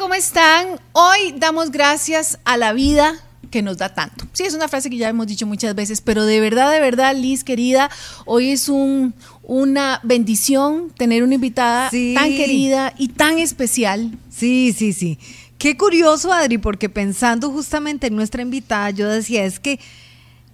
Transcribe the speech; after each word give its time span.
¿cómo 0.00 0.14
están? 0.14 0.80
Hoy 0.92 1.34
damos 1.36 1.70
gracias 1.70 2.38
a 2.46 2.56
la 2.56 2.72
vida 2.72 3.22
que 3.50 3.60
nos 3.60 3.76
da 3.76 3.92
tanto. 3.92 4.26
Sí, 4.32 4.44
es 4.44 4.54
una 4.54 4.66
frase 4.66 4.88
que 4.88 4.96
ya 4.96 5.10
hemos 5.10 5.26
dicho 5.26 5.46
muchas 5.46 5.74
veces, 5.74 6.00
pero 6.00 6.24
de 6.24 6.40
verdad, 6.40 6.72
de 6.72 6.80
verdad, 6.80 7.14
Liz, 7.14 7.44
querida, 7.44 7.90
hoy 8.24 8.48
es 8.50 8.70
un, 8.70 9.12
una 9.42 10.00
bendición 10.02 10.90
tener 10.96 11.22
una 11.22 11.34
invitada 11.34 11.90
tan 11.90 12.30
querida 12.30 12.94
y 12.96 13.08
tan 13.08 13.38
especial. 13.38 14.16
Sí, 14.30 14.74
sí, 14.74 14.94
sí. 14.94 15.18
Qué 15.58 15.76
curioso, 15.76 16.32
Adri, 16.32 16.56
porque 16.56 16.88
pensando 16.88 17.50
justamente 17.50 18.06
en 18.06 18.16
nuestra 18.16 18.40
invitada, 18.40 18.88
yo 18.88 19.06
decía, 19.06 19.44
es 19.44 19.60
que 19.60 19.80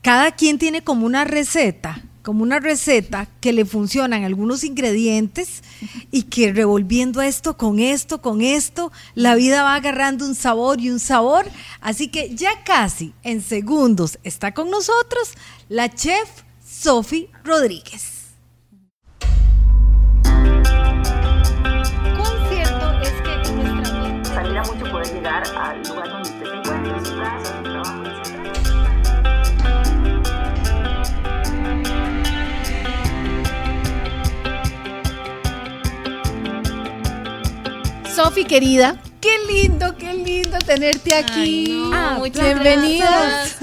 cada 0.03 0.33
quien 0.33 0.59
tiene 0.59 0.83
como 0.83 1.07
una 1.07 1.23
receta 1.25 2.03
como 2.27 2.43
una 2.43 2.59
receta 2.59 3.29
que 3.41 3.53
le 3.53 3.65
funcionan 3.65 4.25
algunos 4.25 4.65
ingredientes 4.65 5.63
y 6.11 6.25
que 6.25 6.53
revolviendo 6.53 7.23
esto 7.23 7.57
con 7.57 7.79
esto, 7.79 8.21
con 8.21 8.43
esto, 8.43 8.91
la 9.15 9.37
vida 9.37 9.63
va 9.63 9.77
agarrando 9.77 10.27
un 10.27 10.35
sabor 10.35 10.81
y 10.81 10.91
un 10.91 10.99
sabor. 10.99 11.47
Así 11.81 12.09
que 12.09 12.35
ya 12.35 12.65
casi 12.65 13.15
en 13.23 13.41
segundos 13.41 14.19
está 14.25 14.53
con 14.55 14.71
nosotros 14.71 15.35
la 15.69 15.89
chef 15.89 16.29
Sofi 16.69 17.31
Rodríguez. 17.45 18.33
¿Cuán 20.25 20.43
cierto 22.51 22.91
es 23.03 23.23
que 23.23 23.35
en 23.51 23.57
nuestra 23.63 24.43
mente... 24.43 24.73
Mucho 24.75 24.91
poder 24.91 25.15
llegar 25.15 25.45
al 25.57 25.81
Sofi, 38.17 38.47
querida, 38.47 38.97
Qué 39.27 39.53
lindo, 39.53 39.97
qué 39.97 40.15
lindo 40.15 40.57
tenerte 40.65 41.13
aquí. 41.13 41.91
Ah, 41.93 42.21
Bienvenidas. 42.23 43.57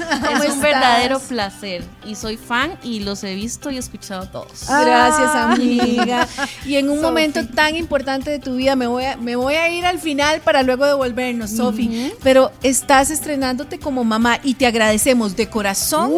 Es 0.43 0.53
un 0.53 0.59
verdadero 0.59 1.21
placer 1.21 1.85
y 2.05 2.15
soy 2.15 2.35
fan 2.35 2.77
y 2.83 2.99
los 2.99 3.23
he 3.23 3.33
visto 3.33 3.71
y 3.71 3.77
escuchado 3.77 4.27
todos. 4.27 4.65
Gracias, 4.67 5.31
ah. 5.33 5.53
amiga. 5.53 6.27
y 6.65 6.75
en 6.75 6.89
un 6.89 6.99
momento 7.01 7.47
tan 7.47 7.77
importante 7.77 8.29
de 8.29 8.39
tu 8.39 8.57
vida, 8.57 8.75
me 8.75 8.87
voy 8.87 9.05
a, 9.05 9.15
me 9.15 9.37
voy 9.37 9.53
a 9.53 9.69
ir 9.69 9.85
al 9.85 9.99
final 9.99 10.41
para 10.41 10.63
luego 10.63 10.85
devolvernos, 10.85 11.51
Sofi. 11.51 12.11
Pero 12.21 12.51
estás 12.61 13.09
estrenándote 13.09 13.79
como 13.79 14.03
mamá 14.03 14.39
y 14.43 14.55
te 14.55 14.65
agradecemos 14.65 15.37
de 15.37 15.49
corazón 15.49 16.11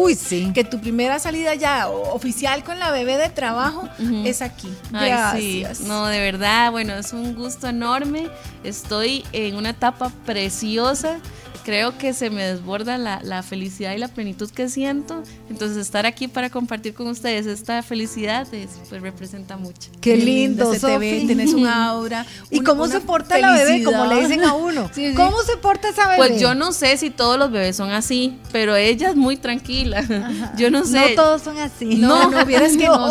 que 0.54 0.64
tu 0.64 0.80
primera 0.80 1.20
salida 1.20 1.54
ya 1.54 1.88
oficial 1.88 2.64
con 2.64 2.80
la 2.80 2.90
bebé 2.90 3.16
de 3.16 3.28
trabajo 3.28 3.88
es 4.24 4.42
aquí. 4.42 4.72
Gracias. 4.90 5.82
No, 5.82 6.06
de 6.06 6.18
verdad, 6.18 6.72
bueno, 6.72 6.94
es 6.94 7.12
un 7.12 7.36
gusto 7.36 7.68
enorme. 7.68 8.28
Estoy 8.64 9.24
en 9.36 9.54
una 9.56 9.70
etapa 9.70 10.10
preciosa 10.24 11.18
creo 11.66 11.98
que 11.98 12.12
se 12.12 12.30
me 12.30 12.44
desborda 12.44 12.96
la, 12.96 13.42
felicidad 13.42 13.92
y 13.92 13.98
la 13.98 14.06
plenitud 14.06 14.48
que 14.48 14.68
siento. 14.68 15.24
Entonces 15.50 15.78
estar 15.78 16.06
aquí 16.06 16.28
para 16.28 16.48
compartir 16.48 16.94
con 16.94 17.08
ustedes 17.08 17.44
esta 17.46 17.82
felicidad 17.82 18.46
pues 18.88 19.02
representa 19.02 19.56
mucho. 19.56 19.90
Qué, 20.00 20.16
lindo, 20.16 20.72
se 20.72 20.78
te 20.78 20.96
ve, 20.96 21.24
tenés 21.26 21.52
un 21.52 21.66
aura. 21.66 22.24
¿Y 22.50 22.60
cómo 22.60 22.86
se 22.86 23.00
porta 23.00 23.36
la 23.38 23.52
bebé? 23.52 23.82
Como 23.82 24.06
le 24.06 24.20
dicen 24.20 24.44
a 24.44 24.54
uno. 24.54 24.88
¿Cómo 25.16 25.42
se 25.42 25.56
porta 25.56 25.88
esa 25.88 26.06
bebé? 26.06 26.16
Pues 26.18 26.40
yo 26.40 26.54
no 26.54 26.70
sé 26.70 26.96
si 26.98 27.10
todos 27.10 27.36
los 27.36 27.50
bebés 27.50 27.74
son 27.74 27.90
así, 27.90 28.38
pero 28.52 28.76
ella 28.76 29.10
es 29.10 29.16
muy 29.16 29.36
tranquila. 29.36 30.04
Yo 30.56 30.70
no 30.70 30.84
sé. 30.84 31.16
No 31.16 31.22
todos 31.22 31.42
son 31.42 31.58
así. 31.58 31.96
No, 31.96 32.30
no, 32.30 32.46
vieras 32.46 32.76
que 32.76 32.86
no. 32.86 33.08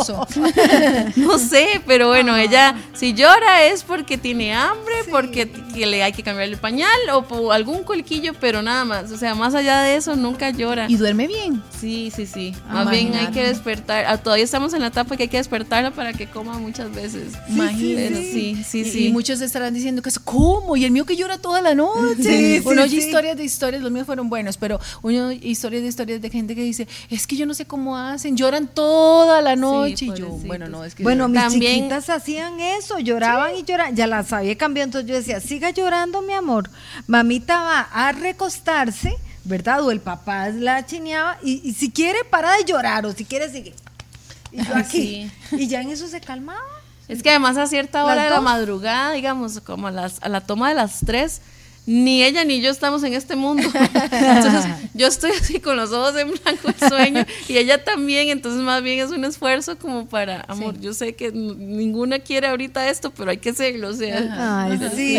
no 1.17 1.37
sé, 1.37 1.81
pero 1.85 2.07
bueno, 2.07 2.37
ella 2.37 2.75
si 2.93 3.13
llora 3.13 3.65
es 3.65 3.83
porque 3.83 4.17
tiene 4.17 4.53
hambre, 4.53 4.95
porque 5.11 5.45
le 5.75 6.03
hay 6.03 6.13
que 6.13 6.23
cambiar 6.23 6.47
el 6.47 6.57
pañal 6.57 6.89
o 7.13 7.23
por 7.23 7.53
algún 7.53 7.83
colquillo, 7.83 8.33
pero 8.45 8.61
nada 8.61 8.85
más. 8.85 9.11
O 9.11 9.17
sea, 9.17 9.33
más 9.33 9.55
allá 9.55 9.81
de 9.81 9.95
eso, 9.95 10.15
nunca 10.15 10.51
llora. 10.51 10.85
¿Y 10.87 10.97
duerme 10.97 11.25
bien? 11.25 11.63
Sí, 11.81 12.11
sí, 12.15 12.27
sí. 12.27 12.53
más 12.71 12.87
bien 12.91 13.11
hay 13.15 13.31
que 13.31 13.41
despertar. 13.47 14.05
Ah, 14.07 14.19
todavía 14.19 14.45
estamos 14.45 14.71
en 14.75 14.81
la 14.81 14.89
etapa 14.89 15.17
que 15.17 15.23
hay 15.23 15.29
que 15.29 15.37
despertarla 15.37 15.89
para 15.89 16.13
que 16.13 16.27
coma 16.27 16.59
muchas 16.59 16.93
veces. 16.93 17.33
Imagínate. 17.49 18.21
Sí, 18.31 18.63
sí, 18.63 18.85
sí. 18.85 19.07
Y, 19.07 19.11
muchos 19.11 19.41
estarán 19.41 19.73
diciendo 19.73 20.03
que 20.03 20.09
es 20.09 20.19
como, 20.19 20.77
y 20.77 20.85
el 20.85 20.91
mío 20.91 21.05
que 21.05 21.15
llora 21.15 21.39
toda 21.39 21.59
la 21.59 21.73
noche. 21.73 22.61
uno 22.65 22.83
oye 22.83 22.97
historias 22.97 23.35
de 23.35 23.45
historias, 23.45 23.81
los 23.81 23.91
míos 23.91 24.05
fueron 24.05 24.29
buenos, 24.29 24.57
pero 24.57 24.79
uno 25.01 25.31
historias 25.31 25.81
de 25.81 25.89
historias 25.89 26.21
de 26.21 26.29
gente 26.29 26.53
que 26.53 26.61
dice, 26.61 26.87
es 27.09 27.25
que 27.25 27.37
yo 27.37 27.47
no 27.47 27.55
sé 27.55 27.65
cómo 27.65 27.97
hacen, 27.97 28.37
lloran 28.37 28.67
toda 28.67 29.41
la 29.41 29.55
noche. 29.55 30.05
y 30.05 30.13
yo, 30.13 30.27
bueno, 30.45 30.67
no, 30.69 30.85
es 30.85 30.93
que. 30.93 31.01
Bueno, 31.01 31.27
mis 31.29 31.47
chiquitas 31.47 32.11
hacían 32.11 32.59
eso, 32.59 32.99
lloraban 32.99 33.55
y 33.55 33.63
lloraban. 33.63 33.95
Ya 33.95 34.05
las 34.05 34.31
había 34.31 34.55
cambiado, 34.55 34.85
entonces 34.85 35.09
yo 35.09 35.15
decía, 35.15 35.39
siga 35.39 35.71
llorando, 35.71 36.21
mi 36.21 36.33
amor. 36.33 36.69
Mamita 37.07 37.59
va 37.63 37.79
a 37.91 38.11
recostar 38.35 38.93
¿verdad? 39.45 39.81
O 39.81 39.91
el 39.91 40.01
papá 40.01 40.49
la 40.49 40.85
chineaba 40.85 41.37
y, 41.41 41.73
si 41.73 41.91
quiere 41.91 42.23
para 42.25 42.55
de 42.57 42.65
llorar 42.65 43.05
o 43.05 43.13
si 43.13 43.23
quiere 43.23 43.49
sigue. 43.49 43.73
Y 44.51 44.63
yo 44.63 44.75
aquí. 44.75 45.31
Y 45.51 45.67
ya 45.67 45.81
en 45.81 45.89
eso 45.89 46.07
se 46.07 46.19
calmaba. 46.19 46.61
Es 47.07 47.21
que 47.21 47.29
además 47.29 47.57
a 47.57 47.67
cierta 47.67 48.03
hora 48.03 48.23
de 48.23 48.29
la 48.29 48.41
madrugada, 48.41 49.11
digamos, 49.11 49.59
como 49.61 49.87
a, 49.87 49.91
las, 49.91 50.21
a 50.21 50.29
la 50.29 50.41
toma 50.41 50.69
de 50.69 50.75
las 50.75 51.01
tres, 51.05 51.41
ni 51.85 52.23
ella 52.23 52.43
ni 52.43 52.61
yo 52.61 52.71
estamos 52.71 53.03
en 53.03 53.13
este 53.13 53.35
mundo. 53.35 53.63
Entonces, 53.93 54.65
yo 54.93 55.07
estoy 55.07 55.31
así 55.31 55.59
con 55.59 55.77
los 55.77 55.91
ojos 55.91 56.15
en 56.17 56.31
blanco 56.31 56.69
el 56.69 56.89
sueño 56.89 57.25
y 57.47 57.57
ella 57.57 57.83
también, 57.83 58.29
entonces 58.29 58.61
más 58.61 58.81
bien 58.81 58.99
es 58.99 59.11
un 59.11 59.25
esfuerzo 59.25 59.77
como 59.77 60.07
para, 60.07 60.41
amor, 60.47 60.79
yo 60.79 60.93
sé 60.93 61.15
que 61.15 61.31
ninguna 61.31 62.19
quiere 62.19 62.47
ahorita 62.47 62.89
esto, 62.89 63.11
pero 63.11 63.31
hay 63.31 63.37
que 63.37 63.49
hacerlo, 63.49 63.89
o 63.89 63.93
sea. 63.93 64.65
Ay, 64.65 64.79
sí, 64.95 65.17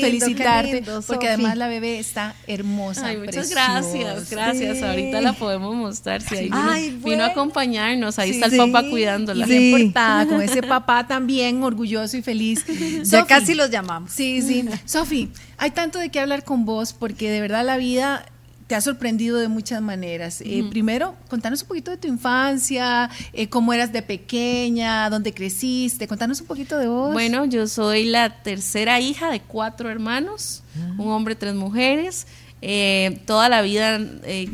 felicitarte, 0.00 0.84
porque 1.06 1.28
además 1.28 1.56
la 1.56 1.68
bebé 1.68 1.98
está 1.98 2.34
hermosa. 2.46 3.06
Ay, 3.06 3.18
muchas 3.18 3.50
gracias, 3.50 4.30
gracias. 4.30 4.82
Ahorita 4.82 5.20
la 5.20 5.32
podemos 5.32 5.74
mostrar, 5.74 6.22
si 6.22 6.50
ahí 6.52 6.98
vino, 7.04 7.22
a 7.22 7.26
acompañarnos, 7.26 8.18
ahí 8.18 8.30
está 8.30 8.46
el 8.46 8.56
papá 8.56 8.88
cuidándola. 8.88 9.46
Sí. 9.46 9.74
Portada, 9.76 10.26
con 10.26 10.40
ese 10.42 10.62
papá 10.62 11.06
también 11.06 11.62
orgulloso 11.62 12.16
y 12.16 12.22
feliz. 12.22 12.64
Ya 13.04 13.26
casi 13.26 13.54
los 13.54 13.70
llamamos. 13.70 14.12
Sí, 14.12 14.42
sí. 14.42 14.64
Sofi, 14.84 15.30
hay 15.62 15.70
tanto 15.70 16.00
de 16.00 16.08
qué 16.08 16.18
hablar 16.18 16.42
con 16.42 16.64
vos 16.64 16.92
porque 16.92 17.30
de 17.30 17.40
verdad 17.40 17.64
la 17.64 17.76
vida 17.76 18.26
te 18.66 18.74
ha 18.74 18.80
sorprendido 18.80 19.38
de 19.38 19.46
muchas 19.46 19.80
maneras. 19.80 20.40
Eh, 20.44 20.64
primero, 20.70 21.14
contanos 21.30 21.62
un 21.62 21.68
poquito 21.68 21.92
de 21.92 21.98
tu 21.98 22.08
infancia, 22.08 23.08
eh, 23.32 23.48
cómo 23.48 23.72
eras 23.72 23.92
de 23.92 24.02
pequeña, 24.02 25.08
dónde 25.08 25.32
creciste, 25.32 26.08
contanos 26.08 26.40
un 26.40 26.48
poquito 26.48 26.78
de 26.78 26.88
vos. 26.88 27.12
Bueno, 27.12 27.44
yo 27.44 27.68
soy 27.68 28.06
la 28.06 28.42
tercera 28.42 28.98
hija 28.98 29.30
de 29.30 29.38
cuatro 29.38 29.88
hermanos, 29.88 30.64
ah. 30.76 30.94
un 30.98 31.12
hombre, 31.12 31.36
tres 31.36 31.54
mujeres. 31.54 32.26
Eh, 32.60 33.20
toda 33.24 33.48
la 33.48 33.62
vida 33.62 34.00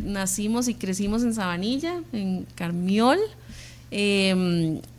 nacimos 0.04 0.68
y 0.68 0.74
crecimos 0.74 1.22
en 1.22 1.32
Sabanilla, 1.32 2.02
en 2.12 2.46
Carmiol. 2.54 3.18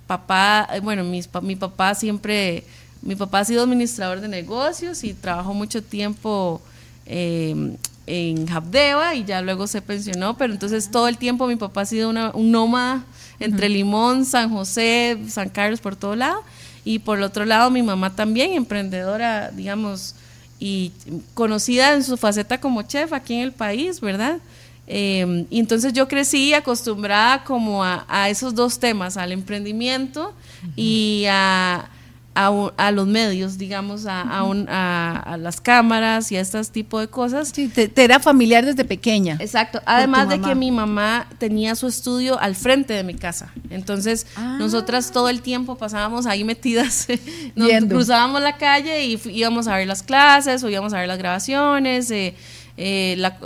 Papá, 0.08 0.70
bueno, 0.82 1.04
mi 1.04 1.56
papá 1.56 1.94
siempre 1.94 2.64
mi 3.02 3.16
papá 3.16 3.40
ha 3.40 3.46
sido 3.46 3.64
administrador 3.64 4.22
de 4.22 4.28
negocios 4.28 5.04
y 5.04 5.14
trabajó 5.14 5.54
mucho 5.54 5.82
tiempo 5.82 6.62
em, 7.06 7.78
en 8.06 8.50
Habdeba 8.50 9.16
y 9.16 9.24
ya 9.24 9.42
luego 9.42 9.68
se 9.68 9.82
pensionó, 9.82 10.36
pero 10.38 10.54
entonces 10.54 10.90
todo 10.92 11.08
el 11.08 11.18
tiempo 11.18 11.48
mi 11.48 11.56
papá 11.56 11.82
ha 11.82 11.86
sido 11.86 12.10
un 12.10 12.52
nómada 12.52 13.04
entre 13.40 13.70
Limón, 13.70 14.26
San 14.26 14.50
José, 14.52 15.18
San 15.30 15.50
Carlos, 15.50 15.80
por 15.80 15.96
todo 15.96 16.16
lado. 16.16 16.44
Y 16.84 17.00
por 17.00 17.18
el 17.18 17.24
otro 17.24 17.46
lado, 17.46 17.70
mi 17.70 17.84
mamá 17.84 18.16
también, 18.16 18.54
emprendedora, 18.54 19.52
digamos, 19.52 20.16
y 20.60 20.92
conocida 21.34 21.94
en 21.94 22.04
su 22.04 22.18
faceta 22.18 22.60
como 22.60 22.82
chef 22.82 23.14
aquí 23.14 23.36
en 23.36 23.42
el 23.42 23.52
país, 23.52 24.02
¿verdad? 24.02 24.40
Em, 24.88 25.46
y 25.50 25.60
entonces 25.60 25.94
yo 25.94 26.08
crecí 26.08 26.54
acostumbrada 26.54 27.44
como 27.44 27.84
a, 27.84 28.30
esos 28.30 28.56
dos 28.56 28.80
temas, 28.80 29.18
al 29.18 29.32
emprendimiento 29.32 30.34
y 30.76 31.26
a 31.30 31.88
a, 32.36 32.92
los 32.92 33.08
medios, 33.08 33.58
digamos, 33.58 34.06
a, 34.06 34.22
a, 34.22 35.38
las 35.38 35.60
cámaras 35.60 36.32
y 36.32 36.38
a 36.38 36.42
este 36.42 36.64
tipo 36.66 37.00
de 37.00 37.08
cosas. 37.08 37.52
Sí, 37.54 37.68
te, 37.68 37.92
era 38.02 38.20
familiar 38.20 38.66
desde 38.66 38.86
pequeña. 38.86 39.38
Exacto. 39.40 39.82
Además 39.86 40.30
de 40.30 40.40
que 40.40 40.56
mi 40.56 40.72
mamá 40.72 41.28
tenía 41.38 41.76
su 41.76 41.88
estudio 41.88 42.40
al 42.40 42.56
frente 42.56 42.94
de 42.94 43.04
mi 43.04 43.16
casa. 43.16 43.52
Entonces, 43.70 44.28
ah. 44.36 44.58
nosotras 44.60 45.12
todo 45.12 45.30
el 45.30 45.42
tiempo 45.42 45.76
pasábamos 45.76 46.26
ahí 46.26 46.44
metidas, 46.44 47.08
nos 47.56 47.70
cruzábamos 47.86 48.42
la 48.42 48.58
calle 48.58 49.06
y 49.06 49.20
íbamos 49.32 49.68
a 49.68 49.76
ver 49.76 49.88
las 49.88 50.04
clases 50.04 50.64
o 50.64 50.70
íbamos 50.70 50.94
a 50.94 51.00
ver 51.00 51.08
las 51.08 51.18
grabaciones. 51.18 52.10
Eh, 52.12 52.36
eh, 52.82 53.16
la, 53.18 53.38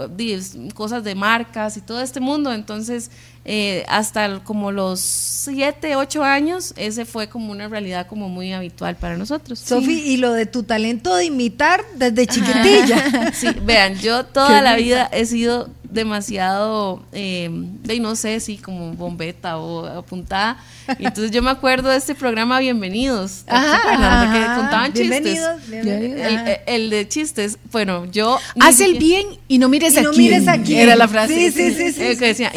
cosas 0.75 1.03
de 1.03 1.15
marcas 1.15 1.75
y 1.77 1.81
todo 1.81 2.01
este 2.01 2.19
mundo. 2.19 2.53
Entonces, 2.53 3.09
eh, 3.45 3.83
hasta 3.89 4.39
como 4.43 4.71
los 4.71 5.01
7, 5.01 5.95
8 5.97 6.23
años, 6.23 6.73
ese 6.77 7.05
fue 7.05 7.27
como 7.27 7.51
una 7.51 7.67
realidad 7.67 8.07
como 8.07 8.29
muy 8.29 8.53
habitual 8.53 8.95
para 8.95 9.17
nosotros. 9.17 9.59
Sofi, 9.59 9.99
y 9.99 10.17
lo 10.17 10.31
de 10.31 10.45
tu 10.45 10.63
talento 10.63 11.15
de 11.15 11.25
imitar 11.25 11.83
desde 11.95 12.25
chiquitilla. 12.27 13.31
sí, 13.33 13.47
vean, 13.63 13.95
yo 13.99 14.25
toda 14.25 14.61
la 14.61 14.75
vida 14.75 15.09
he 15.11 15.25
sido 15.25 15.69
demasiado, 15.93 17.03
eh, 17.11 17.49
de, 17.51 17.99
no 17.99 18.15
sé 18.15 18.39
si 18.39 18.57
como 18.57 18.93
bombeta 18.93 19.57
o 19.57 19.85
apuntada. 19.85 20.57
Y 20.99 21.05
entonces 21.05 21.31
yo 21.31 21.41
me 21.41 21.51
acuerdo 21.51 21.89
de 21.89 21.97
este 21.97 22.15
programa 22.15 22.59
Bienvenidos. 22.59 23.43
¿te 23.45 23.51
Ajá? 23.51 24.25
De 24.25 24.31
que 24.31 24.43
ajá. 24.43 24.55
contaban 24.55 24.93
chistes. 24.93 25.09
Bienvenidos, 25.23 25.69
bienvenidos. 25.69 26.19
El, 26.19 26.37
Ajá. 26.37 26.51
el 26.65 26.89
de 26.89 27.07
chistes, 27.07 27.57
bueno, 27.71 28.05
yo... 28.05 28.39
Haz 28.59 28.79
el 28.79 28.97
bien 28.97 29.25
y 29.47 29.59
no 29.59 29.69
mires 29.69 29.95
Y 29.95 30.01
no 30.01 30.09
aquí. 30.09 30.17
mires 30.17 30.47
aquí. 30.47 30.75
Era 30.75 30.95
la 30.95 31.07
frase. 31.07 31.33
Sí, 31.35 31.51
sí, 31.51 31.73
sí, 31.73 31.91
sí. 31.93 32.01
Eh, 32.01 32.17
que 32.17 32.25
decía 32.27 32.51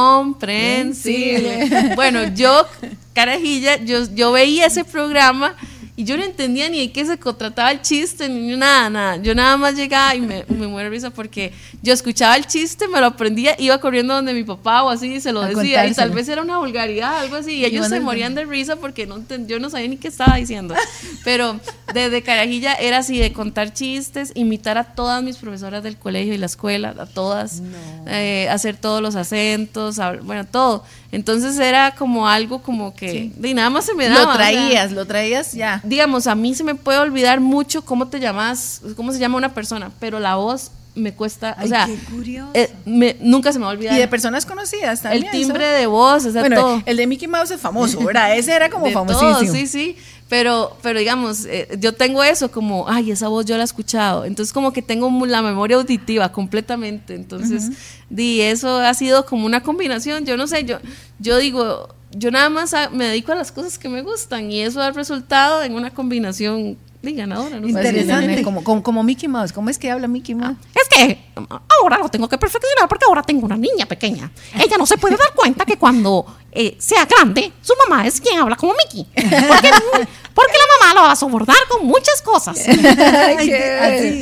incomprensible. 0.00 1.94
bueno, 1.94 2.34
yo, 2.34 2.66
carajilla, 3.12 3.76
yo, 3.76 4.04
yo 4.14 4.32
veía 4.32 4.66
ese 4.66 4.84
programa 4.84 5.54
y 6.00 6.04
yo 6.04 6.16
no 6.16 6.24
entendía 6.24 6.66
ni 6.70 6.78
de 6.78 6.92
qué 6.92 7.04
se 7.04 7.18
contrataba 7.18 7.70
el 7.70 7.82
chiste, 7.82 8.26
ni 8.26 8.56
nada, 8.56 8.88
nada. 8.88 9.16
Yo 9.18 9.34
nada 9.34 9.58
más 9.58 9.74
llegaba 9.74 10.14
y 10.14 10.22
me, 10.22 10.46
me 10.48 10.66
muero 10.66 10.88
de 10.88 10.96
risa 10.96 11.10
porque 11.10 11.52
yo 11.82 11.92
escuchaba 11.92 12.36
el 12.36 12.46
chiste, 12.46 12.88
me 12.88 13.00
lo 13.00 13.06
aprendía, 13.08 13.54
iba 13.58 13.78
corriendo 13.78 14.14
donde 14.14 14.32
mi 14.32 14.42
papá 14.42 14.82
o 14.82 14.88
así 14.88 15.12
y 15.12 15.20
se 15.20 15.30
lo 15.30 15.42
A 15.42 15.48
decía. 15.48 15.86
Y 15.86 15.92
tal 15.92 16.10
vez 16.12 16.26
era 16.30 16.40
una 16.40 16.56
vulgaridad, 16.56 17.18
algo 17.18 17.36
así. 17.36 17.56
Y 17.56 17.66
ellos 17.66 17.86
se 17.88 18.00
morían 18.00 18.34
de 18.34 18.46
risa 18.46 18.76
porque 18.76 19.06
no 19.06 19.22
yo 19.46 19.60
no 19.60 19.68
sabía 19.68 19.88
ni 19.88 19.98
qué 19.98 20.08
estaba 20.08 20.38
diciendo. 20.38 20.74
Pero 21.22 21.60
desde 21.92 22.22
carajilla 22.22 22.72
era 22.76 22.96
así 22.96 23.18
de 23.18 23.34
contar 23.34 23.74
chistes, 23.74 24.32
imitar 24.34 24.78
a 24.78 24.84
todas 24.84 25.22
mis 25.22 25.36
profesoras 25.36 25.82
del 25.82 25.98
colegio 25.98 26.32
y 26.32 26.38
la 26.38 26.46
escuela, 26.46 26.94
a 26.98 27.04
todas, 27.04 27.60
eh, 28.06 28.48
hacer 28.50 28.78
todos 28.78 29.02
los 29.02 29.16
acentos, 29.16 30.00
bueno, 30.24 30.46
todo. 30.46 30.82
Entonces 31.12 31.58
era 31.58 31.94
como 31.96 32.28
algo 32.28 32.62
como 32.62 32.94
que 32.94 33.32
de 33.36 33.52
nada 33.54 33.68
más 33.70 33.84
se 33.84 33.94
me 33.94 34.08
daba. 34.08 34.20
Lo 34.20 34.24
o 34.30 34.36
sea, 34.36 34.36
traías, 34.36 34.92
lo 34.92 35.06
traías 35.06 35.52
ya. 35.52 35.80
digamos, 35.84 36.26
a 36.26 36.34
mí 36.34 36.54
se 36.54 36.62
me 36.64 36.74
puede 36.76 36.98
olvidar 36.98 37.40
mucho 37.40 37.84
cómo 37.84 38.08
te 38.08 38.20
llamas, 38.20 38.80
cómo 38.96 39.12
se 39.12 39.18
llama 39.18 39.36
una 39.36 39.52
persona, 39.52 39.90
pero 39.98 40.20
la 40.20 40.36
voz 40.36 40.70
me 40.94 41.12
cuesta, 41.14 41.56
o 41.58 41.62
Ay, 41.62 41.68
sea, 41.68 41.86
qué 41.86 41.94
curioso. 42.12 42.50
eh, 42.54 42.68
me- 42.84 43.16
nunca 43.20 43.52
se 43.52 43.58
me 43.58 43.64
va 43.64 43.70
a 43.70 43.74
olvidar. 43.74 43.94
Y 43.94 43.98
de 43.98 44.08
personas 44.08 44.44
conocidas 44.44 45.02
también. 45.02 45.24
el 45.24 45.30
timbre 45.30 45.64
eso. 45.64 45.78
de 45.80 45.86
voz, 45.86 46.24
o 46.26 46.32
sea, 46.32 46.42
Bueno, 46.42 46.56
todo. 46.60 46.82
el 46.84 46.96
de 46.96 47.06
Mickey 47.06 47.28
Mouse 47.28 47.52
es 47.52 47.60
famoso, 47.60 48.04
¿verdad? 48.04 48.36
Ese 48.36 48.52
era 48.52 48.68
como 48.70 48.86
De 48.86 48.92
famosísimo. 48.92 49.30
todo, 49.38 49.44
sí, 49.52 49.66
sí. 49.66 49.96
Pero, 50.30 50.76
pero 50.80 50.98
digamos, 51.00 51.44
eh, 51.44 51.68
yo 51.80 51.92
tengo 51.92 52.22
eso 52.22 52.50
como, 52.52 52.88
ay, 52.88 53.10
esa 53.10 53.26
voz 53.28 53.44
yo 53.46 53.56
la 53.56 53.62
he 53.62 53.64
escuchado. 53.64 54.24
Entonces, 54.24 54.52
como 54.52 54.72
que 54.72 54.80
tengo 54.80 55.10
la 55.26 55.42
memoria 55.42 55.76
auditiva 55.76 56.30
completamente. 56.32 57.14
Entonces, 57.16 57.64
di, 58.08 58.40
eso 58.40 58.78
ha 58.78 58.94
sido 58.94 59.26
como 59.26 59.44
una 59.44 59.62
combinación. 59.62 60.24
Yo 60.24 60.36
no 60.36 60.46
sé, 60.46 60.64
yo, 60.64 60.78
yo 61.18 61.36
digo, 61.36 61.88
yo 62.12 62.30
nada 62.30 62.48
más 62.48 62.72
a- 62.74 62.90
me 62.90 63.06
dedico 63.06 63.32
a 63.32 63.34
las 63.34 63.50
cosas 63.50 63.76
que 63.76 63.88
me 63.88 64.02
gustan 64.02 64.50
y 64.52 64.60
eso 64.60 64.80
ha 64.80 64.92
resultado 64.92 65.62
en 65.64 65.74
una 65.74 65.90
combinación 65.90 66.78
di, 67.02 67.14
ganadora. 67.14 67.58
No 67.60 67.66
sé. 67.66 67.72
Pues 67.72 67.86
Interesante. 67.86 68.42
Como, 68.42 68.62
como, 68.64 68.82
como 68.82 69.02
Mickey 69.02 69.28
Mouse. 69.28 69.52
¿Cómo 69.52 69.70
es 69.70 69.78
que 69.78 69.90
habla 69.90 70.06
Mickey 70.08 70.34
Mouse? 70.34 70.56
Es 70.74 70.88
que 70.88 71.18
ahora 71.80 71.98
lo 71.98 72.08
tengo 72.08 72.28
que 72.28 72.36
perfeccionar 72.38 72.88
porque 72.88 73.04
ahora 73.06 73.22
tengo 73.22 73.46
una 73.46 73.56
niña 73.56 73.86
pequeña. 73.86 74.30
Ella 74.54 74.76
no 74.78 74.86
se 74.86 74.96
puede 74.98 75.16
dar 75.16 75.32
cuenta 75.34 75.64
que 75.64 75.76
cuando 75.78 76.26
eh, 76.52 76.76
sea 76.78 77.06
grande, 77.06 77.52
su 77.62 77.72
mamá 77.88 78.06
es 78.06 78.20
quien 78.20 78.38
habla 78.40 78.56
como 78.56 78.74
Mickey. 78.74 79.06
Porque, 79.14 79.70
porque 80.34 80.52
la 80.52 80.86
mamá 80.88 80.94
lo 80.94 81.00
va 81.02 81.12
a 81.12 81.16
sobornar 81.16 81.56
con 81.70 81.86
muchas 81.86 82.20
cosas. 82.22 82.58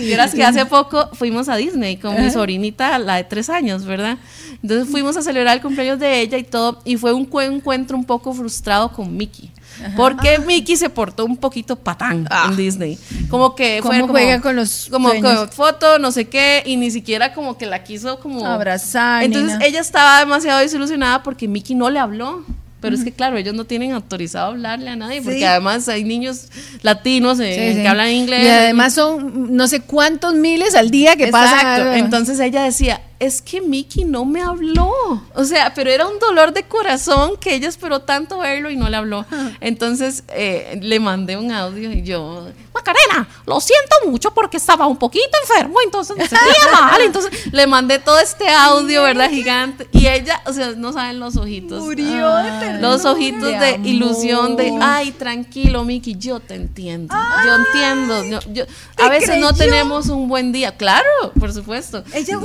Vieras 0.01 0.35
que 0.35 0.45
hace 0.45 0.67
poco 0.67 1.11
fuimos 1.15 1.49
a 1.49 1.57
Disney 1.57 1.97
con 1.97 2.21
mi 2.23 2.31
sobrinita, 2.31 2.99
la 2.99 3.17
de 3.17 3.25
tres 3.25 3.51
años, 3.51 3.85
¿verdad? 3.85 4.19
Entonces 4.63 4.89
fuimos 4.91 5.17
a 5.17 5.23
celebrar 5.23 5.57
el 5.57 5.63
cumpleaños 5.63 5.99
de 5.99 6.21
ella 6.21 6.37
y 6.39 6.43
todo, 6.45 6.81
y 6.85 6.97
fue 6.97 7.13
un 7.13 7.25
cu- 7.25 7.41
encuentro 7.41 7.97
un 7.97 8.05
poco 8.05 8.33
frustrado 8.33 8.93
con 8.93 9.17
Mickey. 9.17 9.51
Porque 9.97 10.39
Mickey 10.39 10.77
se 10.77 10.91
portó 10.91 11.25
un 11.25 11.37
poquito 11.37 11.77
patán 11.77 12.27
Ah. 12.31 12.47
en 12.51 12.57
Disney. 12.57 12.99
Como 13.29 13.55
que 13.55 13.79
¿Cómo 13.83 13.93
fue 13.93 14.01
como, 14.01 14.13
juega 14.13 14.41
con 14.41 14.57
los 14.57 14.89
como 14.91 15.11
con 15.21 15.49
foto, 15.51 15.99
no 15.99 16.11
sé 16.13 16.27
qué, 16.27 16.63
y 16.67 16.77
ni 16.77 16.91
siquiera 16.91 17.33
como 17.35 17.57
que 17.59 17.67
la 17.67 17.83
quiso 17.85 18.19
como 18.21 18.47
Abrazar, 18.47 19.23
Entonces 19.23 19.59
ella 19.63 19.81
estaba 19.81 20.19
demasiado 20.21 20.61
desilusionada 20.61 21.23
porque 21.23 21.47
Mickey 21.49 21.75
no 21.77 21.91
le 21.91 21.99
habló. 21.99 22.45
Pero 22.81 22.95
es 22.95 23.03
que 23.03 23.11
claro, 23.11 23.37
ellos 23.37 23.55
no 23.55 23.65
tienen 23.65 23.91
autorizado 23.91 24.47
a 24.47 24.49
hablarle 24.51 24.89
a 24.91 24.95
nadie, 24.95 25.21
porque 25.21 25.39
Sí. 25.39 25.45
además 25.45 25.89
hay 25.89 26.05
niños 26.05 26.45
latinos 26.83 27.41
eh, 27.41 27.53
Sí, 27.71 27.77
sí. 27.77 27.83
que 27.83 27.89
hablan 27.89 28.11
inglés. 28.13 28.45
Y 28.45 28.49
además 28.49 28.95
son 28.95 29.57
no 29.57 29.67
sé 29.67 29.81
cuántos 29.81 30.35
miles 30.35 30.77
al 30.77 30.89
día 30.93 31.17
que 31.17 31.25
Exacto. 31.25 31.57
pasan. 31.57 31.95
Entonces 31.99 32.39
ella 32.39 32.63
decía, 32.63 33.01
es 33.21 33.43
que 33.43 33.61
Mickey 33.61 34.05
no 34.05 34.25
me 34.25 34.41
habló. 34.43 34.93
O 35.35 35.45
sea, 35.45 35.73
pero 35.75 35.91
era 35.91 36.07
un 36.07 36.19
dolor 36.19 36.53
de 36.53 36.63
corazón 36.65 37.37
que 37.37 37.55
ella 37.55 37.69
esperó 37.69 38.01
tanto 38.03 38.39
verlo 38.39 38.71
y 38.71 38.77
no 38.77 38.89
le 38.89 38.97
habló. 38.97 39.27
Entonces 39.61 40.23
eh, 40.29 40.79
le 40.83 41.01
mandé 41.01 41.37
un 41.37 41.51
audio 41.51 41.91
y 41.91 42.03
yo, 42.03 42.49
Macarena, 42.73 43.29
lo 43.45 43.61
siento 43.61 43.97
mucho 44.07 44.33
porque 44.33 44.57
estaba 44.57 44.87
un 44.87 44.97
poquito 44.97 45.27
enfermo, 45.43 45.81
entonces 45.85 46.17
me 46.17 46.29
sentía 46.29 46.71
mal. 46.73 47.01
entonces 47.01 47.53
le 47.53 47.67
mandé 47.67 47.99
todo 47.99 48.19
este 48.21 48.49
audio, 48.49 49.03
¿verdad? 49.03 49.31
Gigante. 49.31 49.89
Y 49.93 50.07
ella, 50.07 50.41
o 50.47 50.53
sea, 50.53 50.73
no 50.77 50.93
saben 50.93 51.19
los 51.19 51.37
ojitos. 51.37 51.83
Murió 51.83 52.35
de 52.37 52.51
ternura. 52.61 52.79
Los 52.81 53.05
ojitos 53.05 53.51
de, 53.51 53.81
ilusión 53.85 54.57
de, 54.57 54.79
ay, 54.81 55.11
tranquilo, 55.13 55.85
Miki, 55.85 56.17
yo 56.17 56.39
te 56.41 56.55
entiendo. 56.55 57.15
yo 57.45 57.55
entiendo. 57.57 58.25
yo- 58.25 58.53
yo- 58.53 58.67
¿te 58.97 59.03
a 59.03 59.09
veces 59.09 59.39
no 59.39 59.53
tenemos 59.55 60.09
un 60.09 60.29
buen 60.29 60.53
día. 60.53 60.77
Claro, 60.77 61.09
por 61.39 61.53
supuesto. 61.53 62.05
Ella 62.13 62.39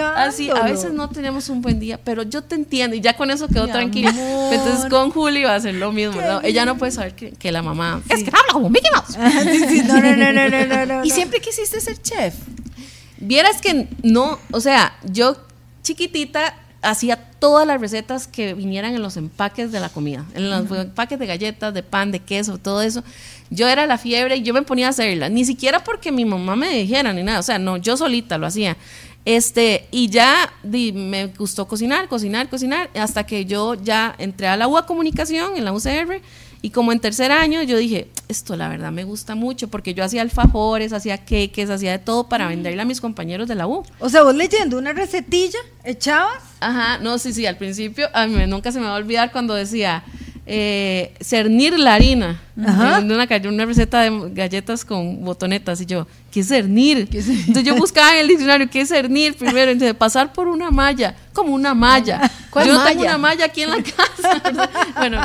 Así, 0.00 0.50
a 0.50 0.62
veces 0.62 0.92
no 0.92 1.08
tenemos 1.08 1.48
un 1.48 1.62
buen 1.62 1.78
día, 1.80 1.98
pero 2.02 2.22
yo 2.22 2.42
te 2.42 2.54
entiendo 2.54 2.96
y 2.96 3.00
ya 3.00 3.16
con 3.16 3.30
eso 3.30 3.48
quedó 3.48 3.66
Mi 3.66 3.72
tranquila. 3.72 4.10
amor. 4.10 4.54
Entonces 4.54 4.86
con 4.90 5.10
Juli 5.10 5.44
va 5.44 5.52
a 5.52 5.56
hacer 5.56 5.74
lo 5.74 5.92
mismo. 5.92 6.20
¿no? 6.20 6.40
Ella 6.42 6.64
no 6.64 6.76
puede 6.78 6.92
saber 6.92 7.14
que, 7.14 7.32
que 7.32 7.52
la 7.52 7.62
mamá... 7.62 8.00
Es 8.08 8.24
que 8.24 8.30
habla 8.30 8.52
como 8.52 8.70
Mickey 8.70 8.90
Mouse. 8.92 9.16
Sí, 9.48 9.64
sí, 9.68 9.82
no, 9.86 10.00
no, 10.00 10.86
no, 10.86 11.04
Y 11.04 11.10
siempre 11.10 11.40
quisiste 11.40 11.80
ser 11.80 12.00
chef. 12.00 12.34
Vieras 13.18 13.60
que 13.60 13.88
no, 14.02 14.38
o 14.52 14.60
sea, 14.60 14.96
yo 15.04 15.36
chiquitita 15.82 16.54
hacía 16.82 17.16
todas 17.38 17.66
las 17.66 17.80
recetas 17.80 18.26
que 18.28 18.54
vinieran 18.54 18.94
en 18.94 19.02
los 19.02 19.16
empaques 19.16 19.72
de 19.72 19.80
la 19.80 19.88
comida, 19.88 20.24
en 20.34 20.50
los 20.50 20.70
empaques 20.70 21.18
de 21.18 21.26
galletas, 21.26 21.74
de 21.74 21.82
pan, 21.82 22.12
de 22.12 22.20
queso, 22.20 22.58
todo 22.58 22.82
eso. 22.82 23.02
Yo 23.50 23.68
era 23.68 23.86
la 23.86 23.98
fiebre 23.98 24.36
y 24.36 24.42
yo 24.42 24.54
me 24.54 24.62
ponía 24.62 24.86
a 24.86 24.90
hacerla, 24.90 25.28
ni 25.28 25.44
siquiera 25.44 25.82
porque 25.82 26.12
mi 26.12 26.24
mamá 26.24 26.56
me 26.56 26.68
dijera 26.68 27.12
ni 27.12 27.22
nada, 27.22 27.40
o 27.40 27.42
sea, 27.42 27.58
no, 27.58 27.76
yo 27.76 27.96
solita 27.96 28.38
lo 28.38 28.46
hacía. 28.46 28.76
Este, 29.28 29.86
y 29.90 30.08
ya 30.08 30.50
di, 30.62 30.90
me 30.90 31.26
gustó 31.26 31.68
cocinar, 31.68 32.08
cocinar, 32.08 32.48
cocinar, 32.48 32.88
hasta 32.94 33.26
que 33.26 33.44
yo 33.44 33.74
ya 33.74 34.14
entré 34.16 34.46
a 34.46 34.56
la 34.56 34.66
UA 34.66 34.86
Comunicación, 34.86 35.54
en 35.54 35.66
la 35.66 35.72
UCR, 35.74 36.22
y 36.62 36.70
como 36.70 36.92
en 36.92 36.98
tercer 36.98 37.30
año 37.30 37.62
yo 37.62 37.76
dije, 37.76 38.08
esto 38.28 38.56
la 38.56 38.70
verdad 38.70 38.90
me 38.90 39.04
gusta 39.04 39.34
mucho, 39.34 39.68
porque 39.68 39.92
yo 39.92 40.02
hacía 40.02 40.22
alfajores, 40.22 40.94
hacía 40.94 41.26
queques, 41.26 41.68
hacía 41.68 41.92
de 41.92 41.98
todo 41.98 42.30
para 42.30 42.48
venderle 42.48 42.80
a 42.80 42.86
mis 42.86 43.02
compañeros 43.02 43.48
de 43.48 43.54
la 43.54 43.66
U. 43.66 43.84
O 43.98 44.08
sea, 44.08 44.22
vos 44.22 44.34
leyendo 44.34 44.78
una 44.78 44.94
recetilla, 44.94 45.58
echabas. 45.84 46.42
Ajá, 46.60 46.96
no, 46.96 47.18
sí, 47.18 47.34
sí, 47.34 47.44
al 47.44 47.58
principio, 47.58 48.08
a 48.14 48.26
mí 48.26 48.34
nunca 48.46 48.72
se 48.72 48.80
me 48.80 48.86
va 48.86 48.94
a 48.94 48.96
olvidar 48.96 49.30
cuando 49.30 49.52
decía 49.52 50.04
eh, 50.50 51.12
cernir 51.20 51.78
la 51.78 51.94
harina. 51.94 52.40
Ajá. 52.66 52.98
Una, 53.00 53.26
una 53.48 53.64
receta 53.66 54.00
de 54.00 54.30
galletas 54.32 54.84
con 54.84 55.22
botonetas 55.24 55.80
y 55.82 55.86
yo, 55.86 56.06
¿qué 56.32 56.40
es 56.40 56.48
cernir? 56.48 57.06
Entonces 57.12 57.62
yo 57.62 57.76
buscaba 57.76 58.14
en 58.14 58.20
el 58.20 58.28
diccionario, 58.28 58.68
¿qué 58.68 58.80
es 58.80 58.88
cernir? 58.88 59.36
Primero, 59.36 59.70
entonces 59.70 59.94
pasar 59.94 60.32
por 60.32 60.48
una 60.48 60.70
malla, 60.70 61.14
como 61.34 61.54
una 61.54 61.74
malla. 61.74 62.28
¿Cuál 62.50 62.66
yo 62.66 62.72
no 62.72 62.84
tengo 62.84 63.00
malla? 63.02 63.10
una 63.10 63.18
malla 63.18 63.44
aquí 63.44 63.62
en 63.62 63.70
la 63.70 63.82
casa. 63.82 64.70
bueno, 64.96 65.20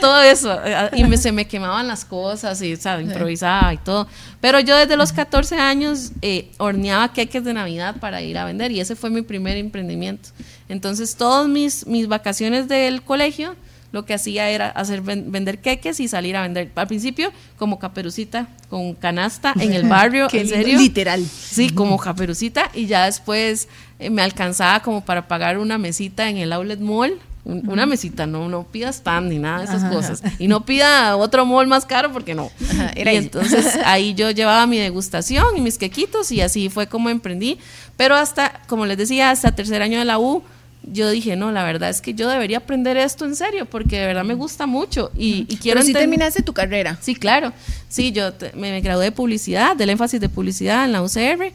todo 0.00 0.22
eso. 0.22 0.58
eh, 0.64 0.88
Y 0.96 1.04
me, 1.04 1.18
se 1.18 1.30
me 1.30 1.46
quemaban 1.46 1.86
las 1.86 2.04
cosas 2.04 2.60
y, 2.62 2.74
¿sabes? 2.76 3.06
Improvisaba 3.06 3.74
y 3.74 3.78
todo. 3.78 4.08
Pero 4.40 4.58
yo 4.58 4.74
desde 4.76 4.96
los 4.96 5.12
14 5.12 5.56
años 5.56 6.12
eh, 6.22 6.50
horneaba 6.56 7.12
queques 7.12 7.44
de 7.44 7.52
Navidad 7.52 7.96
para 8.00 8.22
ir 8.22 8.38
a 8.38 8.46
vender 8.46 8.72
y 8.72 8.80
ese 8.80 8.96
fue 8.96 9.10
mi 9.10 9.20
primer 9.22 9.58
emprendimiento. 9.58 10.30
Entonces, 10.68 11.14
todas 11.14 11.46
mis, 11.46 11.86
mis 11.86 12.08
vacaciones 12.08 12.66
del 12.66 13.02
colegio, 13.02 13.54
lo 13.92 14.04
que 14.06 14.14
hacía 14.14 14.48
era 14.50 14.68
hacer 14.70 15.02
ven- 15.02 15.30
vender 15.30 15.58
queques 15.60 16.00
y 16.00 16.08
salir 16.08 16.34
a 16.36 16.42
vender. 16.42 16.70
Al 16.74 16.86
principio, 16.88 17.30
como 17.58 17.78
caperucita, 17.78 18.48
con 18.70 18.94
canasta 18.94 19.52
en 19.60 19.72
el 19.74 19.82
barrio, 19.88 20.28
en 20.32 20.48
serio. 20.48 20.78
literal. 20.78 21.24
Sí, 21.24 21.68
como 21.70 21.98
caperucita 21.98 22.70
y 22.74 22.86
ya 22.86 23.04
después 23.04 23.68
eh, 23.98 24.08
me 24.10 24.22
alcanzaba 24.22 24.80
como 24.80 25.04
para 25.04 25.28
pagar 25.28 25.58
una 25.58 25.76
mesita 25.78 26.28
en 26.28 26.38
el 26.38 26.52
outlet 26.52 26.80
mall. 26.80 27.12
Un- 27.44 27.68
Una 27.68 27.86
mesita, 27.86 28.24
no, 28.24 28.48
no 28.48 28.62
pidas 28.62 29.00
pan 29.00 29.28
ni 29.28 29.36
nada 29.38 29.58
de 29.58 29.64
esas 29.64 29.92
cosas. 29.92 30.22
Y 30.38 30.46
no 30.46 30.64
pida 30.64 31.16
otro 31.16 31.44
mall 31.44 31.66
más 31.66 31.84
caro 31.86 32.12
porque 32.12 32.34
no. 32.36 32.50
Ajá, 32.70 32.92
era 32.94 33.12
y 33.12 33.16
entonces 33.16 33.78
ahí 33.84 34.14
yo 34.14 34.30
llevaba 34.30 34.64
mi 34.68 34.78
degustación 34.78 35.44
y 35.56 35.60
mis 35.60 35.76
quequitos 35.76 36.30
y 36.30 36.40
así 36.40 36.68
fue 36.70 36.86
como 36.86 37.10
emprendí. 37.10 37.58
Pero 37.96 38.14
hasta, 38.14 38.60
como 38.68 38.86
les 38.86 38.96
decía, 38.96 39.30
hasta 39.32 39.50
tercer 39.56 39.82
año 39.82 39.98
de 39.98 40.04
la 40.04 40.20
U, 40.20 40.44
yo 40.84 41.10
dije, 41.10 41.36
no, 41.36 41.52
la 41.52 41.62
verdad 41.64 41.90
es 41.90 42.00
que 42.00 42.14
yo 42.14 42.28
debería 42.28 42.58
aprender 42.58 42.96
esto 42.96 43.24
en 43.24 43.36
serio 43.36 43.66
porque 43.66 43.98
de 44.00 44.06
verdad 44.06 44.24
me 44.24 44.34
gusta 44.34 44.66
mucho 44.66 45.10
y, 45.16 45.46
y 45.48 45.56
quiero 45.56 45.78
Pero 45.80 45.86
si 45.86 45.92
terminaste 45.92 46.42
tu 46.42 46.52
carrera. 46.52 46.98
Sí, 47.00 47.14
claro. 47.14 47.52
Sí, 47.88 48.12
yo 48.12 48.32
te- 48.32 48.52
me, 48.54 48.70
me 48.72 48.80
gradué 48.80 49.06
de 49.06 49.12
publicidad, 49.12 49.76
del 49.76 49.90
énfasis 49.90 50.20
de 50.20 50.28
publicidad 50.28 50.84
en 50.84 50.92
la 50.92 51.02
UCR. 51.02 51.52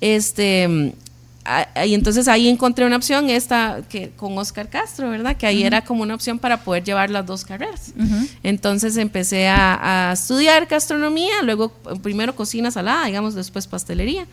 Este, 0.00 0.94
a- 1.44 1.86
y 1.86 1.94
entonces 1.94 2.26
ahí 2.28 2.48
encontré 2.48 2.84
una 2.86 2.96
opción, 2.96 3.28
esta 3.30 3.80
que 3.88 4.10
con 4.10 4.36
Oscar 4.38 4.68
Castro, 4.68 5.10
¿verdad? 5.10 5.36
Que 5.36 5.46
ahí 5.46 5.62
era 5.62 5.82
como 5.84 6.02
una 6.02 6.14
opción 6.14 6.38
para 6.38 6.62
poder 6.64 6.84
llevar 6.84 7.10
las 7.10 7.26
dos 7.26 7.44
carreras. 7.44 7.92
Entonces 8.42 8.96
empecé 8.96 9.48
a, 9.48 10.10
a 10.10 10.12
estudiar 10.12 10.66
gastronomía, 10.66 11.42
luego 11.42 11.70
primero 12.02 12.34
cocina 12.34 12.70
salada, 12.70 13.06
digamos, 13.06 13.34
después 13.34 13.66
pastelería. 13.66 14.26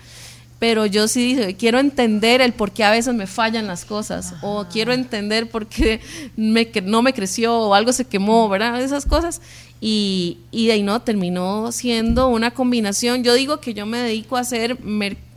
Pero 0.59 0.85
yo 0.85 1.07
sí 1.07 1.35
dije, 1.35 1.55
quiero 1.55 1.79
entender 1.79 2.41
el 2.41 2.53
por 2.53 2.71
qué 2.71 2.83
a 2.83 2.91
veces 2.91 3.13
me 3.13 3.27
fallan 3.27 3.67
las 3.67 3.85
cosas, 3.85 4.33
o 4.41 4.65
quiero 4.71 4.93
entender 4.93 5.49
por 5.49 5.67
qué 5.67 6.01
me, 6.35 6.69
que 6.69 6.81
no 6.81 7.01
me 7.01 7.13
creció, 7.13 7.57
o 7.57 7.73
algo 7.73 7.93
se 7.93 8.05
quemó, 8.05 8.49
¿verdad? 8.49 8.81
Esas 8.81 9.05
cosas. 9.05 9.41
Y, 9.79 10.39
y 10.49 10.65
de 10.65 10.73
ahí 10.73 10.81
no, 10.83 10.99
terminó 11.03 11.71
siendo 11.71 12.29
una 12.29 12.49
combinación. 12.49 13.23
Yo 13.23 13.35
digo 13.35 13.59
que 13.59 13.75
yo 13.75 13.85
me 13.85 13.99
dedico 13.99 14.35
a 14.35 14.39
hacer 14.39 14.77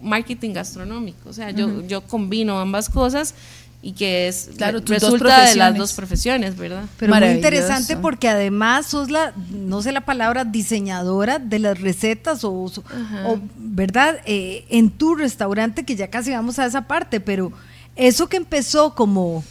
marketing 0.00 0.55
gastronómico, 0.55 1.29
o 1.29 1.33
sea, 1.35 1.50
yo, 1.50 1.87
yo 1.87 2.00
combino 2.00 2.59
ambas 2.59 2.89
cosas 2.89 3.35
y 3.82 3.92
que 3.92 4.28
es 4.28 4.50
Claro, 4.56 4.82
tus 4.82 5.00
dos 5.00 5.12
resulta 5.12 5.44
de 5.46 5.56
las 5.56 5.76
dos 5.76 5.94
profesiones, 5.94 6.56
¿verdad? 6.56 6.84
Pero 6.99 7.14
muy 7.14 7.28
interesante 7.28 7.96
porque 7.96 8.28
además 8.28 8.87
sos 8.87 9.10
la, 9.10 9.32
no 9.50 9.80
sé 9.82 9.92
la 9.92 10.02
palabra, 10.02 10.44
diseñadora 10.44 11.38
de 11.38 11.58
las 11.58 11.80
recetas 11.80 12.44
o, 12.44 12.52
o, 12.52 13.38
¿verdad? 13.56 14.18
Eh, 14.26 14.66
en 14.68 14.90
tu 14.90 15.14
restaurante, 15.14 15.84
que 15.84 15.96
ya 15.96 16.08
casi 16.08 16.30
vamos 16.30 16.58
a 16.58 16.66
esa 16.66 16.82
parte, 16.82 17.20
pero 17.20 17.52
eso 17.96 18.28
que 18.28 18.37
empezó 18.37 18.94
como, 18.94 19.42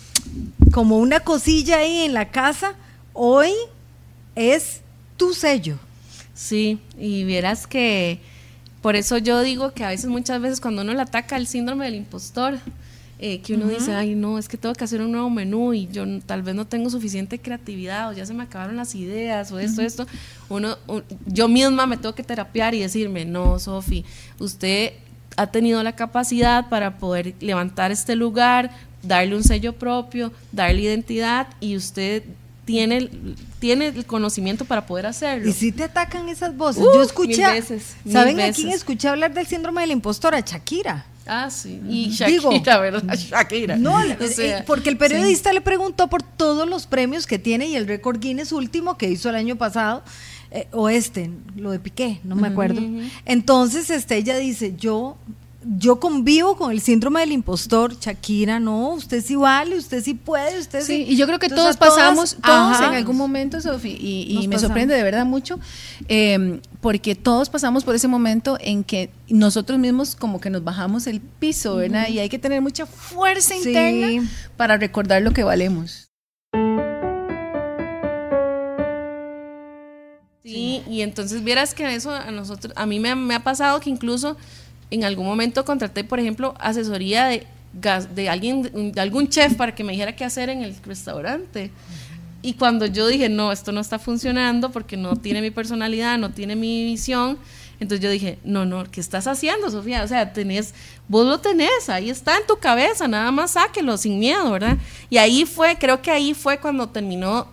como 0.72 1.00
una 1.00 1.22
cosilla 1.22 1.78
ahí 1.78 2.04
en 2.04 2.14
la 2.14 2.30
casa, 2.30 2.74
hoy 3.14 3.52
es 4.36 4.82
tu 5.18 5.34
sello. 5.34 5.78
Sí, 6.36 6.80
y 6.98 7.24
vieras 7.24 7.68
que 7.68 8.22
por 8.82 8.96
eso 8.96 9.18
yo 9.18 9.42
digo 9.42 9.74
que 9.74 9.84
a 9.84 9.90
veces, 9.90 10.06
muchas 10.06 10.40
veces, 10.42 10.62
cuando 10.62 10.84
uno 10.84 10.94
le 10.94 11.02
ataca 11.02 11.36
el 11.36 11.48
síndrome 11.48 11.86
del 11.86 11.96
impostor, 11.96 12.60
eh, 13.22 13.42
que 13.42 13.54
uno 13.56 13.68
dice, 13.68 13.94
ay, 13.94 14.16
no, 14.16 14.38
es 14.40 14.48
que 14.48 14.56
tengo 14.58 14.74
que 14.74 14.84
hacer 14.86 15.02
un 15.02 15.12
nuevo 15.12 15.30
menú 15.30 15.74
y 15.74 15.88
yo 15.90 16.06
tal 16.26 16.42
vez 16.42 16.56
no 16.56 16.66
tengo 16.66 16.90
suficiente 16.90 17.38
creatividad 17.40 18.10
o 18.10 18.14
ya 18.14 18.26
se 18.26 18.34
me 18.34 18.44
acabaron 18.44 18.78
las 18.78 18.96
ideas 18.96 19.52
o 19.52 19.60
esto, 19.60 19.82
esto. 19.82 20.08
Uno, 20.48 20.78
yo 21.26 21.48
misma 21.50 21.86
me 21.86 21.98
tengo 21.98 22.16
que 22.16 22.24
terapiar 22.24 22.74
y 22.76 22.80
decirme, 22.80 23.26
no, 23.26 23.60
Sofi, 23.60 24.06
usted 24.40 24.94
ha 25.36 25.48
tenido 25.48 25.84
la 25.84 25.96
capacidad 25.96 26.70
para 26.70 26.98
poder 26.98 27.34
levantar 27.42 27.92
este 27.92 28.16
lugar, 28.16 28.72
darle 29.04 29.36
un 29.36 29.44
sello 29.44 29.74
propio, 29.74 30.32
darle 30.52 30.82
identidad 30.84 31.48
y 31.60 31.76
usted 31.76 32.24
tiene, 32.66 32.98
el- 32.98 33.36
tiene 33.60 33.88
el 33.88 34.06
conocimiento 34.06 34.64
para 34.64 34.86
poder 34.86 35.06
hacerlo. 35.08 35.50
Y 35.50 35.54
si 35.54 35.72
te 35.72 35.84
atacan 35.84 36.30
esas 36.30 36.56
voces. 36.56 36.84
Uh, 36.84 36.94
Yo 36.94 37.02
escuché, 37.02 37.38
mil 37.44 37.52
veces, 37.54 37.96
mil 38.06 38.14
¿saben 38.14 38.40
a 38.40 38.52
quién 38.52 38.70
escuché 38.70 39.08
hablar 39.08 39.34
del 39.34 39.46
síndrome 39.48 39.82
del 39.82 39.92
impostor? 39.92 40.36
A 40.36 40.40
Shakira. 40.42 41.06
Ah, 41.30 41.50
sí. 41.52 41.80
Y 41.88 42.10
Digo, 42.26 42.52
Shakira, 42.52 42.80
¿verdad? 42.80 43.16
Shakira. 43.16 43.76
No, 43.78 43.98
O 43.98 44.02
eh, 44.02 44.28
sea, 44.28 44.66
porque 44.66 44.90
el 44.90 44.98
periodista 44.98 45.54
le 45.54 45.62
preguntó 45.62 46.10
por 46.10 46.24
todos 46.24 46.68
los 46.68 46.88
premios 46.88 47.28
que 47.28 47.38
tiene 47.38 47.68
y 47.68 47.76
el 47.76 47.88
récord 47.88 48.20
Guinness 48.20 48.52
último 48.52 48.98
que 48.98 49.10
hizo 49.10 49.30
el 49.30 49.36
año 49.36 49.56
pasado, 49.56 50.04
eh, 50.52 50.68
o 50.72 50.90
este, 50.90 51.30
lo 51.56 51.72
de 51.72 51.80
Piqué, 51.80 52.20
no 52.24 52.36
me 52.36 52.48
acuerdo. 52.48 52.82
Entonces, 53.26 53.92
este, 53.92 54.18
ella 54.18 54.38
dice, 54.38 54.74
yo, 54.76 55.18
yo 55.62 56.00
convivo 56.00 56.56
con 56.56 56.72
el 56.72 56.80
síndrome 56.80 57.20
del 57.20 57.34
impostor, 57.34 57.98
Shakira, 58.00 58.60
no, 58.62 58.92
usted 58.92 59.24
sí 59.24 59.36
vale, 59.36 59.78
usted 59.78 60.02
sí 60.04 60.14
puede, 60.14 60.58
usted 60.60 60.80
sí. 60.82 61.06
Sí, 61.06 61.06
y 61.10 61.18
yo 61.18 61.26
creo 61.28 61.38
que 61.38 61.48
Entonces, 61.48 61.78
todos 61.78 61.96
todas- 61.96 61.96
pasamos, 62.14 62.38
todos 62.42 62.78
Ajá. 62.78 62.88
en 62.88 62.94
algún 62.96 63.18
momento, 63.18 63.60
Sofi, 63.60 63.90
y, 64.00 64.36
me 64.48 64.56
pasamos. 64.56 64.62
sorprende 64.62 64.96
de 64.96 65.04
verdad 65.04 65.26
mucho, 65.26 65.60
eh, 66.08 66.62
porque 66.82 67.16
todos 67.16 67.50
pasamos 67.50 67.84
por 67.84 67.94
ese 67.94 68.08
momento 68.08 68.58
en 68.62 68.84
que 68.86 69.10
nosotros 69.28 69.78
mismos 69.80 70.16
como 70.16 70.40
que 70.40 70.50
nos 70.50 70.64
bajamos 70.64 71.08
el 71.08 71.20
piso, 71.20 71.76
¿verdad? 71.76 72.08
Y 72.08 72.20
hay 72.20 72.30
que 72.30 72.40
tener 72.40 72.62
mucha 72.62 72.86
fuerza 72.86 73.54
Sí. 73.62 73.68
interna 73.70 74.30
para 74.56 74.78
recordar 74.78 75.22
lo 75.22 75.32
que 75.34 75.44
valemos. 75.44 76.06
Sí, 80.42 80.82
y 80.90 81.02
entonces 81.02 81.44
vieras 81.44 81.74
que 81.74 81.94
eso 81.94 82.12
a 82.12 82.32
nosotros, 82.32 82.74
a 82.76 82.86
mí 82.86 83.00
me, 83.00 83.10
ha- 83.10 83.16
me 83.16 83.36
ha 83.36 83.44
pasado 83.44 83.80
que 83.82 83.90
incluso 83.90 84.38
en 84.92 85.04
algún 85.04 85.26
momento 85.26 85.66
contraté, 85.66 86.04
por 86.04 86.20
ejemplo, 86.20 86.56
asesoría 86.60 87.26
de, 87.26 87.46
gas- 87.80 88.16
de 88.16 88.30
alguien, 88.30 88.92
de 88.94 89.02
algún 89.02 89.30
chef 89.30 89.56
para 89.56 89.76
que 89.76 89.84
me 89.84 89.92
dijera 89.92 90.16
qué 90.16 90.26
hacer 90.26 90.50
en 90.50 90.62
el 90.64 90.76
restaurante. 90.84 91.72
Y 92.42 92.54
cuando 92.54 92.86
yo 92.86 93.06
dije, 93.08 93.28
no, 93.30 93.52
esto 93.52 93.72
no 93.72 93.82
está 93.82 94.00
funcionando 94.00 94.72
porque 94.72 94.96
no 94.98 95.16
tiene 95.18 95.42
mi 95.42 95.52
personalidad, 95.52 96.18
no 96.18 96.32
tiene 96.32 96.56
mi 96.56 96.86
visión, 96.86 97.38
entonces 97.82 98.04
yo 98.04 98.10
dije, 98.10 98.40
no, 98.44 98.66
no, 98.66 98.84
¿qué 98.90 99.00
estás 99.02 99.28
haciendo, 99.28 99.70
Sofía? 99.70 100.04
O 100.04 100.08
sea, 100.08 100.34
tenés, 100.34 100.74
vos 101.08 101.26
lo 101.26 101.40
tenés, 101.40 101.90
ahí 101.90 102.10
está 102.10 102.38
en 102.38 102.46
tu 102.48 102.58
cabeza, 102.58 103.08
nada 103.08 103.32
más 103.32 103.52
sáquelo 103.52 103.98
sin 103.98 104.20
miedo, 104.20 104.52
¿verdad? 104.52 104.78
Y 105.10 105.18
ahí 105.18 105.46
fue, 105.46 105.78
creo 105.78 106.02
que 106.02 106.12
ahí 106.12 106.34
fue 106.34 106.60
cuando 106.60 106.88
terminó, 106.90 107.48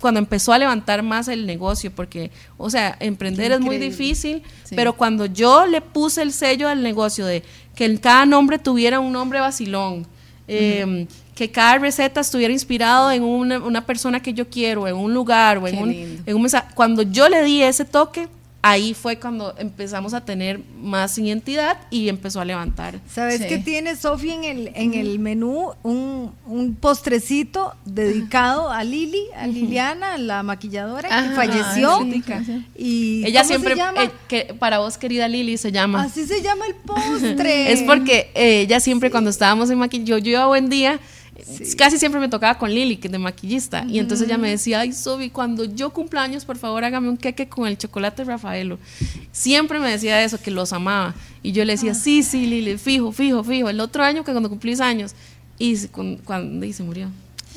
cuando 0.00 0.20
empezó 0.20 0.52
a 0.52 0.58
levantar 0.58 1.02
más 1.02 1.26
el 1.28 1.46
negocio, 1.46 1.90
porque, 1.90 2.30
o 2.56 2.70
sea, 2.70 2.96
emprender 3.00 3.52
es 3.52 3.60
muy 3.60 3.78
difícil, 3.78 4.42
Sí. 4.64 4.74
pero 4.76 4.92
cuando 4.92 5.26
yo 5.26 5.66
le 5.66 5.80
puse 5.80 6.22
el 6.22 6.32
sello 6.32 6.68
al 6.68 6.82
negocio 6.82 7.26
de 7.26 7.42
que 7.74 7.98
cada 7.98 8.24
nombre 8.26 8.58
tuviera 8.58 9.00
un 9.00 9.12
nombre 9.12 9.40
vacilón, 9.40 10.06
eh, 10.46 11.06
que 11.34 11.50
cada 11.50 11.78
receta 11.78 12.20
estuviera 12.20 12.52
inspirado 12.52 13.10
en 13.10 13.22
una, 13.22 13.58
una 13.58 13.86
persona 13.86 14.20
que 14.20 14.34
yo 14.34 14.48
quiero, 14.48 14.86
en 14.86 14.94
un 14.96 15.14
lugar 15.14 15.58
o 15.58 15.66
en 15.66 15.74
Qué 15.76 15.82
un, 15.82 15.88
lindo. 15.90 16.22
en 16.26 16.36
un 16.36 16.42
mensaje. 16.42 16.68
Cuando 16.74 17.02
yo 17.02 17.28
le 17.28 17.42
di 17.44 17.62
ese 17.62 17.84
toque, 17.84 18.28
ahí 18.62 18.92
fue 18.94 19.18
cuando 19.18 19.54
empezamos 19.58 20.12
a 20.12 20.24
tener 20.24 20.60
más 20.82 21.16
identidad 21.16 21.78
y 21.90 22.08
empezó 22.10 22.40
a 22.40 22.44
levantar. 22.44 23.00
¿Sabes 23.10 23.38
Sí. 23.40 23.46
qué 23.48 23.58
tiene 23.58 23.96
Sofía 23.96 24.34
en 24.34 24.44
el, 24.44 24.70
en 24.74 24.94
el 24.94 25.18
menú? 25.18 25.72
Un, 25.82 26.32
un 26.46 26.74
postrecito 26.74 27.74
dedicado 27.86 28.70
a 28.70 28.84
Lili, 28.84 29.22
a 29.36 29.46
Liliana, 29.46 30.18
la 30.18 30.42
maquilladora 30.42 31.08
que 31.08 31.34
falleció. 31.34 32.00
sí, 32.02 32.22
sí. 32.44 32.66
Y 32.76 33.24
Ella 33.26 33.42
¿cómo 33.42 33.48
siempre, 33.48 33.74
eh, 33.74 34.10
que 34.28 34.54
para 34.58 34.78
vos 34.78 34.98
querida 34.98 35.26
Lili 35.28 35.56
se 35.56 35.72
llama. 35.72 36.02
Así 36.02 36.26
se 36.26 36.42
llama 36.42 36.66
el 36.66 36.74
postre. 36.86 37.72
Es 37.72 37.82
porque 37.82 38.30
eh, 38.34 38.60
ella 38.60 38.78
siempre 38.80 39.10
cuando 39.10 39.30
estábamos 39.30 39.70
en 39.70 39.78
maquillaje, 39.78 40.04
yo, 40.06 40.18
yo 40.18 40.30
iba 40.32 40.42
a 40.44 40.46
buen 40.48 40.68
día, 40.68 41.00
casi 41.76 41.98
siempre 41.98 42.20
me 42.20 42.28
tocaba 42.28 42.58
con 42.58 42.70
Lili, 42.72 42.96
que 42.96 43.08
es 43.08 43.12
de 43.12 43.18
maquillista, 43.18 43.84
y 43.88 43.98
entonces 43.98 44.26
ella 44.26 44.38
me 44.38 44.50
decía, 44.50 44.80
ay 44.80 44.92
Sobi, 44.92 45.30
cuando 45.30 45.64
yo 45.64 45.90
cumpla 45.90 46.22
años, 46.22 46.44
por 46.44 46.56
favor 46.58 46.84
hágame 46.84 47.08
un 47.08 47.16
queque 47.16 47.48
con 47.48 47.66
el 47.68 47.76
chocolate 47.78 48.24
Rafaelo. 48.24 48.78
Siempre 49.32 49.78
me 49.78 49.90
decía 49.90 50.22
eso, 50.22 50.38
que 50.40 50.50
los 50.50 50.72
amaba. 50.72 51.14
Y 51.42 51.52
yo 51.52 51.64
le 51.64 51.72
decía, 51.74 51.94
sí, 51.94 52.22
sí, 52.22 52.46
Lili, 52.46 52.76
fijo, 52.78 53.12
fijo, 53.12 53.42
fijo. 53.44 53.68
El 53.68 53.80
otro 53.80 54.02
año 54.04 54.24
que 54.24 54.32
cuando 54.32 54.48
cumplís 54.48 54.80
años, 54.80 55.14
y 55.58 55.76
se, 55.76 55.88
con- 55.88 56.16
cuando, 56.18 56.64
y 56.66 56.72
se 56.72 56.82
murió. 56.82 57.08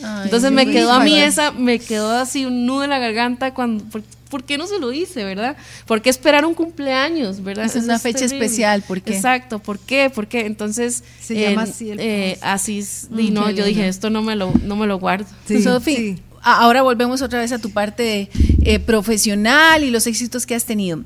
Ay, 0.03 0.23
Entonces 0.25 0.51
me 0.51 0.65
quedó 0.65 0.91
a 0.91 1.03
mí 1.03 1.17
esa, 1.17 1.51
me 1.51 1.79
quedó 1.79 2.11
así 2.11 2.45
un 2.45 2.65
nudo 2.65 2.83
en 2.83 2.89
la 2.89 2.99
garganta 2.99 3.53
cuando, 3.53 3.83
¿por, 3.85 4.01
por 4.33 4.43
qué 4.45 4.57
no 4.57 4.65
se 4.65 4.79
lo 4.79 4.91
hice, 4.91 5.23
verdad? 5.23 5.55
¿Por 5.85 6.01
qué 6.01 6.09
esperar 6.09 6.43
un 6.43 6.55
cumpleaños, 6.55 7.43
verdad? 7.43 7.65
Es 7.65 7.75
Eso 7.75 7.85
una 7.85 7.99
fecha 7.99 8.21
terrible. 8.21 8.45
especial, 8.45 8.81
¿por 8.81 8.99
qué? 9.03 9.15
Exacto, 9.15 9.59
¿por 9.59 9.77
qué? 9.77 10.09
¿Por 10.09 10.25
qué? 10.27 10.47
Entonces, 10.47 11.03
Se 11.21 11.35
llama 11.39 11.61
así 11.63 11.91
el 11.91 11.99
eh, 11.99 12.39
así 12.41 12.79
es, 12.79 13.09
y 13.15 13.29
no, 13.29 13.51
yo 13.51 13.63
dije, 13.63 13.87
esto 13.87 14.09
no 14.09 14.23
me 14.23 14.35
lo, 14.35 14.51
no 14.63 14.75
me 14.75 14.87
lo 14.87 14.97
guardo. 14.97 15.27
Sí, 15.47 15.61
Sofi, 15.61 15.95
sí. 15.95 16.15
a- 16.41 16.61
ahora 16.63 16.81
volvemos 16.81 17.21
otra 17.21 17.39
vez 17.41 17.51
a 17.51 17.59
tu 17.59 17.69
parte 17.69 18.29
eh, 18.65 18.79
profesional 18.79 19.83
y 19.83 19.91
los 19.91 20.07
éxitos 20.07 20.45
que 20.47 20.55
has 20.55 20.65
tenido. 20.65 21.03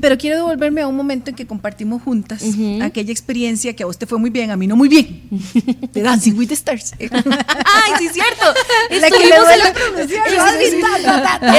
Pero 0.00 0.16
quiero 0.16 0.36
devolverme 0.36 0.82
a 0.82 0.86
un 0.86 0.94
momento 0.94 1.30
en 1.30 1.36
que 1.36 1.44
compartimos 1.46 2.02
juntas 2.02 2.40
aquella 2.82 3.10
experiencia 3.10 3.74
que 3.74 3.82
a 3.82 3.86
usted 3.88 4.06
fue 4.06 4.16
muy 4.18 4.30
bien, 4.30 4.52
a 4.52 4.56
mí 4.56 4.68
no 4.68 4.76
muy 4.76 4.88
bien, 4.88 5.28
de 5.92 6.02
Dancing 6.02 6.34
with 6.38 6.46
the 6.48 6.54
Stars. 6.54 6.92
¡Ay, 7.00 7.92
sí, 7.98 8.08
cierto! 8.12 8.44
La 9.00 9.10
que 9.10 9.26
le 9.26 9.34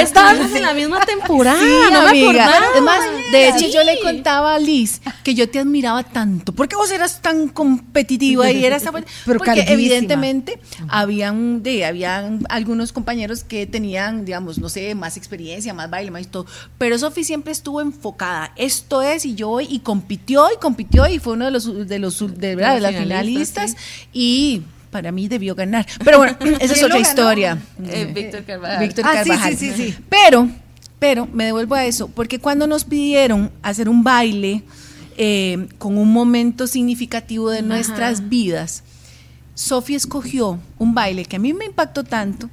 Estábamos 0.00 0.54
en 0.54 0.62
la 0.62 0.72
misma 0.72 1.04
temporada, 1.04 1.60
Sí, 1.60 1.92
no 1.92 2.02
me 2.02 2.08
amiga. 2.08 2.50
Además, 2.72 3.00
de 3.30 3.48
hecho, 3.48 3.58
Sí. 3.60 3.72
yo 3.72 3.84
le 3.84 4.00
contaba 4.00 4.54
a 4.54 4.58
Liz 4.58 5.02
que 5.22 5.34
yo 5.34 5.50
te 5.50 5.58
admiraba 5.58 6.02
tanto. 6.02 6.54
porque 6.54 6.76
vos 6.76 6.90
eras 6.90 7.20
tan 7.20 7.48
competitiva 7.48 8.50
y 8.50 8.64
eras 8.64 8.84
Pero 9.26 9.38
Porque 9.38 9.66
evidentemente 9.68 10.58
habían, 10.88 11.62
de, 11.62 11.84
habían 11.84 12.46
algunos 12.48 12.92
compañeros 12.92 13.44
que 13.44 13.66
tenían, 13.66 14.24
digamos, 14.24 14.58
no 14.58 14.70
sé, 14.70 14.94
más 14.94 15.18
experiencia, 15.18 15.74
más 15.74 15.90
baile, 15.90 16.10
más 16.10 16.26
todo. 16.28 16.46
Pero 16.78 16.98
Sofi 16.98 17.24
siempre 17.24 17.52
estuvo 17.52 17.82
enfocada. 17.82 18.29
Esto 18.56 19.02
es, 19.02 19.24
y 19.24 19.34
yo 19.34 19.48
voy, 19.48 19.66
y 19.70 19.80
compitió, 19.80 20.46
y 20.54 20.58
compitió, 20.60 21.06
y 21.08 21.18
fue 21.18 21.34
uno 21.34 21.46
de 21.46 21.50
los 21.50 21.88
de 21.88 21.98
los 21.98 22.18
de, 22.38 22.56
¿verdad? 22.56 22.74
de 22.74 22.80
las 22.80 22.94
finalistas. 22.96 23.76
Y 24.12 24.62
para 24.90 25.12
mí 25.12 25.28
debió 25.28 25.54
ganar. 25.54 25.86
Pero 26.04 26.18
bueno, 26.18 26.36
esa 26.60 26.64
es 26.64 26.72
¿Quién 26.74 26.84
otra 26.86 26.98
historia. 26.98 27.58
Eh, 27.86 28.10
Víctor 28.14 28.44
Carvajal. 28.44 28.78
Víctor 28.80 29.04
Ah, 29.06 29.22
sí, 29.22 29.30
Carvajal. 29.30 29.56
sí, 29.56 29.70
sí, 29.70 29.92
sí. 29.92 29.96
Pero, 30.08 30.48
pero 30.98 31.26
me 31.32 31.44
devuelvo 31.44 31.74
a 31.74 31.84
eso, 31.84 32.08
porque 32.08 32.38
cuando 32.38 32.66
nos 32.66 32.84
pidieron 32.84 33.50
hacer 33.62 33.88
un 33.88 34.02
baile 34.02 34.62
eh, 35.16 35.68
con 35.78 35.96
un 35.98 36.12
momento 36.12 36.66
significativo 36.66 37.50
de 37.50 37.62
nuestras 37.62 38.28
vidas, 38.28 38.82
Sofía 39.54 39.96
escogió 39.96 40.58
un 40.78 40.94
baile 40.94 41.24
que 41.24 41.36
a 41.36 41.38
mí 41.38 41.52
me 41.52 41.66
impactó 41.66 42.02
tanto 42.04 42.48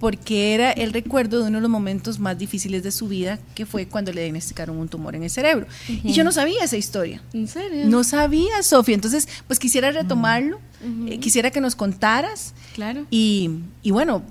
porque 0.00 0.54
era 0.54 0.70
el 0.70 0.92
recuerdo 0.92 1.40
de 1.40 1.48
uno 1.48 1.58
de 1.58 1.62
los 1.62 1.70
momentos 1.70 2.18
más 2.18 2.38
difíciles 2.38 2.82
de 2.82 2.92
su 2.92 3.08
vida, 3.08 3.38
que 3.54 3.66
fue 3.66 3.86
cuando 3.86 4.12
le 4.12 4.22
diagnosticaron 4.22 4.76
un 4.76 4.88
tumor 4.88 5.16
en 5.16 5.24
el 5.24 5.30
cerebro. 5.30 5.66
Y 5.88 6.12
yo 6.12 6.24
no 6.24 6.30
sabía 6.32 6.62
esa 6.62 6.76
historia. 6.76 7.20
¿En 7.32 7.48
serio? 7.48 7.86
No 7.86 8.04
sabía, 8.04 8.62
Sofía. 8.62 8.94
Entonces, 8.94 9.28
pues 9.46 9.58
quisiera 9.58 9.90
retomarlo, 9.90 10.60
eh, 11.06 11.18
quisiera 11.18 11.50
que 11.50 11.60
nos 11.60 11.74
contaras. 11.74 12.54
Claro. 12.74 13.06
Y, 13.10 13.50
y 13.82 13.90
bueno, 13.90 14.22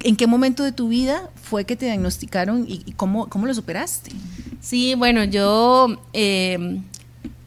¿en 0.00 0.16
qué 0.16 0.26
momento 0.26 0.62
de 0.62 0.70
tu 0.70 0.88
vida 0.88 1.30
fue 1.42 1.64
que 1.64 1.74
te 1.74 1.86
diagnosticaron 1.86 2.66
y, 2.68 2.82
y 2.86 2.92
cómo, 2.92 3.28
cómo 3.28 3.46
lo 3.46 3.54
superaste? 3.54 4.12
Sí, 4.60 4.94
bueno, 4.94 5.24
yo 5.24 6.00
eh, 6.12 6.80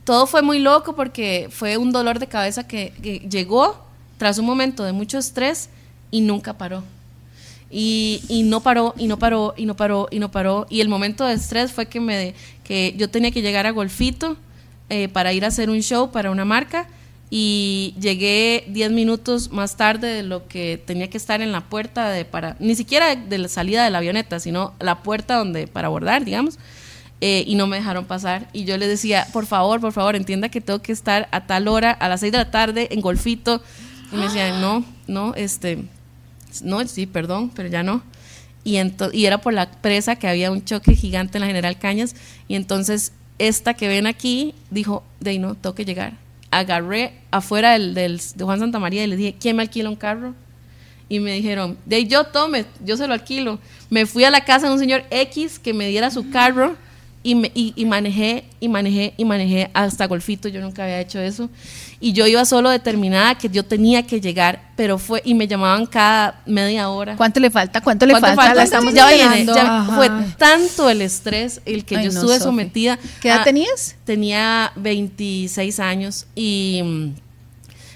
todo 0.04 0.28
fue 0.28 0.42
muy 0.42 0.60
loco 0.60 0.96
porque 0.96 1.48
fue 1.50 1.78
un 1.78 1.92
dolor 1.92 2.20
de 2.20 2.28
cabeza 2.28 2.68
que, 2.68 2.94
que 3.02 3.20
llegó 3.20 3.86
tras 4.18 4.38
un 4.38 4.46
momento 4.46 4.84
de 4.84 4.92
mucho 4.92 5.18
estrés 5.18 5.70
y 6.12 6.22
nunca 6.22 6.54
paró. 6.58 6.84
Y, 7.70 8.22
y 8.30 8.44
no 8.44 8.62
paró, 8.62 8.94
y 8.98 9.08
no 9.08 9.20
paró, 9.20 9.54
y 9.58 9.66
no 9.66 9.76
paró, 9.76 10.08
y 10.10 10.20
no 10.20 10.32
paró. 10.32 10.68
Y 10.70 10.80
el 10.82 10.88
momento 10.90 11.26
de 11.26 11.34
estrés 11.34 11.72
fue 11.74 11.88
que, 11.88 12.00
me, 12.00 12.34
que 12.64 12.94
yo 12.98 13.10
tenía 13.10 13.32
que 13.32 13.42
llegar 13.42 13.66
a 13.66 13.72
Golfito 13.72 14.38
eh, 14.90 15.10
para 15.10 15.34
ir 15.34 15.44
a 15.44 15.50
hacer 15.50 15.70
un 15.70 15.82
show 15.82 16.12
para 16.12 16.32
una 16.32 16.46
marca 16.46 16.88
y 17.30 17.94
llegué 18.00 18.64
10 18.70 18.92
minutos 18.92 19.52
más 19.52 19.76
tarde 19.76 20.08
de 20.08 20.24
lo 20.24 20.48
que 20.48 20.82
tenía 20.86 21.10
que 21.10 21.18
estar 21.18 21.42
en 21.42 21.52
la 21.52 21.60
puerta 21.60 22.10
de 22.10 22.24
para 22.24 22.56
ni 22.60 22.74
siquiera 22.74 23.18
de 23.18 23.38
la 23.38 23.50
salida 23.50 23.84
de 23.84 23.90
la 23.90 23.98
avioneta, 23.98 24.40
sino 24.40 24.74
la 24.80 25.04
puerta 25.04 25.36
donde 25.36 25.68
para 25.68 25.88
abordar, 25.88 26.24
digamos. 26.24 26.58
eh, 27.20 27.44
y 27.46 27.56
no 27.56 27.68
me 27.68 27.76
dejaron 27.78 28.06
pasar 28.06 28.48
y 28.54 28.64
yo 28.64 28.78
les 28.78 28.88
decía, 28.88 29.28
por 29.34 29.46
favor, 29.46 29.82
por 29.82 29.92
favor, 29.92 30.16
entienda 30.16 30.48
que 30.48 30.62
tengo 30.62 30.82
que 30.82 30.94
estar 30.94 31.28
a 31.32 31.46
tal 31.48 31.68
hora, 31.68 31.92
a 31.92 32.08
las 32.08 32.22
6 32.22 32.32
de 32.32 32.38
la 32.38 32.50
tarde 32.52 32.88
en 32.92 33.02
Golfito. 33.02 33.62
Y 34.14 34.16
me 34.16 34.24
decían, 34.24 34.62
"No, 34.62 34.86
no, 35.08 35.34
este 35.36 35.80
no, 36.64 36.86
sí, 36.88 37.06
perdón, 37.06 37.52
pero 37.54 37.70
ya 37.70 37.84
no. 37.84 38.02
Y, 38.64 38.78
y 39.14 39.26
era 39.26 39.40
por 39.40 39.54
la 39.54 39.72
presa 39.72 40.18
que 40.18 40.28
había 40.28 40.52
un 40.52 40.64
choque 40.64 40.96
gigante 40.96 41.38
en 41.38 41.42
la 41.42 41.48
General 41.48 41.78
Cañas. 41.80 42.16
Y 42.48 42.56
entonces 42.56 43.14
esta 43.40 43.74
que 43.74 43.88
ven 43.88 44.08
aquí 44.08 44.54
dijo, 44.72 45.04
de 45.20 45.32
ahí 45.32 45.40
no, 45.40 45.56
tengo 45.56 45.76
que 45.76 45.86
llegar. 45.86 46.14
Agarré 46.52 47.14
afuera 47.32 47.78
del, 47.78 47.94
de 47.94 48.44
Juan 48.44 48.60
Santa 48.60 48.80
María 48.80 49.04
y 49.04 49.08
le 49.08 49.16
dije, 49.16 49.36
¿quién 49.40 49.56
me 49.56 49.64
alquila 49.64 49.90
un 49.90 49.96
carro? 49.96 50.34
Y 51.10 51.20
me 51.20 51.34
dijeron, 51.34 51.78
de 51.86 52.06
yo 52.06 52.26
tome, 52.26 52.66
yo 52.84 52.98
se 52.98 53.08
lo 53.08 53.14
alquilo. 53.14 53.60
Me 53.90 54.06
fui 54.06 54.24
a 54.24 54.32
la 54.32 54.44
casa 54.44 54.68
de 54.68 54.74
un 54.74 54.80
señor 54.80 55.04
X 55.10 55.60
que 55.60 55.74
me 55.74 55.88
diera 55.88 56.12
su 56.12 56.30
carro 56.30 56.76
y, 57.28 57.36
me, 57.36 57.52
y, 57.54 57.74
y 57.76 57.84
manejé 57.84 58.46
y 58.62 58.70
manejé 58.70 59.14
y 59.18 59.26
manejé 59.26 59.70
hasta 59.74 60.08
Golfito. 60.08 60.48
Yo 60.48 60.62
nunca 60.62 60.84
había 60.86 61.02
hecho 61.02 61.20
eso. 61.20 61.50
Y 62.00 62.14
yo 62.14 62.26
iba 62.26 62.46
solo 62.46 62.70
determinada 62.70 63.36
que 63.38 63.50
yo 63.50 63.66
tenía 63.66 64.08
que 64.08 64.22
llegar, 64.22 64.72
pero 64.78 64.98
fue, 64.98 65.22
y 65.26 65.34
me 65.34 65.46
llamaban 65.46 65.88
cada 65.88 66.42
media 66.46 66.88
hora. 66.88 67.18
¿Cuánto 67.18 67.42
le 67.42 67.50
falta? 67.52 67.82
¿Cuánto 67.82 68.06
le 68.06 68.14
¿Cuánto 68.14 68.28
falta? 68.28 68.42
falta? 68.44 68.56
La 68.56 68.64
estamos 68.64 68.94
ya 68.94 69.12
viene, 69.12 69.46
ya 69.46 69.84
fue 69.94 70.10
tanto 70.38 70.90
el 70.90 71.02
estrés 71.02 71.60
el 71.66 71.84
que 71.84 71.98
Ay, 71.98 72.06
yo 72.06 72.12
no, 72.14 72.20
estuve 72.22 72.40
sometida. 72.40 72.98
¿Qué 73.20 73.28
edad 73.28 73.42
a- 73.42 73.44
tenías? 73.44 73.98
Tenía 74.06 74.72
26 74.78 75.82
años 75.82 76.28
y 76.34 76.82
mm, 76.82 77.08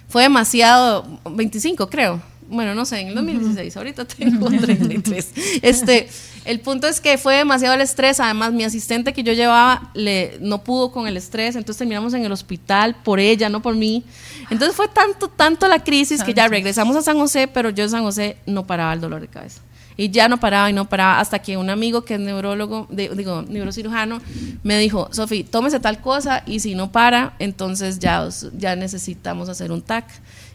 fue 0.10 0.24
demasiado, 0.24 1.08
25 1.30 1.90
creo. 1.90 2.22
Bueno, 2.50 2.76
no 2.76 2.84
sé, 2.84 3.00
en 3.00 3.08
el 3.08 3.16
2016, 3.16 3.78
ahorita 3.78 4.04
tengo 4.04 4.50
33. 4.50 5.30
Este, 5.62 6.10
el 6.46 6.60
punto 6.60 6.88
es 6.88 7.00
que 7.02 7.18
fue 7.18 7.36
demasiado 7.36 7.76
el 7.76 7.82
estrés, 7.82 8.20
además 8.20 8.52
mi 8.52 8.64
asistente 8.64 9.14
que 9.14 9.24
yo 9.24 9.34
llevaba 9.34 9.92
le, 9.94 10.38
no 10.42 10.64
pudo 10.64 10.92
con 10.92 11.08
el 11.08 11.16
estrés, 11.18 11.56
entonces 11.56 11.78
terminamos 11.78 12.14
en 12.14 12.26
el 12.26 12.32
hospital 12.32 12.96
por 13.04 13.20
ella, 13.20 13.50
no 13.50 13.62
por 13.62 13.76
mí. 13.76 14.04
Entonces 14.50 14.76
fue 14.76 14.88
tanto, 14.88 15.28
tanto 15.28 15.68
la 15.68 15.84
crisis 15.84 16.24
que 16.24 16.34
ya 16.34 16.48
regresamos 16.48 16.96
a 16.96 17.02
San 17.02 17.18
José, 17.18 17.48
pero 17.48 17.70
yo 17.70 17.84
en 17.84 17.90
San 17.92 18.04
José 18.04 18.38
no 18.46 18.66
paraba 18.66 18.94
el 18.94 19.02
dolor 19.02 19.22
de 19.22 19.28
cabeza. 19.28 19.62
Y 19.98 20.10
ya 20.10 20.28
no 20.30 20.40
paraba 20.40 20.70
y 20.70 20.74
no 20.74 20.90
paraba 20.90 21.20
hasta 21.20 21.40
que 21.40 21.58
un 21.58 21.70
amigo 21.70 22.04
que 22.06 22.16
es 22.16 22.20
neurólogo, 22.20 22.88
de- 22.90 23.10
digo, 23.10 23.44
neurocirujano, 23.44 24.20
me 24.64 24.78
dijo, 24.80 25.10
Sofi, 25.12 25.44
tómese 25.44 25.80
tal 25.80 26.02
cosa 26.02 26.44
y 26.48 26.60
si 26.62 26.74
no 26.76 26.92
para, 26.92 27.34
entonces 27.40 28.00
ya, 28.00 28.28
ya 28.58 28.76
necesitamos 28.76 29.48
hacer 29.50 29.72
un 29.72 29.82
TAC. 29.82 30.06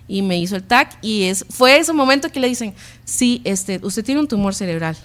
Y 0.09 0.23
me 0.23 0.39
hizo 0.39 0.57
el 0.57 0.63
TAC 0.65 0.99
y 1.03 1.25
es, 1.25 1.45
fue 1.51 1.79
ese 1.79 1.93
momento 1.93 2.31
que 2.33 2.41
le 2.41 2.49
dicen, 2.49 2.75
sí, 3.05 3.41
este, 3.45 3.79
usted 3.83 4.05
tiene 4.05 4.21
un 4.21 4.27
tumor 4.29 4.55
cerebral. 4.55 4.97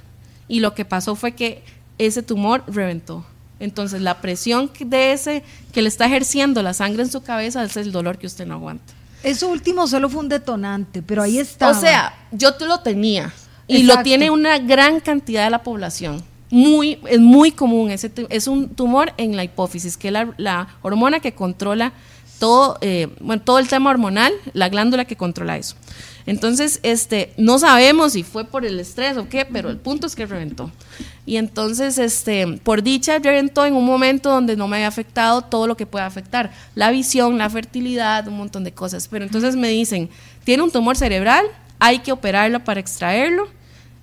Y 0.51 0.60
lo 0.60 0.75
que 0.75 0.84
pasó 0.84 1.15
fue 1.15 1.31
que 1.31 1.63
ese 1.98 2.24
tumor 2.24 2.65
reventó. 2.67 3.25
Entonces 3.62 4.01
la 4.01 4.20
presión 4.20 4.70
de 4.84 5.13
ese 5.13 5.43
que 5.72 5.81
le 5.81 5.88
está 5.88 6.08
ejerciendo 6.08 6.62
la 6.62 6.74
sangre 6.74 7.03
en 7.03 7.10
su 7.10 7.24
cabeza 7.24 7.63
es 7.63 7.77
el 7.77 7.93
dolor 7.93 8.17
que 8.17 8.27
usted 8.27 8.46
no 8.46 8.55
aguanta. 8.55 8.93
Eso 9.24 9.48
último 9.48 9.88
solo 9.88 10.10
fue 10.10 10.20
un 10.20 10.27
detonante, 10.27 11.01
pero 11.01 11.24
ahí 11.24 11.39
está. 11.39 11.70
O 11.70 11.74
sea, 11.74 12.13
yo 12.34 12.55
te 12.55 12.65
lo 12.65 12.81
tenía 12.81 13.34
y 13.65 13.77
Exacto. 13.77 14.00
lo 14.00 14.03
tiene 14.03 14.29
una 14.29 14.58
gran 14.58 15.00
cantidad 15.00 15.46
de 15.46 15.51
la 15.51 15.63
población. 15.63 16.22
Muy, 16.50 17.00
es 17.08 17.22
muy 17.22 17.53
común, 17.53 17.89
ese 17.89 18.12
es 18.27 18.48
un 18.48 18.67
tumor 18.75 19.13
en 19.15 19.38
la 19.38 19.46
hipófisis, 19.46 19.96
que 19.96 20.10
es 20.10 20.13
la, 20.13 20.34
la 20.36 20.67
hormona 20.81 21.22
que 21.22 21.34
controla 21.34 21.93
todo, 22.41 22.79
eh, 22.81 23.07
bueno, 23.19 23.43
todo 23.43 23.60
el 23.60 23.67
tema 23.67 23.91
hormonal, 23.91 24.33
la 24.53 24.68
glándula 24.68 25.05
que 25.05 25.16
controla 25.16 25.57
eso. 25.57 25.75
Entonces, 26.25 26.79
este, 26.81 27.33
no 27.37 27.59
sabemos 27.59 28.13
si 28.13 28.24
fue 28.24 28.46
por 28.46 28.66
el 28.66 28.79
estrés 28.79 29.16
o 29.18 29.29
qué, 29.29 29.46
pero 29.46 29.70
el 29.70 29.77
punto 29.77 30.07
es 30.07 30.16
que 30.16 30.25
reventó. 30.25 30.72
Y 31.27 31.37
entonces, 31.37 32.00
este, 32.00 32.48
por 32.63 32.81
dicha, 32.81 33.20
reventó 33.20 33.63
en 33.68 33.75
un 33.75 33.85
momento 33.85 34.31
donde 34.31 34.55
no 34.55 34.68
me 34.68 34.77
había 34.77 34.87
afectado 34.87 35.44
todo 35.44 35.68
lo 35.68 35.77
que 35.77 35.85
puede 35.85 36.03
afectar, 36.03 36.51
la 36.74 36.89
visión, 36.89 37.37
la 37.37 37.48
fertilidad, 37.48 38.27
un 38.27 38.37
montón 38.37 38.63
de 38.63 38.72
cosas. 38.72 39.07
Pero 39.07 39.24
entonces 39.24 39.55
me 39.55 39.70
dicen, 39.70 40.09
tiene 40.44 40.63
un 40.63 40.72
tumor 40.72 40.98
cerebral, 40.98 41.46
hay 41.77 42.00
que 42.00 42.11
operarlo 42.11 42.63
para 42.63 42.79
extraerlo. 42.79 43.50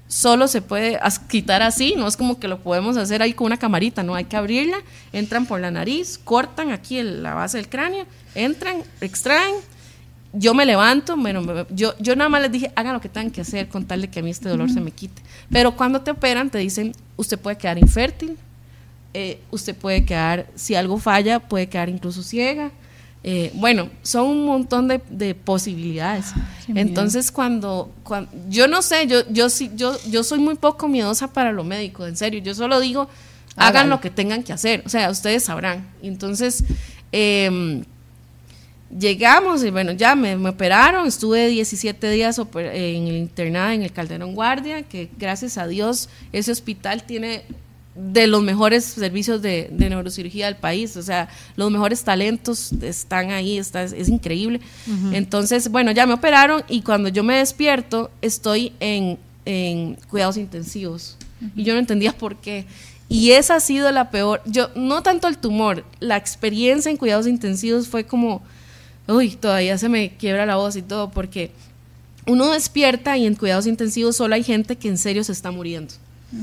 Solo 0.09 0.49
se 0.49 0.63
puede 0.63 0.99
quitar 1.29 1.63
así, 1.63 1.95
no 1.97 2.07
es 2.09 2.17
como 2.17 2.41
que 2.41 2.49
lo 2.49 2.61
podemos 2.61 2.97
hacer 2.97 3.21
ahí 3.23 3.35
con 3.35 3.47
una 3.47 3.59
camarita, 3.59 4.03
no 4.03 4.15
hay 4.15 4.25
que 4.25 4.37
abrirla, 4.37 4.79
entran 5.13 5.45
por 5.45 5.61
la 5.61 5.71
nariz, 5.71 6.19
cortan 6.25 6.71
aquí 6.71 7.03
la 7.03 7.35
base 7.35 7.59
del 7.59 7.69
cráneo, 7.69 8.07
entran, 8.35 8.79
extraen, 9.03 9.55
yo 10.33 10.55
me 10.55 10.65
levanto, 10.65 11.15
bueno, 11.17 11.43
me- 11.43 11.67
yo, 11.71 11.93
yo 11.99 12.17
nada 12.17 12.31
más 12.31 12.41
les 12.41 12.53
dije, 12.53 12.73
hagan 12.75 12.95
lo 12.95 13.01
que 13.03 13.09
tengan 13.11 13.31
que 13.31 13.43
hacer 13.43 13.69
con 13.69 13.85
tal 13.87 14.01
de 14.01 14.09
que 14.09 14.21
a 14.21 14.23
mí 14.23 14.31
este 14.31 14.49
dolor 14.49 14.71
se 14.71 14.81
me 14.81 14.91
quite. 14.93 15.21
Pero 15.51 15.77
cuando 15.77 16.01
te 16.01 16.11
operan, 16.11 16.49
te 16.51 16.59
dicen, 16.59 16.93
usted 17.17 17.39
puede 17.39 17.57
quedar 17.59 17.77
infértil, 17.79 18.37
eh, 19.15 19.41
usted 19.51 19.75
puede 19.77 20.05
quedar, 20.07 20.47
si 20.55 20.75
algo 20.75 20.99
falla, 20.99 21.39
puede 21.39 21.69
quedar 21.69 21.89
incluso 21.91 22.23
ciega. 22.23 22.71
Eh, 23.31 23.51
bueno, 23.53 23.91
son 24.03 24.27
un 24.27 24.47
montón 24.47 24.89
de, 24.89 25.03
de 25.11 25.35
posibilidades. 25.35 26.33
Entonces, 26.75 27.31
cuando, 27.31 27.93
cuando, 28.03 28.31
yo 28.49 28.69
no 28.69 28.81
sé, 28.81 29.07
yo, 29.07 29.21
yo 29.29 29.51
sí, 29.51 29.71
yo, 29.75 29.99
yo 30.09 30.25
soy 30.25 30.39
muy 30.39 30.55
poco 30.55 30.89
miedosa 30.89 31.31
para 31.31 31.53
lo 31.53 31.63
médico, 31.63 32.07
en 32.07 32.17
serio. 32.17 32.41
Yo 32.41 32.55
solo 32.55 32.81
digo, 32.81 33.07
hagan 33.55 33.91
lo 33.91 34.01
que 34.01 34.09
tengan 34.09 34.43
que 34.43 34.55
hacer. 34.55 34.83
O 34.87 34.89
sea, 34.89 35.11
ustedes 35.11 35.45
sabrán. 35.45 35.87
Entonces, 36.03 36.65
em, 37.13 37.85
llegamos 38.99 39.63
y 39.63 39.69
bueno, 39.69 39.93
ya 39.93 40.15
me, 40.15 40.35
me 40.39 40.49
operaron, 40.49 41.07
estuve 41.07 41.49
17 41.49 42.09
días 42.09 42.39
en 42.39 43.09
el 43.09 43.17
internado 43.19 43.73
en 43.73 43.83
el 43.83 43.93
Calderón 43.93 44.35
Guardia, 44.35 44.85
que 44.85 45.11
gracias 45.19 45.59
a 45.59 45.67
Dios 45.67 46.09
ese 46.33 46.51
hospital 46.51 47.03
tiene 47.03 47.43
de 48.01 48.29
los 48.29 48.43
mejores 48.43 48.85
servicios 48.85 49.43
de, 49.43 49.69
de 49.73 49.91
neurocirugía 49.91 50.47
del 50.47 50.55
país, 50.55 50.97
o 50.97 51.03
sea, 51.03 51.29
los 51.57 51.69
mejores 51.71 52.05
talentos 52.05 52.73
están 52.73 53.33
ahí, 53.33 53.59
está, 53.59 53.83
es, 53.83 53.93
es 53.93 54.09
increíble. 54.09 54.61
Entonces, 55.13 55.69
bueno, 55.69 55.91
ya 55.91 56.07
me 56.07 56.15
operaron 56.15 56.63
y 56.69 56.83
cuando 56.83 57.09
yo 57.09 57.25
me 57.25 57.39
despierto 57.39 58.11
estoy 58.23 58.73
en, 58.79 59.19
en 59.45 59.97
cuidados 60.09 60.37
intensivos 60.37 61.17
y 61.57 61.65
yo 61.65 61.75
no 61.75 61.81
entendía 61.81 62.13
por 62.13 62.37
qué. 62.37 62.67
Y 63.09 63.33
esa 63.33 63.57
ha 63.57 63.61
sido 63.61 63.91
la 63.91 64.11
peor, 64.11 64.43
yo 64.47 64.71
no 64.77 65.03
tanto 65.03 65.27
el 65.27 65.39
tumor, 65.39 65.85
la 65.99 66.17
experiencia 66.17 66.91
en 66.91 66.99
cuidados 66.99 67.27
intensivos 67.27 67.89
fue 67.89 68.05
como, 68.05 68.43
uy, 69.09 69.31
todavía 69.31 69.77
se 69.77 69.89
me 69.89 70.11
quiebra 70.11 70.47
la 70.47 70.57
voz 70.57 70.77
y 70.77 70.83
todo, 70.83 71.11
porque 71.11 71.51
uno 72.27 72.53
despierta 72.53 73.17
y 73.17 73.27
en 73.27 73.35
cuidados 73.35 73.67
intensivos 73.67 74.15
solo 74.15 74.37
hay 74.37 74.45
gente 74.45 74.77
que 74.77 74.89
en 74.89 74.99
serio 74.99 75.25
se 75.25 75.33
está 75.33 75.51
muriendo. 75.51 75.95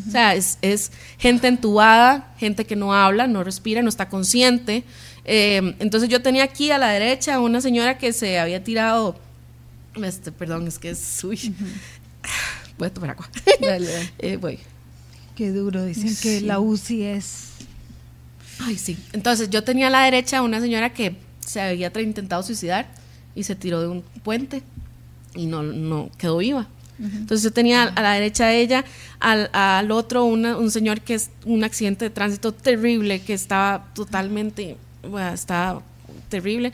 O 0.07 0.11
sea, 0.11 0.33
es, 0.33 0.57
es 0.61 0.91
gente 1.19 1.47
entubada, 1.47 2.33
gente 2.37 2.65
que 2.65 2.75
no 2.75 2.93
habla, 2.93 3.27
no 3.27 3.43
respira, 3.43 3.83
no 3.83 3.89
está 3.89 4.09
consciente. 4.09 4.83
Eh, 5.25 5.75
entonces 5.79 6.09
yo 6.09 6.21
tenía 6.21 6.43
aquí 6.43 6.71
a 6.71 6.77
la 6.77 6.89
derecha 6.89 7.39
una 7.39 7.61
señora 7.61 7.97
que 7.97 8.11
se 8.11 8.39
había 8.39 8.63
tirado, 8.63 9.15
este, 9.95 10.31
perdón, 10.31 10.67
es 10.67 10.79
que 10.79 10.89
es, 10.89 11.23
uy, 11.23 11.53
voy 12.77 12.87
a 12.87 12.93
tomar 12.93 13.11
agua. 13.11 13.29
Dale, 13.61 13.87
dale. 13.87 14.11
Eh, 14.19 14.37
voy. 14.37 14.59
Qué 15.35 15.51
duro, 15.51 15.83
dicen 15.85 16.15
que 16.15 16.41
la 16.41 16.59
UCI 16.59 17.03
es. 17.03 17.49
Ay, 18.59 18.77
sí. 18.77 18.97
Entonces 19.11 19.49
yo 19.49 19.63
tenía 19.63 19.87
a 19.87 19.89
la 19.89 20.03
derecha 20.03 20.41
una 20.41 20.61
señora 20.61 20.93
que 20.93 21.17
se 21.41 21.61
había 21.61 21.91
intentado 22.01 22.41
suicidar 22.41 22.87
y 23.35 23.43
se 23.43 23.55
tiró 23.55 23.81
de 23.81 23.87
un 23.87 24.01
puente 24.23 24.63
y 25.35 25.45
no, 25.45 25.61
no 25.61 26.09
quedó 26.17 26.37
viva. 26.37 26.67
Entonces 26.97 27.43
yo 27.43 27.51
tenía 27.51 27.83
a 27.83 28.01
la 28.01 28.13
derecha 28.13 28.47
de 28.47 28.61
ella, 28.61 28.85
al, 29.19 29.49
al 29.53 29.91
otro 29.91 30.23
una- 30.25 30.55
un 30.57 30.71
señor 30.71 31.01
que 31.01 31.15
es 31.15 31.29
un 31.45 31.63
accidente 31.65 32.05
de 32.05 32.09
tránsito 32.09 32.53
terrible, 32.53 33.19
que 33.21 33.33
estaba 33.33 33.85
totalmente, 33.93 34.77
bueno, 35.09 35.29
estaba 35.33 35.81
terrible. 36.29 36.71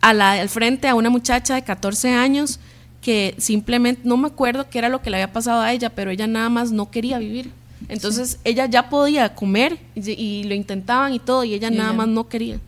A 0.00 0.14
la, 0.14 0.32
al 0.32 0.48
frente 0.48 0.88
a 0.88 0.94
una 0.94 1.10
muchacha 1.10 1.54
de 1.56 1.62
14 1.62 2.14
años 2.14 2.58
que 3.02 3.34
simplemente, 3.38 4.00
no 4.04 4.16
me 4.16 4.28
acuerdo 4.28 4.68
qué 4.70 4.78
era 4.78 4.88
lo 4.88 5.02
que 5.02 5.10
le 5.10 5.16
había 5.18 5.32
pasado 5.32 5.60
a 5.60 5.72
ella, 5.72 5.90
pero 5.90 6.10
ella 6.10 6.26
nada 6.26 6.48
más 6.48 6.70
no 6.72 6.90
quería 6.90 7.18
vivir. 7.18 7.50
Entonces 7.88 8.38
ella 8.44 8.66
ya 8.66 8.88
podía 8.88 9.34
comer 9.34 9.78
y, 9.94 10.10
y 10.12 10.44
lo 10.44 10.54
intentaban 10.54 11.12
y 11.12 11.18
todo, 11.18 11.44
y 11.44 11.52
ella 11.54 11.68
Y 11.68 11.76
nada 11.76 11.90
ella- 11.90 11.96
más 11.98 12.08
no 12.08 12.28
quería. 12.28 12.58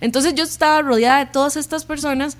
Entonces 0.00 0.34
yo 0.34 0.44
estaba 0.44 0.82
rodeada 0.82 1.20
de 1.24 1.30
todas 1.30 1.56
estas 1.56 1.84
personas 1.86 2.36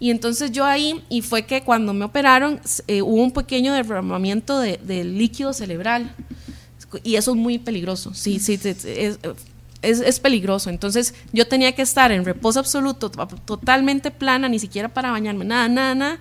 y 0.00 0.10
entonces 0.10 0.52
yo 0.52 0.64
ahí, 0.64 1.02
y 1.08 1.22
fue 1.22 1.44
que 1.44 1.62
cuando 1.62 1.92
me 1.92 2.04
operaron, 2.04 2.60
eh, 2.86 3.02
hubo 3.02 3.22
un 3.22 3.32
pequeño 3.32 3.72
derramamiento 3.72 4.58
de, 4.60 5.04
líquido 5.04 5.52
cerebral. 5.52 6.14
Y 7.02 7.16
eso 7.16 7.32
es 7.32 7.36
muy 7.36 7.58
peligroso. 7.58 8.14
Sí, 8.14 8.38
sí, 8.38 8.58
eh, 8.64 9.16
es, 9.82 10.00
es 10.00 10.20
peligroso. 10.20 10.70
Entonces 10.70 11.14
yo 11.32 11.46
tenía 11.46 11.72
que 11.74 11.82
estar 11.82 12.12
en 12.12 12.24
reposo 12.24 12.60
absoluto, 12.60 13.10
to- 13.10 13.26
totalmente 13.44 14.10
plana, 14.10 14.48
ni 14.48 14.58
siquiera 14.58 14.88
para 14.88 15.10
bañarme, 15.10 15.44
nada, 15.44 15.68
nada, 15.68 15.94
nada, 15.94 16.18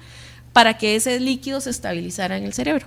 para 0.53 0.77
que 0.77 0.95
ese 0.95 1.19
líquido 1.19 1.61
se 1.61 1.69
estabilizara 1.69 2.37
en 2.37 2.43
el 2.45 2.53
cerebro. 2.53 2.85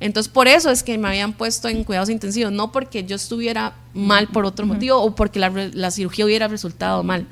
Entonces, 0.00 0.32
por 0.32 0.48
eso 0.48 0.70
es 0.70 0.82
que 0.82 0.96
me 0.96 1.08
habían 1.08 1.34
puesto 1.34 1.68
en 1.68 1.84
cuidados 1.84 2.08
intensivos, 2.08 2.52
no 2.52 2.72
porque 2.72 3.04
yo 3.04 3.16
estuviera 3.16 3.74
mal 3.92 4.28
por 4.28 4.46
otro 4.46 4.64
motivo 4.64 4.96
o 4.96 5.14
porque 5.14 5.38
la, 5.38 5.50
la 5.72 5.90
cirugía 5.90 6.24
hubiera 6.24 6.48
resultado 6.48 7.02
mal. 7.02 7.26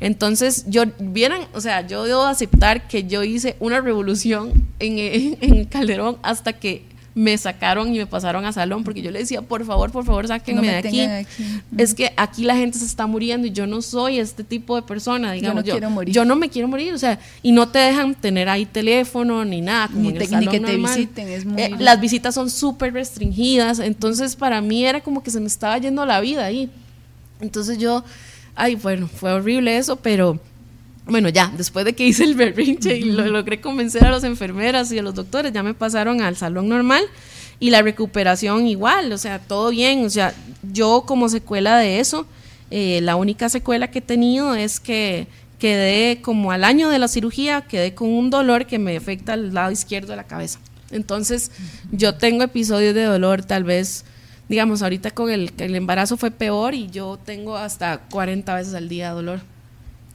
Entonces, 0.00 0.64
yo, 0.66 0.84
vieran, 0.98 1.42
o 1.52 1.60
sea, 1.60 1.86
yo 1.86 2.04
debo 2.04 2.22
aceptar 2.22 2.88
que 2.88 3.04
yo 3.04 3.22
hice 3.22 3.56
una 3.60 3.80
revolución 3.80 4.68
en, 4.78 4.98
en, 4.98 5.38
en 5.40 5.64
Calderón 5.66 6.16
hasta 6.22 6.54
que 6.54 6.93
me 7.16 7.38
sacaron 7.38 7.94
y 7.94 7.98
me 7.98 8.06
pasaron 8.06 8.44
a 8.44 8.52
salón 8.52 8.82
porque 8.82 9.00
yo 9.00 9.12
le 9.12 9.20
decía, 9.20 9.40
por 9.40 9.64
favor, 9.64 9.92
por 9.92 10.04
favor, 10.04 10.26
sáquenme 10.26 10.62
No 10.62 10.68
de 10.68 10.76
aquí. 10.78 11.26
Es 11.78 11.94
que 11.94 12.12
aquí 12.16 12.42
la 12.42 12.56
gente 12.56 12.76
se 12.78 12.84
está 12.84 13.06
muriendo 13.06 13.46
y 13.46 13.52
yo 13.52 13.68
no 13.68 13.82
soy 13.82 14.18
este 14.18 14.42
tipo 14.42 14.74
de 14.74 14.82
persona, 14.82 15.30
digamos. 15.32 15.64
no 15.64 15.70
quiero 15.70 15.90
morir. 15.90 16.12
yo 16.12 16.24
no 16.24 16.34
me 16.34 16.48
quiero 16.48 16.66
morir, 16.66 16.92
o 16.92 16.98
sea, 16.98 17.20
y 17.40 17.52
no 17.52 17.68
te 17.68 17.78
dejan 17.78 18.16
tener 18.16 18.48
ahí 18.48 18.66
teléfono 18.66 19.44
ni 19.44 19.60
nada. 19.60 19.86
Como 19.88 20.00
Ni 20.00 20.08
en 20.08 20.16
el 20.16 20.28
te- 20.28 20.36
ni 20.36 20.46
que 20.48 20.56
salón 20.58 20.64
te 20.70 20.76
visiten, 20.76 21.28
es 21.28 21.44
muy- 21.44 21.62
Eh, 21.62 21.70
las 21.78 22.00
visitas 22.00 22.34
son 22.34 22.50
súper 22.50 22.92
restringidas, 22.92 23.78
entonces 23.78 24.34
para 24.34 24.60
mí 24.60 24.84
era 24.84 25.00
como 25.00 25.22
que 25.22 25.30
se 25.30 25.38
me 25.38 25.46
estaba 25.46 25.78
yendo 25.78 26.04
la 26.04 26.20
vida 26.20 26.44
ahí. 26.44 26.68
Entonces 27.40 27.78
yo, 27.78 28.02
ay, 28.56 28.74
bueno, 28.74 29.06
fue 29.06 29.32
horrible 29.32 29.76
eso, 29.76 29.96
pero 29.96 30.40
bueno, 31.06 31.28
ya, 31.28 31.52
después 31.56 31.84
de 31.84 31.94
que 31.94 32.06
hice 32.06 32.24
el 32.24 32.34
berrinche 32.34 32.96
y 32.96 33.04
lo 33.04 33.26
logré 33.26 33.60
convencer 33.60 34.04
a 34.06 34.10
las 34.10 34.24
enfermeras 34.24 34.90
y 34.90 34.98
a 34.98 35.02
los 35.02 35.14
doctores, 35.14 35.52
ya 35.52 35.62
me 35.62 35.74
pasaron 35.74 36.22
al 36.22 36.36
salón 36.36 36.68
normal 36.68 37.04
y 37.60 37.70
la 37.70 37.82
recuperación 37.82 38.66
igual, 38.66 39.12
o 39.12 39.18
sea, 39.18 39.38
todo 39.38 39.70
bien, 39.70 40.04
o 40.04 40.10
sea, 40.10 40.34
yo 40.72 41.04
como 41.06 41.28
secuela 41.28 41.76
de 41.76 42.00
eso, 42.00 42.26
eh, 42.70 43.00
la 43.02 43.16
única 43.16 43.48
secuela 43.48 43.90
que 43.90 43.98
he 43.98 44.02
tenido 44.02 44.54
es 44.54 44.80
que 44.80 45.26
quedé 45.58 46.20
como 46.22 46.52
al 46.52 46.64
año 46.64 46.88
de 46.88 46.98
la 46.98 47.08
cirugía, 47.08 47.62
quedé 47.62 47.94
con 47.94 48.08
un 48.08 48.30
dolor 48.30 48.66
que 48.66 48.78
me 48.78 48.96
afecta 48.96 49.34
al 49.34 49.52
lado 49.54 49.70
izquierdo 49.70 50.08
de 50.08 50.16
la 50.16 50.24
cabeza. 50.24 50.58
Entonces, 50.90 51.50
yo 51.92 52.14
tengo 52.14 52.44
episodios 52.44 52.94
de 52.94 53.04
dolor, 53.04 53.44
tal 53.44 53.64
vez, 53.64 54.04
digamos, 54.48 54.82
ahorita 54.82 55.10
con 55.10 55.30
el, 55.30 55.52
el 55.58 55.74
embarazo 55.74 56.16
fue 56.16 56.30
peor 56.30 56.74
y 56.74 56.88
yo 56.90 57.18
tengo 57.24 57.56
hasta 57.56 57.98
40 58.10 58.54
veces 58.54 58.74
al 58.74 58.88
día 58.88 59.10
dolor. 59.10 59.40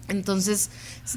Entonces, 0.09 0.69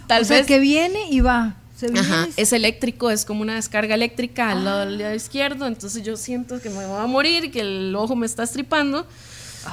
tal 0.07 0.23
o 0.23 0.25
sea, 0.25 0.39
vez... 0.39 0.47
que 0.47 0.59
viene 0.59 1.09
y 1.11 1.21
va. 1.21 1.55
Se 1.77 1.87
viene 1.89 2.01
Ajá, 2.01 2.27
y 2.29 2.33
se- 2.33 2.43
es 2.43 2.53
eléctrico, 2.53 3.11
es 3.11 3.25
como 3.25 3.43
una 3.43 3.57
descarga 3.57 3.95
eléctrica 3.97 4.51
al 4.53 4.65
lado 4.65 4.81
del 4.81 4.99
lado 4.99 5.15
izquierdo, 5.15 5.67
entonces 5.67 6.03
yo 6.05 6.17
siento 6.17 6.61
que 6.61 6.71
me 6.71 6.87
voy 6.87 7.01
a 7.03 7.07
morir, 7.07 7.51
que 7.51 7.61
el 7.61 7.95
ojo 7.97 8.15
me 8.15 8.25
está 8.27 8.45
estripando 8.45 9.05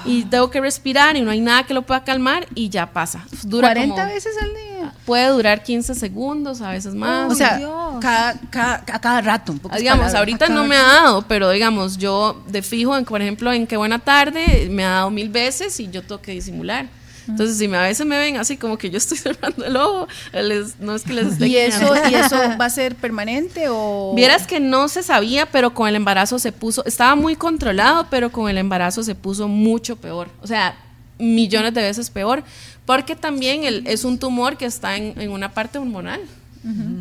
y 0.06 0.24
tengo 0.26 0.52
que 0.52 0.62
respirar 0.62 1.18
y 1.18 1.22
no 1.22 1.32
hay 1.32 1.42
nada 1.42 1.64
que 1.64 1.74
lo 1.74 1.82
pueda 1.84 2.04
calmar 2.04 2.48
y 2.54 2.70
ya 2.70 2.92
pasa. 2.94 3.26
Dura 3.44 3.70
40 3.70 3.96
como- 3.96 4.08
veces 4.14 4.36
al 4.42 4.50
día. 4.50 4.94
Puede 5.06 5.28
durar 5.30 5.62
15 5.64 5.94
segundos, 5.96 6.62
a 6.62 6.72
veces 6.72 6.94
más. 6.96 7.32
O 7.32 7.36
sea, 7.36 7.60
cada, 8.00 8.40
cada, 8.52 8.76
a 8.92 9.02
cada 9.02 9.22
rato. 9.22 9.52
un 9.52 9.60
poco 9.60 9.74
Ah, 9.76 9.78
digamos, 9.80 10.14
ahorita 10.14 10.48
no 10.50 10.64
me 10.66 10.76
ha 10.76 10.84
dado, 10.84 11.22
pero 11.24 11.50
digamos, 11.50 11.98
yo 11.98 12.42
de 12.48 12.62
fijo, 12.62 12.96
en, 12.98 13.06
por 13.06 13.22
ejemplo, 13.22 13.52
en 13.52 13.66
Qué 13.68 13.78
Buena 13.78 14.00
Tarde, 14.00 14.68
me 14.72 14.84
ha 14.86 14.90
dado 14.90 15.10
mil 15.12 15.30
veces 15.30 15.80
y 15.80 15.90
yo 15.90 16.02
tengo 16.04 16.22
que 16.22 16.32
disimular. 16.34 16.88
Entonces, 17.30 17.58
si 17.58 17.68
me, 17.68 17.78
a 17.78 17.82
veces 17.84 18.06
me 18.06 18.18
ven 18.18 18.38
así 18.38 18.58
como 18.58 18.78
que 18.78 18.90
yo 18.90 18.98
estoy 18.98 19.18
cerrando 19.20 19.64
el 19.66 19.76
ojo, 19.78 20.08
les- 20.34 20.80
no 20.80 20.96
es 20.96 21.04
que 21.04 21.14
les 21.14 21.28
esté 21.34 21.48
¿Y 21.48 21.58
eso. 21.58 21.94
¿Y 22.10 22.16
eso 22.16 22.36
va 22.60 22.66
a 22.66 22.70
ser 22.70 22.96
permanente 22.96 23.66
o...? 23.70 24.14
Vieras 24.16 24.48
que 24.48 24.60
no 24.60 24.88
se 24.88 25.04
sabía, 25.04 25.46
pero 25.46 25.74
con 25.74 25.88
el 25.88 25.96
embarazo 25.96 26.40
se 26.40 26.52
puso, 26.52 26.84
estaba 26.86 27.16
muy 27.16 27.36
controlado, 27.36 28.08
pero 28.10 28.32
con 28.32 28.50
el 28.50 28.58
embarazo 28.58 29.04
se 29.04 29.16
puso 29.16 29.48
mucho 29.48 29.96
peor. 29.96 30.28
O 30.42 30.48
sea, 30.48 30.76
millones 31.18 31.74
de 31.74 31.82
veces 31.82 32.10
peor, 32.10 32.44
porque 32.86 33.16
también 33.16 33.64
el- 33.64 33.86
es 33.88 34.04
un 34.06 34.18
tumor 34.18 34.58
que 34.58 34.66
está 34.66 34.96
en, 34.98 35.20
en 35.20 35.32
una 35.32 35.54
parte 35.54 35.78
hormonal. 35.78 36.22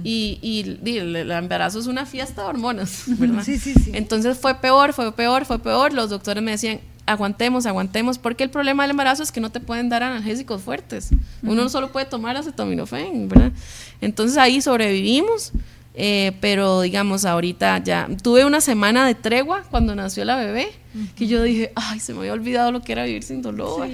Y, 0.04 0.38
y, 0.40 0.78
y 0.88 0.98
el, 0.98 1.16
el 1.16 1.30
embarazo 1.32 1.80
es 1.80 1.86
una 1.88 2.06
fiesta 2.06 2.42
de 2.42 2.48
hormonas, 2.48 3.02
¿verdad? 3.06 3.42
Sí, 3.44 3.58
sí, 3.58 3.74
sí. 3.74 3.90
Entonces 3.92 4.38
fue 4.38 4.54
peor, 4.54 4.92
fue 4.92 5.10
peor, 5.12 5.44
fue 5.46 5.58
peor. 5.58 5.92
Los 5.92 6.10
doctores 6.10 6.42
me 6.44 6.52
decían, 6.52 6.80
aguantemos, 7.08 7.66
aguantemos, 7.66 8.18
porque 8.18 8.44
el 8.44 8.50
problema 8.50 8.84
del 8.84 8.90
embarazo 8.92 9.22
es 9.22 9.32
que 9.32 9.40
no 9.40 9.50
te 9.50 9.60
pueden 9.60 9.88
dar 9.88 10.02
analgésicos 10.02 10.62
fuertes. 10.62 11.10
Uno 11.42 11.68
solo 11.68 11.90
puede 11.90 12.06
tomar 12.06 12.36
acetaminofén, 12.36 13.28
¿verdad? 13.28 13.52
Entonces 14.00 14.36
ahí 14.36 14.60
sobrevivimos, 14.60 15.52
eh, 15.94 16.32
pero 16.40 16.82
digamos, 16.82 17.24
ahorita 17.24 17.82
ya 17.82 18.08
tuve 18.22 18.44
una 18.44 18.60
semana 18.60 19.06
de 19.06 19.14
tregua 19.14 19.64
cuando 19.70 19.94
nació 19.94 20.24
la 20.24 20.36
bebé, 20.36 20.68
que 21.16 21.26
yo 21.26 21.42
dije, 21.42 21.72
ay, 21.74 21.98
se 22.00 22.12
me 22.12 22.20
había 22.20 22.32
olvidado 22.32 22.70
lo 22.70 22.82
que 22.82 22.92
era 22.92 23.04
vivir 23.04 23.22
sin 23.22 23.42
dolor. 23.42 23.88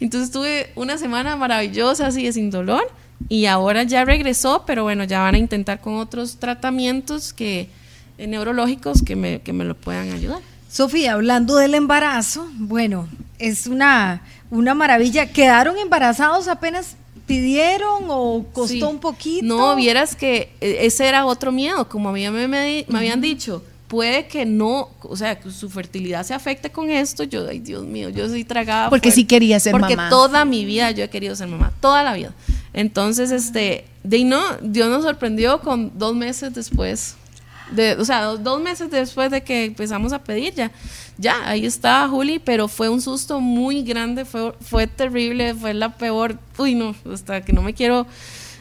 Entonces 0.00 0.30
tuve 0.30 0.70
una 0.74 0.98
semana 0.98 1.36
maravillosa 1.36 2.06
así 2.06 2.24
de 2.24 2.32
sin 2.32 2.50
dolor. 2.50 2.90
Y 3.28 3.46
ahora 3.46 3.84
ya 3.84 4.04
regresó, 4.04 4.64
pero 4.66 4.82
bueno, 4.82 5.04
ya 5.04 5.20
van 5.20 5.36
a 5.36 5.38
intentar 5.38 5.80
con 5.80 5.94
otros 5.96 6.36
tratamientos 6.38 7.32
que 7.32 7.68
eh, 8.18 8.26
neurológicos 8.26 9.02
que 9.02 9.16
me, 9.16 9.40
que 9.40 9.52
me 9.52 9.64
lo 9.64 9.74
puedan 9.76 10.12
ayudar. 10.12 10.40
Sofía, 10.78 11.12
hablando 11.12 11.54
del 11.54 11.72
embarazo, 11.76 12.48
bueno, 12.54 13.08
es 13.38 13.68
una, 13.68 14.22
una 14.50 14.74
maravilla. 14.74 15.30
¿Quedaron 15.32 15.78
embarazados 15.78 16.48
apenas 16.48 16.96
pidieron 17.28 18.06
o 18.08 18.44
costó 18.52 18.72
Sí. 18.74 18.82
un 18.82 18.98
poquito? 18.98 19.46
No, 19.46 19.76
vieras 19.76 20.16
que 20.16 20.50
eh, 20.60 20.78
ese 20.80 21.06
era 21.06 21.26
otro 21.26 21.52
miedo, 21.52 21.88
como 21.88 22.08
a 22.08 22.12
mí 22.12 22.28
me, 22.28 22.48
me- 22.48 22.84
me 22.88 22.98
habían 22.98 23.20
dicho, 23.20 23.62
puede 23.86 24.26
que 24.26 24.44
no, 24.46 24.88
o 25.02 25.16
sea, 25.16 25.38
que 25.38 25.48
su 25.52 25.70
fertilidad 25.70 26.24
se 26.26 26.34
afecte 26.34 26.70
con 26.72 26.90
esto. 26.90 27.22
Yo, 27.22 27.46
ay 27.48 27.60
Dios 27.60 27.84
mío, 27.84 28.08
yo 28.08 28.28
soy 28.28 28.42
tragada. 28.42 28.90
Porque 28.90 29.10
fuerte. 29.10 29.20
sí 29.20 29.26
quería 29.26 29.60
ser 29.60 29.70
Porque 29.70 29.94
mamá. 29.94 30.10
toda 30.10 30.44
mi 30.44 30.64
vida 30.64 30.90
yo 30.90 31.04
he 31.04 31.08
querido 31.08 31.36
ser 31.36 31.46
mamá, 31.46 31.72
toda 31.80 32.02
la 32.02 32.14
vida. 32.14 32.32
Entonces, 32.72 33.30
este, 33.30 33.84
de 34.02 34.16
ahí 34.16 34.24
no, 34.24 34.42
Dios 34.60 34.90
nos 34.90 35.04
sorprendió 35.04 35.60
con 35.60 35.96
dos 35.96 36.16
meses 36.16 36.52
después. 36.52 37.14
De, 37.70 37.94
o 37.94 38.04
sea, 38.04 38.22
dos, 38.22 38.42
dos 38.42 38.60
meses 38.60 38.90
después 38.90 39.30
de 39.30 39.42
que 39.42 39.64
empezamos 39.64 40.12
a 40.12 40.22
pedir, 40.22 40.54
ya, 40.54 40.70
ya, 41.16 41.48
ahí 41.48 41.64
estaba 41.64 42.08
Juli, 42.08 42.38
pero 42.38 42.68
fue 42.68 42.88
un 42.88 43.00
susto 43.00 43.40
muy 43.40 43.82
grande, 43.82 44.24
fue, 44.24 44.52
fue 44.60 44.86
terrible, 44.86 45.54
fue 45.54 45.72
la 45.72 45.96
peor, 45.96 46.38
uy 46.58 46.74
no, 46.74 46.94
hasta 47.12 47.40
que 47.40 47.52
no 47.52 47.62
me 47.62 47.72
quiero 47.72 48.06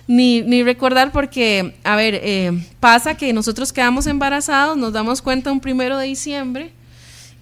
ni, 0.07 0.41
ni 0.41 0.63
recordar 0.63 1.11
porque, 1.11 1.75
a 1.83 1.95
ver, 1.95 2.19
eh, 2.23 2.51
pasa 2.79 3.15
que 3.15 3.33
nosotros 3.33 3.73
quedamos 3.73 4.07
embarazados, 4.07 4.77
nos 4.77 4.93
damos 4.93 5.21
cuenta 5.21 5.51
un 5.51 5.59
primero 5.59 5.97
de 5.97 6.07
diciembre 6.07 6.71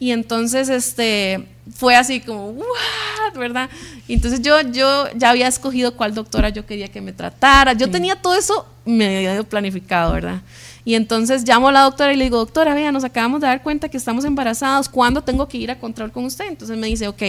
y 0.01 0.11
entonces 0.11 0.67
este 0.69 1.47
fue 1.75 1.95
así 1.95 2.21
como 2.21 2.49
what, 2.49 3.37
¿verdad? 3.37 3.69
Y 4.07 4.15
entonces 4.15 4.41
yo 4.41 4.59
yo 4.61 5.07
ya 5.15 5.29
había 5.29 5.47
escogido 5.47 5.95
cuál 5.95 6.15
doctora 6.15 6.49
yo 6.49 6.65
quería 6.65 6.87
que 6.87 7.01
me 7.01 7.13
tratara. 7.13 7.73
Yo 7.73 7.89
tenía 7.89 8.15
todo 8.15 8.33
eso 8.33 8.65
medio 8.83 9.43
planificado, 9.43 10.13
¿verdad? 10.13 10.41
Y 10.83 10.95
entonces 10.95 11.47
llamo 11.47 11.69
a 11.69 11.71
la 11.71 11.81
doctora 11.81 12.13
y 12.13 12.17
le 12.17 12.23
digo, 12.23 12.37
doctora, 12.37 12.73
vea, 12.73 12.91
nos 12.91 13.03
acabamos 13.03 13.41
de 13.41 13.47
dar 13.47 13.61
cuenta 13.61 13.89
que 13.89 13.97
estamos 13.97 14.25
embarazados, 14.25 14.89
¿cuándo 14.89 15.23
tengo 15.23 15.47
que 15.47 15.57
ir 15.57 15.69
a 15.69 15.79
control 15.79 16.11
con 16.11 16.25
usted? 16.25 16.45
Entonces 16.47 16.77
me 16.77 16.87
dice, 16.87 17.07
ok, 17.07 17.21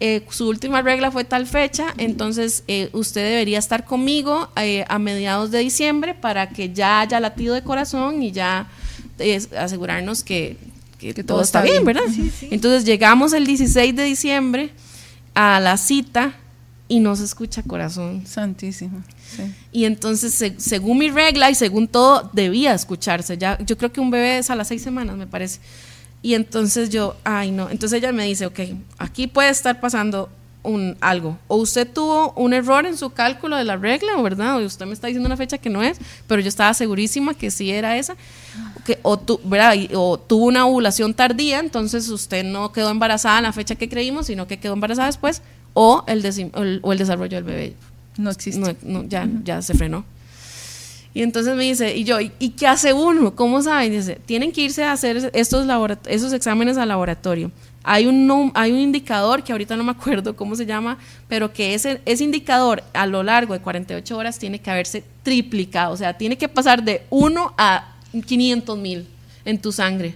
eh, 0.00 0.24
su 0.30 0.48
última 0.48 0.82
regla 0.82 1.10
fue 1.10 1.24
tal 1.24 1.46
fecha, 1.46 1.94
entonces 1.96 2.64
eh, 2.66 2.90
usted 2.92 3.24
debería 3.24 3.58
estar 3.58 3.84
conmigo 3.84 4.48
eh, 4.56 4.84
a 4.88 4.98
mediados 4.98 5.50
de 5.52 5.60
diciembre 5.60 6.14
para 6.14 6.48
que 6.48 6.72
ya 6.72 7.00
haya 7.00 7.20
latido 7.20 7.54
de 7.54 7.62
corazón 7.62 8.22
y 8.22 8.32
ya 8.32 8.68
asegurarnos 9.56 10.24
que, 10.24 10.56
que 10.98 11.14
todo, 11.22 11.40
está 11.40 11.62
bien, 11.62 11.84
¿verdad? 11.84 12.02
Entonces 12.50 12.84
llegamos 12.84 13.32
el 13.32 13.46
16 13.46 13.94
de 13.94 14.02
diciembre 14.02 14.70
a 15.34 15.60
la 15.60 15.76
cita 15.76 16.34
y 16.88 16.98
no 17.00 17.14
se 17.14 17.24
escucha 17.24 17.62
corazón. 17.62 18.26
Santísimo. 18.26 19.02
Y 19.72 19.84
entonces, 19.84 20.34
se- 20.34 20.58
según 20.58 20.98
mi 20.98 21.10
regla 21.10 21.50
y 21.50 21.54
según 21.54 21.88
todo, 21.88 22.30
debía 22.32 22.74
escucharse. 22.74 23.36
Ya, 23.38 23.58
yo 23.64 23.76
creo 23.78 23.92
que 23.92 24.00
un 24.00 24.10
bebé 24.10 24.38
es 24.38 24.50
a 24.50 24.56
las 24.56 24.68
seis 24.68 24.82
semanas, 24.82 25.16
me 25.16 25.26
parece. 25.26 25.60
Y 26.22 26.34
entonces 26.34 26.90
yo, 26.90 27.16
ay 27.24 27.50
no. 27.52 27.70
Entonces 27.70 27.98
ella 27.98 28.12
me 28.12 28.24
dice, 28.24 28.46
ok, 28.46 28.60
aquí 28.98 29.26
puede 29.28 29.50
estar 29.50 29.78
pasando 29.80 30.28
un, 30.64 30.96
algo. 31.00 31.38
O 31.46 31.56
usted 31.56 31.86
tuvo 31.88 32.32
un 32.32 32.52
error 32.52 32.84
en 32.86 32.96
su 32.96 33.10
cálculo 33.10 33.56
de 33.56 33.64
la 33.64 33.76
regla, 33.76 34.20
¿verdad? 34.20 34.56
O 34.60 34.66
usted 34.66 34.84
me 34.86 34.92
está 34.92 35.06
diciendo 35.06 35.26
una 35.28 35.36
fecha 35.36 35.58
que 35.58 35.70
no 35.70 35.82
es, 35.82 35.98
pero 36.26 36.40
yo 36.42 36.48
estaba 36.48 36.74
segurísima 36.74 37.34
que 37.34 37.50
sí 37.52 37.70
era 37.70 37.96
esa. 37.96 38.16
Que, 38.84 38.98
o, 39.02 39.16
tu, 39.18 39.38
¿verdad? 39.44 39.76
O 39.94 40.18
tuvo 40.18 40.46
una 40.46 40.66
ovulación 40.66 41.14
tardía, 41.14 41.60
entonces 41.60 42.08
usted 42.08 42.42
no 42.44 42.72
quedó 42.72 42.90
embarazada 42.90 43.38
en 43.38 43.44
la 43.44 43.52
fecha 43.52 43.76
que 43.76 43.88
creímos, 43.88 44.26
sino 44.26 44.48
que 44.48 44.58
quedó 44.58 44.72
embarazada 44.72 45.06
después. 45.06 45.42
O 45.74 46.02
el- 46.08 46.80
o 46.82 46.92
el 46.92 46.98
desarrollo 46.98 47.36
del 47.36 47.44
bebé 47.44 47.74
No 48.18 48.30
existe. 48.30 48.60
no, 48.60 48.76
no, 48.82 49.08
ya, 49.08 49.26
ya 49.42 49.62
se 49.62 49.72
frenó. 49.72 50.04
Y 51.14 51.22
entonces 51.22 51.56
me 51.56 51.64
dice, 51.64 51.96
y 51.96 52.04
yo, 52.04 52.20
¿y, 52.20 52.30
y 52.38 52.50
qué 52.50 52.66
hace 52.66 52.92
uno? 52.92 53.34
¿Cómo 53.34 53.62
saben? 53.62 53.92
Dice, 53.92 54.20
tienen 54.26 54.52
que 54.52 54.60
irse 54.60 54.84
a 54.84 54.92
hacer 54.92 55.30
estos 55.32 55.66
esos 56.06 56.32
exámenes 56.32 56.76
al 56.76 56.88
laboratorio. 56.88 57.50
Hay 57.82 58.06
un, 58.06 58.52
hay 58.54 58.72
un 58.72 58.78
indicador 58.78 59.42
que 59.42 59.52
ahorita 59.52 59.74
no 59.76 59.84
me 59.84 59.92
acuerdo 59.92 60.36
cómo 60.36 60.54
se 60.54 60.66
llama, 60.66 60.98
pero 61.26 61.52
que 61.52 61.74
ese, 61.74 62.02
ese 62.04 62.24
indicador 62.24 62.84
a 62.92 63.06
lo 63.06 63.22
largo 63.22 63.54
de 63.54 63.60
48 63.60 64.16
horas 64.16 64.38
tiene 64.38 64.60
que 64.60 64.70
haberse 64.70 65.02
triplicado. 65.22 65.94
O 65.94 65.96
sea, 65.96 66.12
tiene 66.12 66.36
que 66.36 66.48
pasar 66.48 66.82
de 66.82 67.02
1 67.10 67.54
a 67.56 67.94
500 68.26 68.78
mil 68.78 69.06
en 69.44 69.58
tu 69.58 69.72
sangre. 69.72 70.14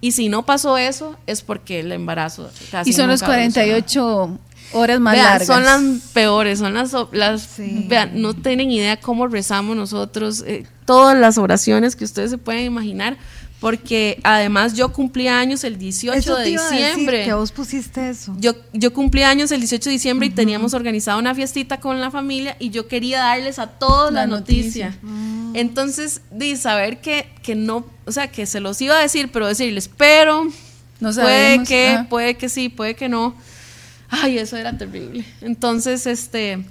Y 0.00 0.12
si 0.12 0.28
no 0.28 0.44
pasó 0.44 0.76
eso, 0.76 1.16
es 1.26 1.40
porque 1.40 1.80
el 1.80 1.90
embarazo 1.90 2.50
casi 2.70 2.90
Y 2.90 2.92
son 2.92 3.08
los 3.08 3.22
nunca 3.22 3.42
evoluciona. 3.42 3.70
48 3.72 4.38
Horas 4.74 5.00
más 5.00 5.14
Vean, 5.14 5.26
largas. 5.26 5.46
son 5.46 5.64
las 5.64 6.02
peores, 6.12 6.58
son 6.58 6.74
las, 6.74 6.92
las 7.12 7.42
Sí. 7.42 7.86
vean, 7.88 8.20
no 8.20 8.34
tienen 8.34 8.70
idea 8.70 8.98
cómo 9.00 9.26
rezamos 9.28 9.76
nosotros, 9.76 10.42
eh, 10.46 10.66
todas 10.84 11.16
las 11.16 11.38
oraciones 11.38 11.96
que 11.96 12.04
ustedes 12.04 12.30
se 12.30 12.38
pueden 12.38 12.64
imaginar, 12.64 13.16
porque 13.60 14.20
además 14.24 14.74
yo 14.74 14.92
cumplí 14.92 15.26
años 15.28 15.64
el 15.64 15.78
18 15.78 16.18
Eso 16.18 16.36
de 16.36 16.42
a 16.42 16.44
decir, 16.44 16.78
diciembre. 16.86 17.24
que 17.24 17.32
vos 17.32 17.50
pusiste 17.50 18.10
eso. 18.10 18.34
Yo, 18.38 18.52
yo 18.74 18.92
cumplí 18.92 19.22
años 19.22 19.50
el 19.52 19.60
18 19.60 19.88
de 19.88 19.92
diciembre 19.92 20.26
y 20.26 20.30
teníamos 20.30 20.74
organizado 20.74 21.18
una 21.18 21.34
fiestita 21.34 21.80
con 21.80 21.98
la 22.00 22.10
familia 22.10 22.56
y 22.58 22.68
yo 22.70 22.88
quería 22.88 23.20
darles 23.20 23.58
a 23.58 23.68
todos 23.68 24.12
la, 24.12 24.22
La 24.22 24.26
noticia. 24.26 24.96
noticia. 25.00 25.58
Entonces, 25.58 26.20
di 26.30 26.56
saber 26.56 27.00
que, 27.00 27.26
que 27.42 27.54
no, 27.54 27.86
o 28.06 28.12
sea, 28.12 28.30
que 28.30 28.44
se 28.44 28.60
los 28.60 28.80
iba 28.82 28.98
a 28.98 29.00
decir, 29.00 29.30
pero 29.32 29.46
decirles, 29.46 29.88
pero 29.96 30.44
No 31.00 31.12
puede 31.12 31.14
sabemos, 31.14 31.68
que, 31.68 31.88
ajá. 31.88 32.06
puede 32.10 32.34
que 32.34 32.48
sí, 32.50 32.68
puede 32.68 32.96
que 32.96 33.08
no. 33.08 33.34
Ay, 34.10 34.38
eso 34.38 34.56
era 34.56 34.76
terrible. 34.76 35.24
Entonces, 35.40 36.06
este, 36.06 36.64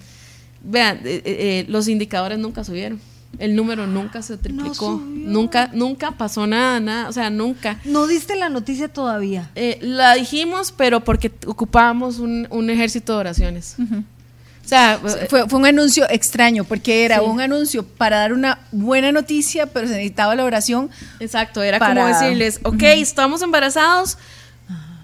vean, 0.63 0.97
eh, 0.97 1.01
eh, 1.03 1.21
eh, 1.25 1.65
los 1.67 1.87
indicadores 1.87 2.39
nunca 2.39 2.63
subieron. 2.63 2.99
El 3.39 3.55
número 3.55 3.87
nunca 3.87 4.21
se 4.21 4.37
triplicó. 4.37 5.01
nunca, 5.03 5.69
nunca 5.73 6.11
pasó 6.11 6.45
nada, 6.45 6.79
nada, 6.79 7.09
o 7.09 7.11
sea, 7.13 7.31
nunca. 7.31 7.79
No 7.83 8.05
diste 8.05 8.35
la 8.35 8.49
noticia 8.49 8.87
todavía. 8.89 9.49
Eh, 9.55 9.79
la 9.81 10.13
dijimos, 10.13 10.71
pero 10.71 11.03
porque 11.03 11.31
ocupábamos 11.47 12.19
un, 12.19 12.47
un 12.51 12.69
ejército 12.69 13.13
de 13.13 13.19
oraciones. 13.19 13.75
O 13.79 14.67
sea, 14.67 14.99
eh, 15.03 15.25
Fue, 15.29 15.49
fue 15.49 15.59
un 15.59 15.65
anuncio 15.65 16.07
extraño 16.11 16.63
porque 16.63 17.05
era 17.05 17.17
Sí. 17.17 17.25
un 17.25 17.41
anuncio 17.41 17.83
para 17.83 18.17
dar 18.19 18.33
una 18.33 18.59
buena 18.71 19.11
noticia, 19.11 19.65
pero 19.65 19.87
se 19.87 19.93
necesitaba 19.95 20.35
la 20.35 20.43
oración. 20.45 20.91
exacto, 21.19 21.63
era 21.63 21.79
para- 21.79 21.95
como 22.03 22.07
decirles, 22.07 22.59
ok, 22.63 22.83
estamos 22.83 23.41
embarazados, 23.41 24.17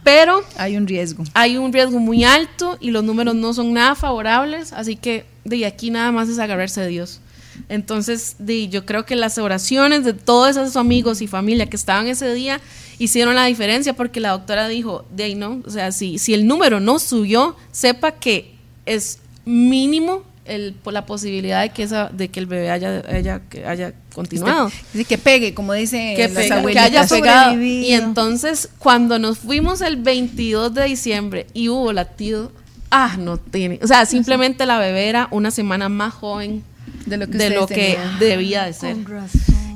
pero 0.10 0.44
Hay 0.58 0.76
un 0.76 0.88
riesgo. 0.88 1.24
hay 1.36 1.58
un 1.58 1.72
riesgo 1.72 2.00
muy 2.00 2.24
alto 2.24 2.78
y 2.80 2.90
los 2.90 3.04
números 3.04 3.36
no 3.36 3.54
son 3.54 3.74
nada 3.74 3.94
favorables, 3.94 4.74
así 4.74 4.96
que 4.96 5.26
de 5.46 5.68
aquí 5.68 5.92
nada 5.92 6.12
más 6.12 6.30
es 6.30 6.40
agarrarse 6.40 6.82
de 6.82 6.88
Dios. 6.88 7.22
Entonces, 7.68 8.36
de, 8.40 8.70
yo 8.70 8.88
creo 8.88 9.06
que 9.06 9.16
las 9.16 9.38
oraciones 9.38 10.04
de 10.04 10.14
todos 10.14 10.50
esos 10.58 10.78
amigos 10.78 11.22
y 11.22 11.28
familia 11.28 11.68
que 11.68 11.76
estaban 11.76 12.08
ese 12.08 12.34
día 12.34 12.60
hicieron 12.98 13.36
la 13.36 13.46
diferencia 13.46 13.94
porque 13.94 14.20
la 14.20 14.32
doctora 14.32 14.68
dijo, 14.68 15.06
de 15.12 15.26
ahí 15.26 15.36
no, 15.36 15.62
o 15.64 15.70
sea, 15.70 15.92
si, 15.92 16.18
si 16.18 16.34
el 16.34 16.48
número 16.48 16.80
no 16.80 16.98
subió, 16.98 17.56
sepa 17.72 18.14
que 18.14 18.56
es 18.88 19.20
mínimo 19.46 20.24
el, 20.50 20.74
por 20.74 20.94
la 20.94 21.06
posibilidad 21.06 21.62
de 21.62 21.70
que, 21.70 21.84
esa, 21.84 22.10
de 22.10 22.30
que 22.30 22.40
el 22.40 22.46
bebé 22.46 22.70
haya, 22.70 23.04
haya, 23.08 23.42
que 23.50 23.66
haya 23.66 23.94
continuado 24.14 24.72
Dice 24.94 25.06
que 25.06 25.18
pegue, 25.18 25.54
como 25.54 25.74
dice 25.74 26.14
que, 26.16 26.28
las 26.28 26.66
que 26.66 26.80
haya 26.80 27.08
pegado. 27.08 27.62
Y 27.62 27.92
entonces, 27.92 28.70
cuando 28.80 29.20
nos 29.20 29.40
fuimos 29.40 29.82
el 29.82 29.98
22 29.98 30.74
de 30.74 30.86
diciembre 30.86 31.48
y 31.54 31.70
hubo 31.70 31.94
latido, 31.94 32.52
ah, 32.92 33.16
no 33.18 33.38
tiene. 33.38 33.80
O 33.82 33.88
sea, 33.88 34.06
simplemente 34.06 34.66
la 34.66 34.80
bebé 34.80 35.08
era 35.08 35.28
una 35.32 35.52
semana 35.52 35.90
más 35.90 36.14
joven 36.14 36.64
de 37.06 37.18
lo 37.18 37.28
que, 37.28 37.38
de 37.38 37.50
lo 37.52 37.68
que 37.68 37.98
debía 38.20 38.66
de 38.66 38.74
ser. 38.74 38.98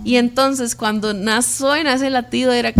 Y 0.05 0.17
entonces, 0.17 0.75
cuando 0.75 1.13
nació 1.13 1.77
y 1.77 1.83
nace 1.83 2.07
el 2.07 2.13
latido, 2.13 2.51
era. 2.53 2.73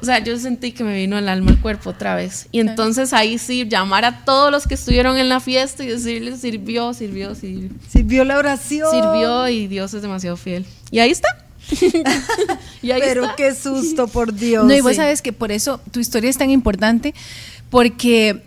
O 0.00 0.04
sea, 0.04 0.18
yo 0.18 0.36
sentí 0.38 0.72
que 0.72 0.84
me 0.84 0.94
vino 0.94 1.16
el 1.18 1.28
alma 1.28 1.50
al 1.52 1.60
cuerpo 1.60 1.90
otra 1.90 2.14
vez. 2.16 2.48
Y 2.52 2.60
entonces 2.60 3.12
ahí 3.12 3.38
sí, 3.38 3.66
llamar 3.68 4.04
a 4.04 4.24
todos 4.24 4.50
los 4.50 4.66
que 4.66 4.74
estuvieron 4.74 5.16
en 5.16 5.28
la 5.28 5.40
fiesta 5.40 5.84
y 5.84 5.88
decirles: 5.88 6.40
sirvió, 6.40 6.92
sirvió, 6.94 7.34
sirvió. 7.34 7.70
Sirvió 7.88 8.24
la 8.24 8.38
oración. 8.38 8.88
Sirvió 8.90 9.48
y 9.48 9.66
Dios 9.68 9.92
es 9.94 10.02
demasiado 10.02 10.36
fiel. 10.36 10.64
Y 10.90 10.98
ahí 11.00 11.10
está. 11.10 11.28
y 12.82 12.90
ahí 12.90 13.00
Pero 13.00 13.22
está. 13.24 13.36
qué 13.36 13.54
susto, 13.54 14.08
por 14.08 14.32
Dios. 14.34 14.64
No, 14.64 14.74
y 14.74 14.80
vos 14.80 14.90
Sí. 14.92 14.96
sabes 14.96 15.22
que 15.22 15.32
por 15.32 15.52
eso 15.52 15.80
tu 15.92 16.00
historia 16.00 16.28
es 16.30 16.36
tan 16.38 16.50
importante, 16.50 17.14
porque 17.70 18.42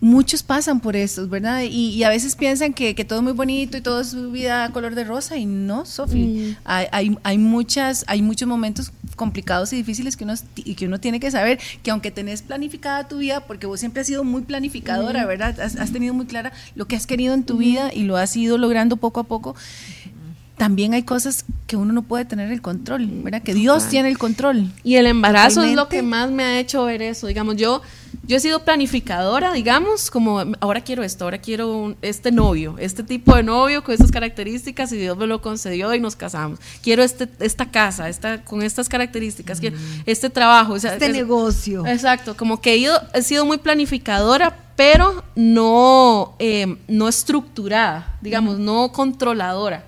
muchos 0.00 0.42
pasan 0.42 0.80
por 0.80 0.96
eso, 0.96 1.28
¿verdad? 1.28 1.62
Y, 1.62 1.90
y 1.90 2.04
a 2.04 2.08
veces 2.08 2.36
piensan 2.36 2.72
que, 2.72 2.94
que 2.94 3.04
todo 3.04 3.20
es 3.20 3.22
muy 3.22 3.32
bonito 3.32 3.76
y 3.76 3.80
todo 3.80 4.00
es 4.00 4.08
su 4.08 4.30
vida 4.30 4.70
color 4.72 4.94
de 4.94 5.04
rosa, 5.04 5.36
y 5.36 5.46
no, 5.46 5.86
Sofi. 5.86 6.56
Hay, 6.64 6.86
hay, 6.92 7.18
hay 7.22 7.38
muchas, 7.38 8.04
hay 8.06 8.22
muchos 8.22 8.46
momentos 8.46 8.92
complicados 9.16 9.72
y 9.72 9.76
difíciles 9.76 10.16
que 10.16 10.24
uno, 10.24 10.34
y 10.56 10.74
que 10.74 10.86
uno 10.86 11.00
tiene 11.00 11.20
que 11.20 11.30
saber 11.30 11.58
que 11.82 11.90
aunque 11.90 12.10
tenés 12.10 12.42
planificada 12.42 13.08
tu 13.08 13.18
vida, 13.18 13.40
porque 13.40 13.66
vos 13.66 13.80
siempre 13.80 14.02
has 14.02 14.06
sido 14.06 14.24
muy 14.24 14.42
planificadora, 14.42 15.24
¿verdad? 15.24 15.58
Has, 15.60 15.76
has 15.76 15.92
tenido 15.92 16.12
muy 16.12 16.26
clara 16.26 16.52
lo 16.74 16.86
que 16.86 16.96
has 16.96 17.06
querido 17.06 17.34
en 17.34 17.44
tu 17.44 17.56
vida 17.56 17.90
y 17.92 18.02
lo 18.02 18.16
has 18.16 18.36
ido 18.36 18.58
logrando 18.58 18.96
poco 18.98 19.20
a 19.20 19.24
poco. 19.24 19.56
También 20.56 20.94
hay 20.94 21.02
cosas 21.02 21.44
que 21.66 21.76
uno 21.76 21.92
no 21.92 22.02
puede 22.02 22.24
tener 22.24 22.50
el 22.50 22.62
control, 22.62 23.06
¿verdad? 23.22 23.42
Que 23.42 23.52
Dios 23.52 23.88
tiene 23.88 24.08
el 24.08 24.16
control. 24.16 24.70
Y 24.84 24.94
el 24.94 25.06
embarazo 25.06 25.62
es 25.62 25.74
lo 25.74 25.88
que 25.88 26.00
más 26.00 26.30
me 26.30 26.44
ha 26.44 26.58
hecho 26.58 26.84
ver 26.86 27.02
eso. 27.02 27.26
Digamos, 27.26 27.56
yo, 27.56 27.82
yo 28.26 28.36
he 28.36 28.40
sido 28.40 28.64
planificadora, 28.64 29.52
digamos, 29.52 30.10
como 30.10 30.42
ahora 30.60 30.80
quiero 30.82 31.02
esto, 31.02 31.24
ahora 31.24 31.38
quiero 31.38 31.76
un- 31.76 31.96
este 32.02 32.32
novio, 32.32 32.74
este 32.78 33.02
tipo 33.02 33.34
de 33.36 33.42
novio 33.42 33.84
con 33.84 33.94
estas 33.94 34.10
características 34.10 34.90
y 34.92 34.96
Dios 34.96 35.16
me 35.16 35.26
lo 35.26 35.40
concedió 35.40 35.94
y 35.94 36.00
nos 36.00 36.16
casamos. 36.16 36.58
Quiero 36.82 37.02
este, 37.02 37.28
esta 37.40 37.70
casa, 37.70 38.08
esta, 38.08 38.42
con 38.44 38.62
estas 38.62 38.88
características, 38.88 39.60
quiero 39.60 39.76
este 40.06 40.28
trabajo. 40.30 40.74
o 40.74 40.78
sea, 40.78 40.94
Este 40.94 41.06
es- 41.06 41.12
negocio. 41.12 41.86
Exacto, 41.86 42.36
como 42.36 42.60
que 42.60 42.72
he, 42.72 42.76
ido, 42.78 43.00
he 43.14 43.22
sido 43.22 43.44
muy 43.46 43.58
planificadora, 43.58 44.56
pero 44.76 45.24
no, 45.34 46.34
eh, 46.38 46.76
no 46.88 47.08
estructurada, 47.08 48.18
digamos, 48.20 48.58
no 48.58 48.92
controladora. 48.92 49.84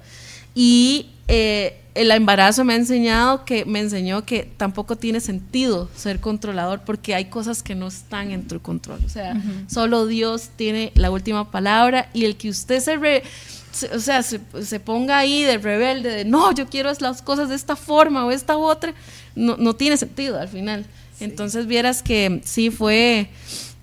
Y 0.55 1.11
eh, 1.29 1.81
el 2.01 2.11
embarazo 2.11 2.65
me 2.65 2.75
ha 2.75 2.77
enseñado 2.77 3.45
que, 3.45 3.65
me 3.65 3.81
enseñó 3.81 4.25
que 4.25 4.51
tampoco 4.57 4.97
tiene 4.97 5.21
sentido 5.21 5.89
ser 5.97 6.21
controlador 6.21 6.81
porque 6.85 7.15
hay 7.15 7.27
cosas 7.27 7.63
que 7.63 7.75
no 7.75 7.89
están 7.89 8.31
en 8.31 8.47
tu 8.47 8.61
control. 8.61 9.01
O 9.05 9.09
sea, 9.09 9.35
solo 9.69 10.07
Dios 10.07 10.51
tiene 10.57 10.93
la 10.95 11.11
última 11.11 11.51
palabra 11.51 12.09
y 12.15 12.25
el 12.25 12.37
que 12.37 12.51
usted 12.51 12.81
se, 12.81 12.97
re- 12.97 13.23
se- 13.73 13.95
o 13.95 14.01
sea, 14.01 14.23
se, 14.23 14.41
se 14.63 14.81
ponga 14.81 15.19
ahí 15.19 15.43
de 15.43 15.59
rebelde, 15.59 16.11
de 16.11 16.25
no, 16.25 16.53
yo 16.55 16.67
quiero 16.69 16.91
las 17.01 17.23
cosas 17.23 17.49
de 17.49 17.55
esta 17.55 17.77
forma 17.77 18.25
o 18.25 18.31
esta 18.31 18.57
otra, 18.57 18.95
no, 19.35 19.57
no 19.57 19.75
tiene 19.75 19.97
sentido 19.97 20.39
al 20.41 20.49
final. 20.49 20.85
Entonces 21.21 21.67
vieras 21.67 22.03
que 22.03 22.41
sí 22.45 22.71
fue, 22.71 23.29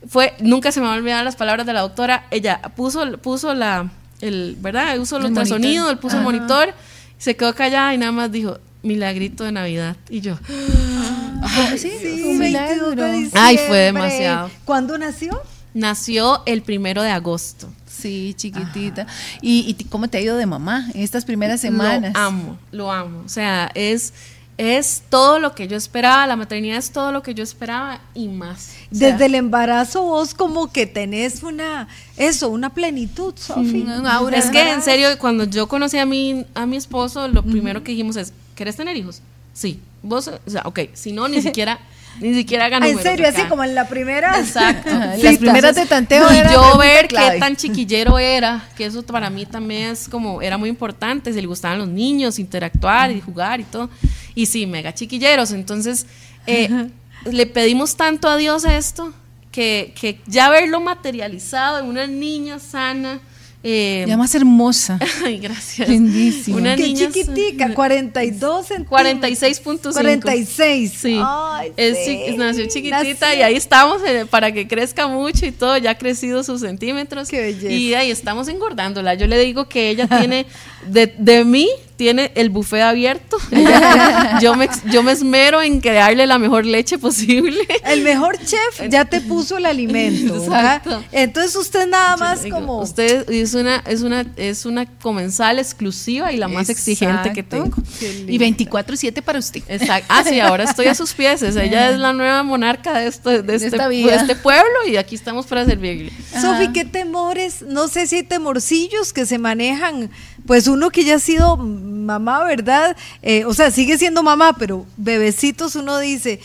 fue, 0.08 0.34
nunca 0.39 0.71
se 0.71 0.80
me 0.80 0.88
va 0.88 0.93
a 0.93 0.97
olvidar 0.97 1.23
las 1.25 1.36
palabras 1.36 1.65
de 1.65 1.73
la 1.73 1.82
doctora, 1.82 2.25
ella 2.32 2.62
puso, 2.78 3.17
puso 3.17 3.54
la, 3.54 3.91
el, 4.21 4.56
¿verdad? 4.60 4.93
El, 4.95 5.01
El 5.25 5.32
ultrasonido, 5.41 5.89
él 5.89 5.97
puso 5.97 6.15
el 6.17 6.23
monitor, 6.23 6.73
se 7.17 7.36
quedó 7.36 7.54
callada 7.56 7.93
y 7.93 7.97
nada 7.97 8.12
más 8.12 8.32
dijo, 8.32 8.60
milagrito 8.84 9.43
de 9.43 9.51
Navidad. 9.51 9.97
Y 10.10 10.21
yo, 10.21 10.38
sí, 11.78 11.91
Sí, 12.01 12.23
un 12.23 12.39
22 12.39 12.95
de 12.95 13.06
milagro. 13.06 13.32
Ay, 13.34 13.58
fue 13.67 13.78
demasiado. 13.78 14.49
¿Cuándo 14.65 14.97
nació? 14.97 15.41
nació 15.75 16.41
el 16.47 16.63
primero 16.63 17.04
de 17.04 17.12
agosto. 17.12 17.69
Sí, 17.86 18.34
chiquitita. 18.36 19.06
¿Y, 19.41 19.75
y 19.78 19.84
cómo 19.86 20.08
te 20.08 20.17
ha 20.17 20.21
ido 20.21 20.38
de 20.38 20.45
mamá 20.47 20.89
en 20.93 21.01
estas 21.01 21.25
primeras 21.25 21.62
semanas? 21.62 22.13
Lo 22.13 22.19
amo, 22.19 22.58
lo 22.71 22.91
amo. 22.91 23.21
O 23.25 23.30
sea, 23.30 23.69
es, 23.75 24.13
es 24.58 25.04
todo 25.10 25.39
lo 25.39 25.54
que 25.54 25.68
yo 25.68 25.76
esperaba, 25.76 26.26
la 26.28 26.36
maternidad 26.36 26.78
es 26.78 26.91
todo 26.91 27.12
lo 27.12 27.22
que 27.22 27.34
yo 27.34 27.44
esperaba 27.44 28.00
y 28.13 28.28
más. 28.28 28.76
O 28.91 28.96
sea, 28.96 29.12
Desde 29.12 29.26
el 29.26 29.36
embarazo 29.36 30.04
vos 30.04 30.34
como 30.34 30.72
que 30.72 30.86
tenés 30.86 31.44
una, 31.44 31.88
eso, 32.15 32.50
una 32.50 32.74
plenitud, 32.74 33.34
Sofi. 33.36 33.82
Un 33.82 34.08
aura. 34.08 34.38
Es 34.38 34.50
que 34.50 34.72
en 34.72 34.82
serio, 34.82 35.10
cuando 35.20 35.44
yo 35.44 35.68
conocí 35.68 35.98
a 35.98 36.06
mi, 36.06 36.46
a 36.54 36.65
mi 36.65 36.78
esposo, 36.78 37.28
lo 37.28 37.44
primero 37.44 37.84
que 37.84 37.91
dijimos 37.91 38.15
es, 38.15 38.32
¿querés 38.56 38.78
tener 38.78 38.96
hijos? 38.96 39.22
Sí. 39.54 39.80
Vos, 40.02 40.28
o 40.28 40.50
sea, 40.50 40.62
ok, 40.65 40.80
si 40.94 41.12
no, 41.12 41.28
ni 41.28 41.41
siquiera, 41.41 41.80
ni 42.19 42.34
siquiera 42.34 42.65
haga 42.65 42.80
Ah, 42.82 42.88
en 42.88 42.99
serio, 43.01 43.28
acá. 43.28 43.39
así 43.39 43.47
como 43.49 43.63
en 43.63 43.75
la 43.75 43.88
primera. 43.88 44.39
Exacto. 44.39 44.89
Las 45.21 45.38
primeras 45.38 45.75
de 45.75 45.86
tanteo 45.86 46.25
Y 46.32 46.54
yo 46.54 46.78
ver 46.78 47.08
clave. 47.08 47.34
qué 47.36 47.39
tan 47.39 47.56
chiquillero 47.56 48.17
era, 48.19 48.67
que 48.78 48.86
eso 48.86 49.04
para 49.04 49.30
mí 49.30 49.45
también 49.45 49.91
es 49.91 50.08
como, 50.08 50.41
era 50.41 50.58
muy 50.58 50.69
importante, 50.69 51.34
si 51.34 51.41
le 51.41 51.47
gustaban 51.47 51.78
los 51.80 51.88
niños, 51.88 52.39
interactuar 52.39 53.12
y 53.12 53.21
jugar 53.21 53.60
y 53.60 53.63
todo. 53.65 53.89
Y 54.34 54.45
sí, 54.45 54.65
mega 54.65 54.93
chiquilleros. 54.93 55.51
Entonces, 55.51 56.06
eh, 56.47 56.89
le 57.25 57.45
pedimos 57.47 57.95
tanto 57.95 58.28
a 58.30 58.38
Dios 58.38 58.65
esto, 58.65 59.13
que, 59.51 59.93
que 59.99 60.19
ya 60.28 60.49
verlo 60.49 60.80
materializado 60.82 61.80
en 61.80 61.86
una 61.86 62.08
niña 62.08 62.60
sana. 62.60 63.19
Eh, 63.67 64.06
Ya 64.08 64.15
más 64.15 64.36
hermosa. 64.36 64.99
Ay, 65.25 65.39
gracias. 65.39 65.89
Lindísima. 65.89 66.58
Una 66.58 66.75
Qué 66.75 66.84
niña 66.84 67.08
chiquitica, 67.12 67.73
42 67.73 68.67
centímetros. 68.67 69.39
46.5. 69.39 69.91
46. 69.93 70.93
Sí. 70.95 71.19
Ay, 71.21 71.71
Es 71.75 71.97
sí. 72.06 72.36
nació 72.38 72.65
chiquitita 72.67 72.99
Nació. 73.04 73.39
y 73.39 73.41
ahí 73.41 73.56
estamos 73.56 74.01
eh, 74.06 74.25
para 74.30 74.51
que 74.51 74.67
crezca 74.67 75.08
mucho 75.08 75.45
y 75.45 75.51
todo. 75.51 75.78
Ya 75.78 75.91
ha 75.91 75.97
crecido 75.97 76.43
sus 76.43 76.62
centímetros. 76.62 77.28
Qué 77.30 77.41
belleza. 77.41 77.71
Y 77.73 77.93
ahí 77.95 78.12
estamos 78.12 78.47
engordándola. 78.47 79.15
Yo 79.15 79.25
le 79.28 79.39
digo 79.39 79.67
que 79.67 79.89
ella 79.89 80.08
tiene, 80.08 80.45
de, 80.88 81.13
de 81.17 81.43
mí, 81.43 81.67
tiene 81.96 82.32
el 82.36 82.50
buffet 82.50 82.82
abierto. 82.82 83.38
yo, 84.42 84.56
me, 84.56 84.70
yo 84.92 85.04
me 85.04 85.12
esmero 85.12 85.62
en 85.62 85.80
crearle 85.82 86.28
la 86.28 86.38
mejor 86.38 86.66
leche 86.66 86.98
posible. 86.98 87.66
El 87.86 88.02
mejor 88.02 88.38
chef 88.38 88.90
ya 88.90 89.06
te 89.06 89.22
puso 89.22 89.58
el 89.58 89.66
alimento. 89.66 90.36
Exacto. 90.44 91.04
Entonces 91.12 91.56
usted 91.56 91.88
nada 91.88 92.18
más 92.18 92.44
Digo, 92.44 92.58
como... 92.58 92.82
Usted 92.82 93.30
es 93.30 93.54
una, 93.54 93.78
es 93.86 94.02
una, 94.02 94.26
es 94.36 94.66
una 94.66 94.86
comensal 94.86 95.60
exclusiva 95.60 96.32
y 96.32 96.38
la 96.38 96.48
más 96.48 96.70
exigente 96.70 97.34
que 97.34 97.44
tengo. 97.44 97.78
Y 98.02 98.38
24-7 98.38 99.22
para 99.22 99.40
usted. 99.40 99.64
Exacto. 99.68 100.08
Ah, 100.10 100.24
sí, 100.24 100.40
ahora 100.40 100.66
estoy 100.66 100.88
a 100.88 100.96
sus 100.96 101.14
pies. 101.14 101.42
Ella 101.42 101.90
es 101.92 102.00
la 102.00 102.14
nueva 102.14 102.44
monarca 102.44 103.00
de, 103.00 103.08
este, 103.08 103.42
de 103.42 103.56
este 103.56 104.36
pueblo 104.36 104.88
y 104.88 104.98
aquí 104.98 105.16
estamos 105.16 105.46
para 105.46 105.66
servirle. 105.66 106.12
Sofi, 106.40 106.72
¿qué 106.74 106.86
temores? 106.86 107.62
No 107.62 107.88
sé 107.88 108.08
si 108.08 108.18
hay 108.18 108.24
temorcillos 108.24 109.14
que 109.14 109.26
se 109.26 109.38
manejan. 109.38 110.10
Pues 110.46 110.68
uno 110.68 110.90
que 110.92 111.04
ya 111.04 111.16
ha 111.16 111.20
sido 111.20 111.58
mamá, 111.58 112.44
¿verdad? 112.44 112.96
Eh, 113.22 113.46
o 113.46 113.54
sea, 113.54 113.72
sigue 113.72 113.98
siendo 113.98 114.22
mamá, 114.24 114.54
pero 114.58 114.86
bebecitos 114.98 115.76
uno 115.76 115.98
dice, 116.00 116.40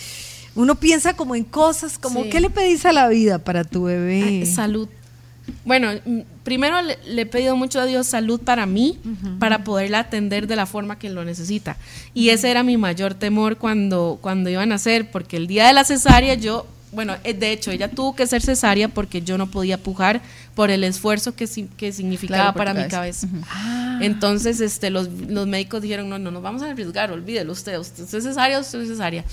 uno 0.55 0.75
piensa 0.75 1.15
como 1.15 1.35
en 1.35 1.45
cosas, 1.45 1.99
como, 1.99 2.23
Sí. 2.25 2.31
¿qué 2.31 2.41
le 2.41 2.51
pedís 2.51 2.85
a 2.87 2.93
la 2.93 3.09
vida 3.09 3.39
para 3.39 3.65
tu 3.65 3.85
bebé? 3.85 4.23
Ay, 4.23 4.47
Salud. 4.47 4.89
Bueno, 5.65 5.89
mm, 6.05 6.21
primero 6.45 6.81
le, 6.81 6.97
le 7.07 7.23
he 7.23 7.27
pedido 7.27 7.57
mucho 7.57 7.81
a 7.81 7.85
Dios 7.87 8.07
salud 8.07 8.41
para 8.41 8.67
mí, 8.67 8.99
para 9.41 9.65
poderla 9.65 9.99
atender 10.01 10.47
de 10.47 10.55
la 10.57 10.65
forma 10.67 10.99
que 10.99 11.11
lo 11.11 11.25
necesita. 11.25 11.77
Y 12.15 12.29
ese 12.29 12.51
era 12.51 12.63
mi 12.63 12.77
mayor 12.77 13.15
temor 13.15 13.57
cuando, 13.57 14.19
cuando 14.21 14.49
iba 14.49 14.63
a 14.63 14.67
nacer, 14.67 15.11
porque 15.11 15.37
el 15.37 15.47
día 15.49 15.67
de 15.67 15.73
la 15.73 15.85
cesárea 15.85 16.35
yo, 16.35 16.67
bueno, 16.93 17.15
eh, 17.25 17.35
de 17.35 17.53
hecho 17.53 17.71
ella 17.71 17.89
tuvo 17.89 18.15
que 18.17 18.27
ser 18.27 18.43
cesárea 18.43 18.89
porque 18.89 19.23
yo 19.23 19.39
no 19.39 19.49
podía 19.51 19.79
pujar 19.79 20.21
por 20.55 20.71
el 20.71 20.83
esfuerzo 20.85 21.35
que, 21.35 21.49
que 21.77 21.93
significaba 21.93 22.53
Claro, 22.53 22.57
para 22.59 22.75
mi 22.75 22.89
cabeza. 22.89 23.29
cabeza. 23.29 23.99
Entonces, 24.01 24.61
este, 24.61 24.91
los, 24.91 25.09
los 25.09 25.47
médicos 25.47 25.83
dijeron, 25.83 26.09
no, 26.09 26.19
no 26.19 26.31
nos 26.31 26.43
vamos 26.43 26.63
a 26.63 26.71
arriesgar, 26.71 27.13
olvídelo 27.13 27.53
usted, 27.53 27.79
usted 27.79 28.03
es 28.13 28.25
cesárea, 28.25 28.59
usted 28.59 28.81
es 28.83 28.89
cesárea. 28.89 29.25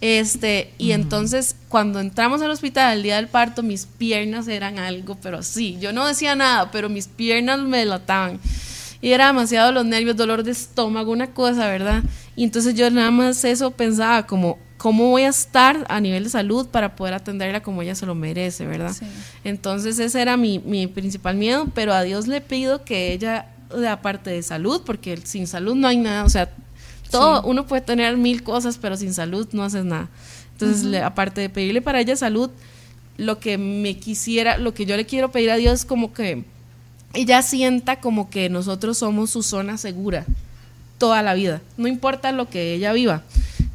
Este, 0.00 0.72
y 0.78 0.92
entonces 0.92 1.56
cuando 1.68 2.00
entramos 2.00 2.40
al 2.40 2.50
hospital 2.50 2.96
el 2.96 3.02
día 3.02 3.16
del 3.16 3.28
parto, 3.28 3.62
mis 3.62 3.84
piernas 3.84 4.48
eran 4.48 4.78
algo, 4.78 5.18
pero 5.20 5.42
sí, 5.42 5.76
yo 5.78 5.92
no 5.92 6.06
decía 6.06 6.34
nada, 6.34 6.70
pero 6.70 6.88
mis 6.88 7.06
piernas 7.06 7.60
me 7.60 7.78
delataban. 7.78 8.40
Y 9.02 9.12
era 9.12 9.26
demasiado 9.28 9.72
los 9.72 9.84
nervios, 9.84 10.16
dolor 10.16 10.42
de 10.42 10.52
estómago, 10.52 11.12
una 11.12 11.28
cosa, 11.32 11.68
¿verdad? 11.68 12.02
Y 12.36 12.44
entonces 12.44 12.74
yo 12.74 12.90
nada 12.90 13.10
más 13.10 13.44
eso 13.44 13.70
pensaba 13.72 14.26
como, 14.26 14.58
¿cómo 14.80 15.10
voy 15.10 15.24
a 15.24 15.28
estar 15.28 15.84
a 15.90 16.00
nivel 16.00 16.24
de 16.24 16.30
salud 16.30 16.66
para 16.66 16.96
poder 16.96 17.12
atenderla 17.12 17.62
como 17.62 17.82
ella 17.82 17.94
se 17.94 18.06
lo 18.06 18.14
merece, 18.14 18.64
¿verdad? 18.66 18.94
Sí. 18.98 19.04
Entonces 19.44 19.98
ese 19.98 20.22
era 20.22 20.38
mi, 20.38 20.58
mi 20.58 20.86
principal 20.86 21.36
miedo, 21.36 21.68
pero 21.74 21.92
a 21.92 22.00
Dios 22.02 22.26
le 22.26 22.40
pido 22.40 22.82
que 22.82 23.12
ella, 23.12 23.46
aparte 23.90 24.30
de 24.30 24.42
salud, 24.42 24.80
porque 24.86 25.18
sin 25.24 25.46
salud 25.46 25.74
no 25.74 25.86
hay 25.86 25.98
nada, 25.98 26.24
o 26.24 26.30
sea, 26.30 26.48
todo, 27.10 27.42
uno 27.42 27.66
puede 27.66 27.82
tener 27.82 28.16
mil 28.16 28.42
cosas, 28.42 28.78
pero 28.78 28.96
sin 28.96 29.12
salud 29.12 29.46
no 29.52 29.64
haces 29.64 29.84
nada. 29.84 30.08
Entonces, 30.52 30.84
le- 30.84 31.02
aparte 31.02 31.42
de 31.42 31.50
pedirle 31.50 31.82
para 31.82 32.00
ella 32.00 32.16
salud, 32.16 32.48
lo 33.18 33.38
que 33.38 33.58
me 33.58 33.98
quisiera, 33.98 34.56
lo 34.56 34.72
que 34.72 34.86
yo 34.86 34.96
le 34.96 35.04
quiero 35.04 35.30
pedir 35.30 35.50
a 35.50 35.56
Dios 35.56 35.80
es 35.80 35.84
como 35.84 36.14
que 36.14 36.44
ella 37.12 37.42
sienta 37.42 38.00
como 38.00 38.30
que 38.30 38.48
nosotros 38.48 38.96
somos 38.96 39.28
su 39.28 39.42
zona 39.42 39.76
segura 39.76 40.24
toda 40.96 41.22
la 41.22 41.34
vida, 41.34 41.60
no 41.76 41.86
importa 41.88 42.30
lo 42.32 42.48
que 42.48 42.74
ella 42.74 42.92
viva, 42.92 43.22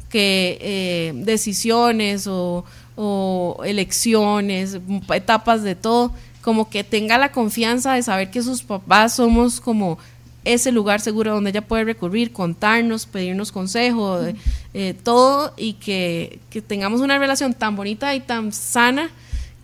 que 0.08 0.58
eh, 0.60 1.12
decisiones 1.14 2.26
o, 2.26 2.64
o 2.96 3.60
elecciones, 3.64 4.78
etapas 5.14 5.62
de 5.62 5.74
todo, 5.74 6.12
como 6.40 6.70
que 6.70 6.84
tenga 6.84 7.18
la 7.18 7.32
confianza 7.32 7.94
de 7.94 8.02
saber 8.02 8.30
que 8.30 8.42
sus 8.42 8.62
papás 8.62 9.14
somos 9.14 9.60
como 9.60 9.98
ese 10.44 10.70
lugar 10.70 11.00
seguro 11.00 11.34
donde 11.34 11.50
ella 11.50 11.62
puede 11.62 11.84
recurrir, 11.84 12.32
contarnos, 12.32 13.04
pedirnos 13.06 13.50
consejo, 13.50 14.22
eh, 14.22 14.36
eh, 14.72 14.94
todo 15.02 15.52
y 15.56 15.74
que, 15.74 16.38
que 16.50 16.62
tengamos 16.62 17.00
una 17.00 17.18
relación 17.18 17.52
tan 17.52 17.74
bonita 17.74 18.14
y 18.14 18.20
tan 18.20 18.52
sana 18.52 19.10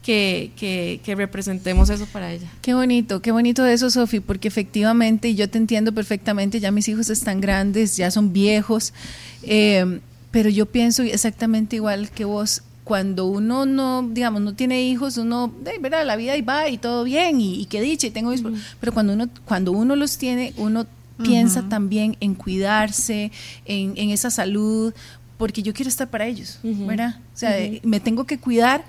que, 0.03 0.51
que, 0.57 1.01
que 1.05 1.15
representemos 1.15 1.89
eso 1.89 2.07
para 2.07 2.33
ella. 2.33 2.49
Qué 2.61 2.75
bonito, 2.75 3.23
qué 3.23 3.31
bonito 3.31 3.65
eso, 3.65 3.89
Sofi, 3.91 4.19
porque 4.19 4.49
efectivamente, 4.49 5.29
y 5.29 5.37
yo 5.37 5.49
te 5.49 5.59
entiendo 5.59 5.93
perfectamente, 5.93 6.59
ya 6.59 6.73
mis 6.73 6.89
hijos 6.89 7.09
están 7.09 7.41
grandes, 7.41 7.97
ya 7.97 8.11
son 8.11 8.33
viejos, 8.33 8.93
eh, 9.45 10.01
pero 10.33 10.49
yo 10.51 10.67
pienso 10.67 11.03
exactamente 11.05 11.77
igual 11.77 12.11
que 12.11 12.25
vos. 12.25 12.63
Cuando 12.85 13.27
uno 13.27 13.65
no, 13.65 14.03
digamos, 14.11 14.43
no 14.43 14.55
tiene 14.55 14.83
hijos, 14.83 15.17
uno, 15.17 15.53
de 15.63 15.79
verdad, 15.79 16.05
la 16.05 16.17
vida 16.17 16.37
y 16.37 16.43
va 16.43 16.69
y 16.69 16.79
todo 16.79 17.05
bien, 17.05 17.41
y, 17.41 17.61
y 17.61 17.67
qué 17.67 17.81
dicha, 17.81 18.09
y 18.09 18.11
tengo 18.11 18.33
hijos. 18.33 18.53
Pero 18.81 18.93
cuando 18.93 19.13
uno, 19.13 19.29
cuando 19.45 19.71
uno 19.71 19.95
los 19.95 20.19
tiene, 20.19 20.53
uno 20.57 20.85
piensa 21.23 21.69
también 21.69 22.17
en 22.19 22.35
cuidarse, 22.35 23.31
en, 23.67 23.93
en 23.97 24.11
esa 24.11 24.31
salud, 24.33 24.93
porque 25.39 25.63
yo 25.63 25.73
quiero 25.75 25.89
estar 25.91 26.11
para 26.11 26.27
ellos, 26.27 26.59
¿verdad? 26.65 27.17
O 27.35 27.39
sea, 27.39 27.57
me 27.85 28.01
tengo 28.01 28.25
que 28.25 28.39
cuidar 28.39 28.85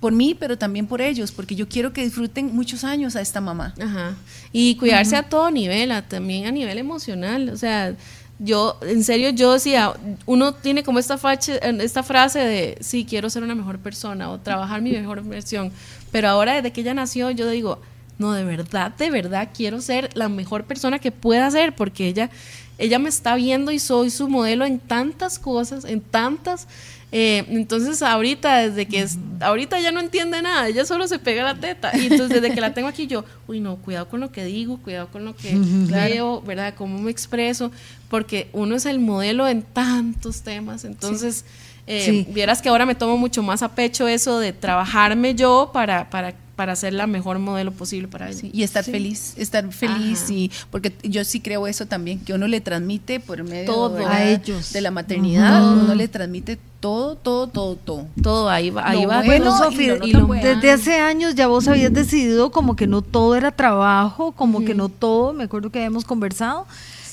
por 0.00 0.12
mí, 0.12 0.36
pero 0.38 0.58
también 0.58 0.86
por 0.86 1.00
ellos, 1.00 1.32
porque 1.32 1.56
yo 1.56 1.68
quiero 1.68 1.94
que 1.94 2.04
disfruten 2.04 2.54
muchos 2.54 2.84
años 2.84 3.16
a 3.16 3.22
esta 3.22 3.40
mamá. 3.40 3.74
Ajá. 3.82 4.14
Y 4.52 4.74
cuidarse 4.76 5.16
a 5.16 5.22
todo 5.22 5.50
nivel, 5.50 5.90
a- 5.90 6.02
también 6.02 6.46
a 6.46 6.52
nivel 6.52 6.76
emocional. 6.78 7.48
O 7.48 7.56
sea, 7.56 7.94
yo, 8.38 8.78
en 8.82 9.02
serio, 9.04 9.30
yo 9.30 9.52
decía, 9.52 9.94
uno 10.26 10.54
tiene 10.54 10.82
como 10.84 10.98
esta, 10.98 11.18
fache- 11.18 11.58
esta 11.82 12.02
frase 12.02 12.38
de, 12.38 12.78
sí, 12.80 13.04
quiero 13.08 13.30
ser 13.30 13.42
una 13.42 13.54
mejor 13.54 13.78
persona 13.78 14.30
o 14.30 14.38
trabajar 14.38 14.80
mi 14.80 14.92
mejor 14.92 15.22
versión. 15.24 15.72
Pero 16.12 16.28
ahora, 16.28 16.54
desde 16.54 16.72
que 16.72 16.82
ella 16.82 16.94
nació, 16.94 17.30
yo 17.30 17.48
digo, 17.50 17.80
no, 18.18 18.32
de 18.32 18.44
verdad, 18.44 18.92
de 18.96 19.10
verdad, 19.10 19.48
quiero 19.56 19.80
ser 19.80 20.10
la 20.14 20.28
mejor 20.28 20.64
persona 20.64 20.98
que 20.98 21.12
pueda 21.12 21.50
ser, 21.50 21.74
porque 21.74 22.08
ella, 22.08 22.30
ella 22.78 22.98
me 22.98 23.08
está 23.08 23.34
viendo 23.34 23.70
y 23.72 23.78
soy 23.78 24.10
su 24.10 24.28
modelo 24.28 24.64
en 24.64 24.78
tantas 24.78 25.38
cosas, 25.38 25.84
en 25.84 26.00
tantas. 26.00 26.66
Eh, 27.10 27.46
entonces 27.48 28.02
ahorita, 28.02 28.58
desde 28.68 28.86
que 28.86 29.00
es, 29.00 29.16
ahorita 29.40 29.80
ya 29.80 29.90
no 29.92 30.00
entiende 30.00 30.42
nada, 30.42 30.68
ella 30.68 30.84
solo 30.84 31.08
se 31.08 31.18
pega 31.18 31.42
la 31.42 31.54
teta. 31.58 31.90
Y 31.96 32.06
entonces 32.06 32.42
desde 32.42 32.54
que 32.54 32.60
la 32.60 32.74
tengo 32.74 32.88
aquí 32.88 33.06
yo, 33.06 33.24
uy 33.46 33.60
no, 33.60 33.76
cuidado 33.76 34.08
con 34.08 34.20
lo 34.20 34.30
que 34.30 34.44
digo, 34.44 34.78
cuidado 34.78 35.08
con 35.08 35.24
lo 35.24 35.34
que 35.34 35.54
veo, 35.56 36.42
¿verdad? 36.42 36.74
Cómo 36.76 36.98
me 36.98 37.10
expreso, 37.10 37.72
porque 38.10 38.48
uno 38.52 38.76
es 38.76 38.84
el 38.86 38.98
modelo 38.98 39.48
en 39.48 39.62
tantos 39.62 40.42
temas. 40.42 40.84
Entonces, 40.84 41.44
eh, 41.86 42.02
Sí. 42.04 42.26
vieras 42.30 42.60
que 42.60 42.68
ahora 42.68 42.84
me 42.84 42.94
tomo 42.94 43.16
mucho 43.16 43.42
más 43.42 43.62
a 43.62 43.74
pecho 43.74 44.06
eso 44.06 44.38
de 44.38 44.52
trabajarme 44.52 45.34
yo 45.34 45.70
para, 45.72 46.10
para, 46.10 46.34
para 46.54 46.76
ser 46.76 46.92
la 46.92 47.06
mejor 47.06 47.38
modelo 47.38 47.72
posible 47.72 48.08
para 48.08 48.28
ella. 48.28 48.38
Sí, 48.40 48.50
y 48.52 48.62
estar 48.64 48.84
feliz, 48.84 49.32
estar 49.38 49.72
feliz 49.72 50.24
Ajá. 50.24 50.32
y 50.34 50.50
porque 50.70 50.92
yo 51.04 51.24
sí 51.24 51.40
creo 51.40 51.66
eso 51.66 51.86
también, 51.86 52.18
que 52.20 52.34
uno 52.34 52.46
le 52.46 52.60
transmite 52.60 53.20
por 53.20 53.42
medio 53.44 53.64
Todo. 53.72 54.06
A 54.06 54.22
ellos. 54.22 54.74
de 54.74 54.82
la 54.82 54.90
maternidad, 54.90 55.72
uno 55.72 55.94
le 55.94 56.08
transmite 56.08 56.58
todo, 56.80 57.16
todo, 57.16 57.48
todo, 57.48 57.76
todo. 57.76 58.06
Todo 58.22 58.48
ahí 58.48 58.70
va, 58.70 58.88
ahí 58.88 59.04
va. 59.04 59.22
bueno 59.22 59.54
y 59.54 59.58
Sofía, 59.58 59.96
lo 59.96 60.06
y 60.06 60.12
bueno. 60.14 60.42
desde 60.42 60.70
hace 60.70 61.00
años 61.00 61.34
ya 61.34 61.48
vos 61.48 61.66
habías 61.66 61.92
decidido 61.92 62.50
como 62.50 62.76
que 62.76 62.86
no 62.86 63.02
todo 63.02 63.34
era 63.34 63.50
trabajo, 63.50 64.32
como 64.32 64.64
que 64.64 64.74
no 64.74 64.88
todo, 64.88 65.32
me 65.32 65.44
acuerdo 65.44 65.70
que 65.70 65.78
habíamos 65.78 66.04
conversado, 66.04 66.66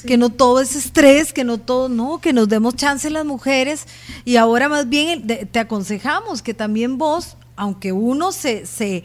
que 0.06 0.18
no 0.18 0.30
todo 0.30 0.62
es 0.62 0.76
estrés, 0.76 1.34
que 1.34 1.44
no 1.44 1.58
todo, 1.58 1.90
no, 1.90 2.20
que 2.20 2.32
nos 2.32 2.48
demos 2.48 2.76
chance 2.76 3.10
las 3.10 3.26
mujeres 3.26 3.88
y 4.24 4.36
ahora 4.36 4.70
más 4.70 4.88
bien 4.88 5.26
te 5.26 5.60
aconsejamos 5.60 6.44
que 6.44 6.54
también 6.54 6.98
vos, 7.00 7.36
aunque 7.56 7.92
uno 7.92 8.32
se, 8.32 8.68
se, 8.68 9.04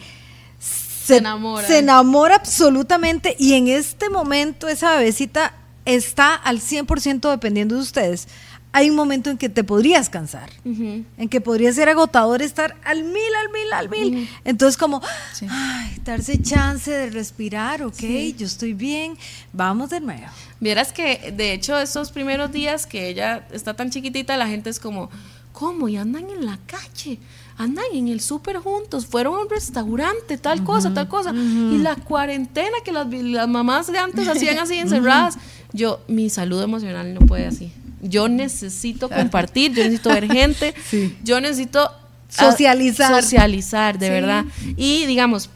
se, 0.58 1.16
enamora. 1.16 1.66
se 1.66 1.78
enamora 1.78 2.34
absolutamente 2.36 3.34
y 3.38 3.54
en 3.54 3.68
este 3.68 4.10
momento 4.10 4.68
esa 4.68 4.96
bebecita 4.96 5.54
está 5.84 6.34
al 6.34 6.60
100% 6.60 7.30
dependiendo 7.30 7.76
de 7.76 7.80
ustedes. 7.80 8.28
Hay 8.72 8.88
un 8.88 8.94
momento 8.94 9.30
en 9.30 9.36
que 9.38 9.48
te 9.48 9.64
podrías 9.64 10.08
cansar, 10.08 10.48
en 10.64 11.28
que 11.28 11.40
podría 11.40 11.72
ser 11.72 11.88
agotador 11.88 12.40
estar 12.40 12.76
al 12.84 13.02
mil, 13.02 13.34
al 13.42 13.50
mil, 13.52 13.72
al 13.72 13.88
mil. 13.88 14.28
Entonces 14.44 14.76
como, 14.76 15.02
Sí. 15.32 15.46
ay, 15.50 15.96
darse 16.04 16.40
chance 16.40 16.88
de 16.90 17.10
respirar, 17.10 17.82
ok, 17.82 18.00
yo 18.38 18.46
estoy 18.46 18.74
bien, 18.74 19.16
vamos 19.52 19.90
de 19.90 19.98
nuevo. 20.00 20.26
Vieras 20.60 20.92
que, 20.92 21.32
de 21.36 21.52
hecho, 21.52 21.78
estos 21.80 22.12
primeros 22.12 22.52
días 22.52 22.86
que 22.86 23.08
ella 23.08 23.44
está 23.52 23.74
tan 23.74 23.90
chiquitita, 23.90 24.36
la 24.36 24.46
gente 24.46 24.70
es 24.70 24.78
como, 24.78 25.10
¿cómo? 25.52 25.88
Y 25.88 25.96
andan 25.96 26.30
en 26.30 26.46
la 26.46 26.58
calle, 26.66 27.18
andan 27.58 27.84
en 27.92 28.06
el 28.06 28.20
súper 28.20 28.58
juntos, 28.58 29.04
fueron 29.04 29.34
a 29.34 29.40
un 29.40 29.50
restaurante, 29.50 30.38
tal 30.38 30.62
cosa, 30.62 30.94
tal 30.94 31.08
cosa. 31.08 31.32
Y 31.34 31.78
la 31.78 31.96
cuarentena 31.96 32.76
que 32.84 32.92
las, 32.92 33.08
las 33.08 33.48
mamás 33.48 33.88
de 33.90 33.98
antes 33.98 34.28
hacían 34.28 34.58
así 34.60 34.74
encerradas. 34.78 35.38
Yo, 35.72 36.00
mi 36.08 36.30
salud 36.30 36.62
emocional 36.62 37.14
no 37.14 37.20
puede 37.26 37.46
así. 37.46 37.72
Yo 38.02 38.28
necesito 38.28 39.08
compartir, 39.08 39.72
yo 39.72 39.82
necesito 39.84 40.08
ver 40.10 40.30
gente, 40.30 40.74
yo 41.24 41.40
necesito 41.40 41.80
ah, 41.90 42.50
Socializar. 42.50 43.22
socializar, 43.22 43.98
de 43.98 44.10
verdad. 44.10 44.44
Y 44.76 45.06
digamos, 45.06 45.50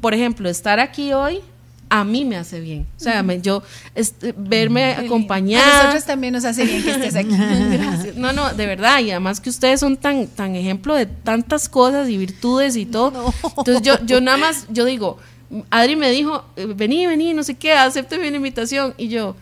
por 0.00 0.12
ejemplo, 0.14 0.48
estar 0.48 0.78
aquí 0.80 1.12
hoy 1.12 1.40
a 1.88 2.02
mí 2.04 2.24
me 2.24 2.36
hace 2.36 2.58
bien. 2.60 2.84
O 2.96 3.00
sea, 3.00 3.22
me- 3.22 3.40
yo 3.40 3.62
este, 3.94 4.34
verme 4.36 4.94
A 4.94 5.00
acompañada. 5.02 5.78
nosotros 5.84 6.04
también 6.04 6.32
nos 6.34 6.44
hace 6.44 6.64
bien 6.64 6.82
que 6.82 6.90
estés 6.90 7.14
aquí. 7.14 7.28
Gracias. 7.70 8.16
No, 8.16 8.32
no, 8.32 8.52
de 8.52 8.66
verdad, 8.66 8.98
y 9.00 9.10
además 9.12 9.40
que 9.40 9.50
ustedes 9.50 9.78
son 9.80 9.96
tan, 9.96 10.26
tan 10.26 10.56
ejemplo 10.56 10.94
de 10.96 11.06
tantas 11.06 11.68
cosas 11.68 12.08
y 12.08 12.16
virtudes 12.16 12.74
y 12.76 12.86
todo. 12.86 13.32
Entonces 13.58 13.82
yo, 13.82 14.04
yo 14.04 14.20
nada 14.20 14.36
más, 14.36 14.66
yo 14.68 14.84
digo, 14.84 15.18
Adri 15.70 15.94
me 15.94 16.10
dijo, 16.10 16.44
eh, 16.56 16.66
vení, 16.66 17.06
vení, 17.06 17.32
no 17.34 17.44
sé 17.44 17.54
qué, 17.54 17.72
acepte 17.72 18.18
mi 18.18 18.26
invitación. 18.36 18.92
Y 18.98 19.06
yo, 19.06 19.36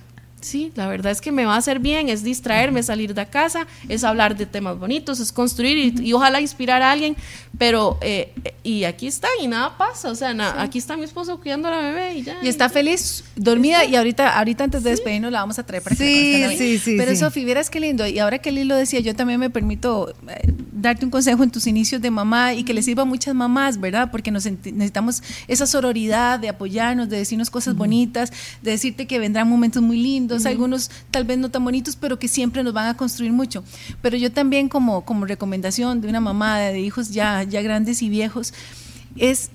Sí, 0.45 0.73
la 0.75 0.87
verdad 0.87 1.11
es 1.13 1.21
que 1.21 1.33
me 1.33 1.45
va 1.47 1.55
a 1.55 1.59
hacer 1.59 1.79
bien, 1.79 2.09
es 2.09 2.23
distraerme, 2.23 2.83
salir 2.83 3.15
de 3.15 3.27
casa, 3.27 3.67
es 3.89 4.05
hablar 4.05 4.37
de 4.37 4.47
temas 4.47 4.79
bonitos, 4.79 5.19
es 5.21 5.33
construir 5.33 5.79
y, 5.99 6.09
y 6.09 6.13
ojalá 6.13 6.41
inspirar 6.41 6.83
a 6.83 6.93
alguien, 6.93 7.17
pero 7.59 7.99
eh, 8.03 8.33
y 8.63 8.85
aquí 8.85 9.07
está 9.07 9.29
y 9.43 9.47
nada 9.47 9.77
pasa, 9.79 10.11
o 10.11 10.15
sea, 10.15 10.35
na- 10.35 10.61
aquí 10.63 10.79
está 10.79 10.97
mi 10.97 11.05
esposo 11.05 11.41
cuidando 11.41 11.69
a 11.69 11.71
la 11.71 11.79
bebé 11.79 12.19
y 12.19 12.23
ya. 12.23 12.37
Y 12.43 12.49
está 12.49 12.69
feliz, 12.69 13.25
dormida, 13.37 13.85
y 13.85 13.97
ahorita, 13.97 14.37
ahorita 14.39 14.65
antes 14.65 14.83
de 14.83 14.91
despedirnos 14.91 15.33
la 15.33 15.41
vamos 15.41 15.59
a 15.59 15.65
traer 15.65 15.83
para 15.83 15.97
que 15.97 16.05
Sí, 16.05 16.33
la 16.33 16.47
conozcan 16.47 16.51
hoy. 16.51 16.57
sí, 16.59 16.79
sí, 16.79 16.95
Pero 16.99 17.11
sí. 17.13 17.17
Sofi, 17.19 17.45
vieras 17.45 17.71
qué 17.71 17.81
lindo, 17.81 18.07
y 18.07 18.19
ahora 18.19 18.39
que 18.39 18.53
Lili 18.53 18.65
lo 18.67 18.77
decía, 18.77 19.01
yo 19.01 19.15
también 19.15 19.41
me 19.41 19.51
permito 19.51 20.11
eh, 20.29 20.53
darte 20.73 21.05
un 21.05 21.11
consejo 21.11 21.43
en 21.43 21.51
tus 21.51 21.67
inicios 21.67 22.03
de 22.03 22.11
mamá 22.11 22.53
y 22.55 22.65
que 22.65 22.75
le 22.75 22.83
sirva 22.83 23.03
a 23.03 23.07
muchas 23.07 23.35
mamás, 23.35 23.81
¿verdad? 23.81 24.11
Porque 24.11 24.31
nos 24.31 24.45
necesitamos 24.45 25.23
esa 25.49 25.67
sororidad 25.67 26.39
de 26.39 26.49
apoyarnos, 26.49 27.09
de 27.09 27.19
decirnos 27.19 27.49
cosas 27.51 27.75
bonitas, 27.77 28.33
de 28.63 28.73
decirte 28.73 29.07
que 29.07 29.19
vendrán 29.19 29.49
momentos 29.49 29.83
muy 29.83 29.97
lindos, 29.97 30.34
algunos 30.47 30.91
tal 31.11 31.25
vez 31.25 31.39
no 31.39 31.51
tan 31.51 31.65
bonitos, 31.65 31.97
pero 31.97 32.19
que 32.19 32.29
siempre 32.29 32.63
nos 32.63 32.73
van 32.73 32.89
a 32.89 32.97
construir 32.97 33.33
mucho. 33.33 33.65
Pero 34.03 34.17
yo 34.17 34.31
también 34.33 34.69
como, 34.69 35.05
como 35.05 35.27
recomendación 35.27 36.01
de 36.01 36.09
una 36.09 36.21
mamá 36.21 36.59
de 36.59 36.81
hijos 36.81 37.11
ya, 37.11 37.43
ya 37.43 37.63
grandes 37.63 38.03
y 38.03 38.09
viejos, 38.09 38.53
es 39.17 39.51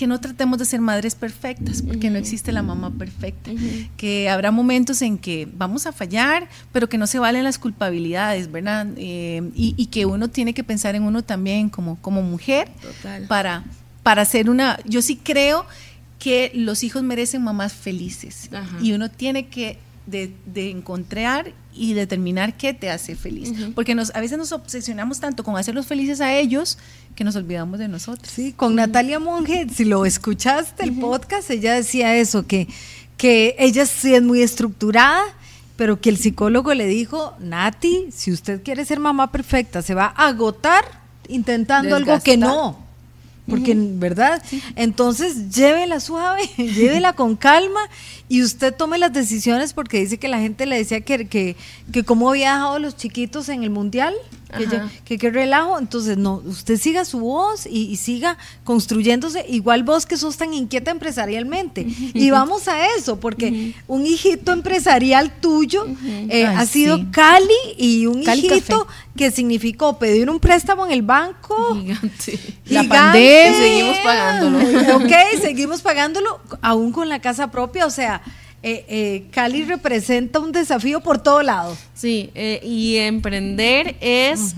que 0.00 0.06
no 0.06 0.18
tratemos 0.18 0.58
de 0.58 0.64
ser 0.64 0.80
madres 0.80 1.14
perfectas, 1.14 1.82
porque 1.82 2.08
no 2.08 2.16
existe 2.16 2.52
la 2.52 2.62
mamá 2.62 2.90
perfecta, 2.90 3.50
que 3.98 4.30
habrá 4.30 4.50
momentos 4.50 5.02
en 5.02 5.18
que 5.18 5.46
vamos 5.54 5.86
a 5.86 5.92
fallar, 5.92 6.48
pero 6.72 6.88
que 6.88 6.96
no 6.96 7.06
se 7.06 7.18
valen 7.18 7.44
las 7.44 7.58
culpabilidades, 7.58 8.50
¿verdad? 8.50 8.86
Eh, 8.96 9.50
y, 9.54 9.74
y 9.76 9.86
que 9.86 10.06
uno 10.06 10.28
tiene 10.28 10.54
que 10.54 10.64
pensar 10.64 10.94
en 10.94 11.02
uno 11.02 11.22
también 11.22 11.68
como, 11.68 11.96
como 12.00 12.22
mujer 12.22 12.70
Total. 12.80 13.26
para, 13.26 13.64
para 14.02 14.24
ser 14.24 14.48
una, 14.48 14.78
yo 14.86 15.02
sí 15.02 15.16
creo 15.16 15.66
que 16.18 16.50
los 16.54 16.82
hijos 16.82 17.02
merecen 17.02 17.42
mamás 17.42 17.74
felices 17.74 18.48
Ajá. 18.54 18.78
y 18.80 18.92
uno 18.92 19.10
tiene 19.10 19.48
que 19.48 19.78
de, 20.10 20.32
de 20.46 20.70
encontrar 20.70 21.52
y 21.72 21.94
determinar 21.94 22.56
qué 22.56 22.74
te 22.74 22.90
hace 22.90 23.14
feliz, 23.14 23.52
porque 23.74 23.94
nos, 23.94 24.14
a 24.14 24.20
veces 24.20 24.38
nos 24.38 24.52
obsesionamos 24.52 25.20
tanto 25.20 25.44
con 25.44 25.56
hacerlos 25.56 25.86
felices 25.86 26.20
a 26.20 26.34
ellos 26.34 26.78
que 27.14 27.24
nos 27.24 27.36
olvidamos 27.36 27.78
de 27.78 27.88
nosotros. 27.88 28.30
Sí, 28.30 28.52
con 28.52 28.74
Natalia 28.74 29.18
Monge, 29.18 29.66
si 29.72 29.84
lo 29.84 30.04
escuchaste 30.04 30.84
el 30.84 30.98
podcast, 30.98 31.50
ella 31.50 31.74
decía 31.74 32.16
eso, 32.16 32.46
que, 32.46 32.68
que 33.16 33.54
ella 33.58 33.86
sí 33.86 34.14
es 34.14 34.22
muy 34.22 34.42
estructurada, 34.42 35.22
pero 35.76 36.00
que 36.00 36.10
el 36.10 36.18
psicólogo 36.18 36.74
le 36.74 36.86
dijo, 36.86 37.34
Nati, 37.38 38.08
si 38.12 38.32
usted 38.32 38.62
quiere 38.62 38.84
ser 38.84 39.00
mamá 39.00 39.30
perfecta, 39.30 39.80
se 39.80 39.94
va 39.94 40.12
a 40.16 40.28
agotar 40.28 40.84
intentando 41.28 41.96
algo 41.96 42.20
que 42.20 42.36
no. 42.36 42.89
Porque, 43.48 43.74
¿verdad? 43.76 44.42
Entonces, 44.76 45.50
llévela 45.50 45.98
suave, 45.98 46.42
llévela 46.56 47.12
con 47.14 47.36
calma 47.36 47.80
y 48.28 48.42
usted 48.42 48.74
tome 48.74 48.98
las 48.98 49.12
decisiones 49.12 49.72
porque 49.72 50.00
dice 50.00 50.18
que 50.18 50.28
la 50.28 50.38
gente 50.38 50.66
le 50.66 50.76
decía 50.76 51.00
que, 51.00 51.26
que, 51.26 51.56
que 51.92 52.04
cómo 52.04 52.30
había 52.30 52.52
dejado 52.52 52.74
a 52.74 52.78
los 52.78 52.96
chiquitos 52.96 53.48
en 53.48 53.64
el 53.64 53.70
mundial, 53.70 54.14
que, 54.50 55.18
ya- 55.18 55.30
relajo. 55.30 55.78
Entonces, 55.78 56.16
no, 56.16 56.42
usted 56.44 56.76
siga 56.78 57.04
su 57.04 57.20
voz 57.20 57.66
y, 57.66 57.86
y 57.90 57.96
siga 57.96 58.36
construyéndose, 58.64 59.44
igual 59.48 59.82
vos 59.82 60.06
que 60.06 60.16
sos 60.16 60.36
tan 60.36 60.52
inquieta 60.54 60.90
empresarialmente. 60.90 61.86
Y 62.14 62.30
vamos 62.30 62.68
a 62.68 62.94
eso, 62.96 63.18
porque 63.20 63.74
un 63.86 64.06
hijito 64.06 64.52
empresarial 64.52 65.32
tuyo 65.40 65.86
eh, 66.28 66.44
Ay, 66.46 66.54
ha 66.56 66.66
sido 66.66 66.98
sí. 66.98 67.06
Cali 67.10 67.54
y 67.78 68.06
un 68.06 68.22
Cali 68.24 68.46
hijito 68.46 68.86
que 69.16 69.30
significó 69.30 69.98
pedir 69.98 70.30
un 70.30 70.40
préstamo 70.40 70.86
en 70.86 70.92
el 70.92 71.02
banco. 71.02 71.74
Gigante. 71.74 72.38
La 72.66 72.82
gigante. 72.82 72.88
pandemia. 72.88 73.58
Seguimos 73.58 73.98
pagándolo. 73.98 74.96
Ok, 74.96 75.12
seguimos 75.42 75.82
pagándolo, 75.82 76.40
aún 76.62 76.92
con 76.92 77.08
la 77.08 77.20
casa 77.20 77.50
propia. 77.50 77.86
O 77.86 77.90
sea, 77.90 78.22
eh, 78.62 78.84
eh, 78.88 79.24
Cali 79.30 79.64
representa 79.64 80.38
un 80.38 80.52
desafío 80.52 81.00
por 81.00 81.22
todo 81.22 81.42
lado. 81.42 81.76
Sí, 81.94 82.30
eh, 82.34 82.60
y 82.62 82.96
emprender 82.96 83.96
es 84.00 84.54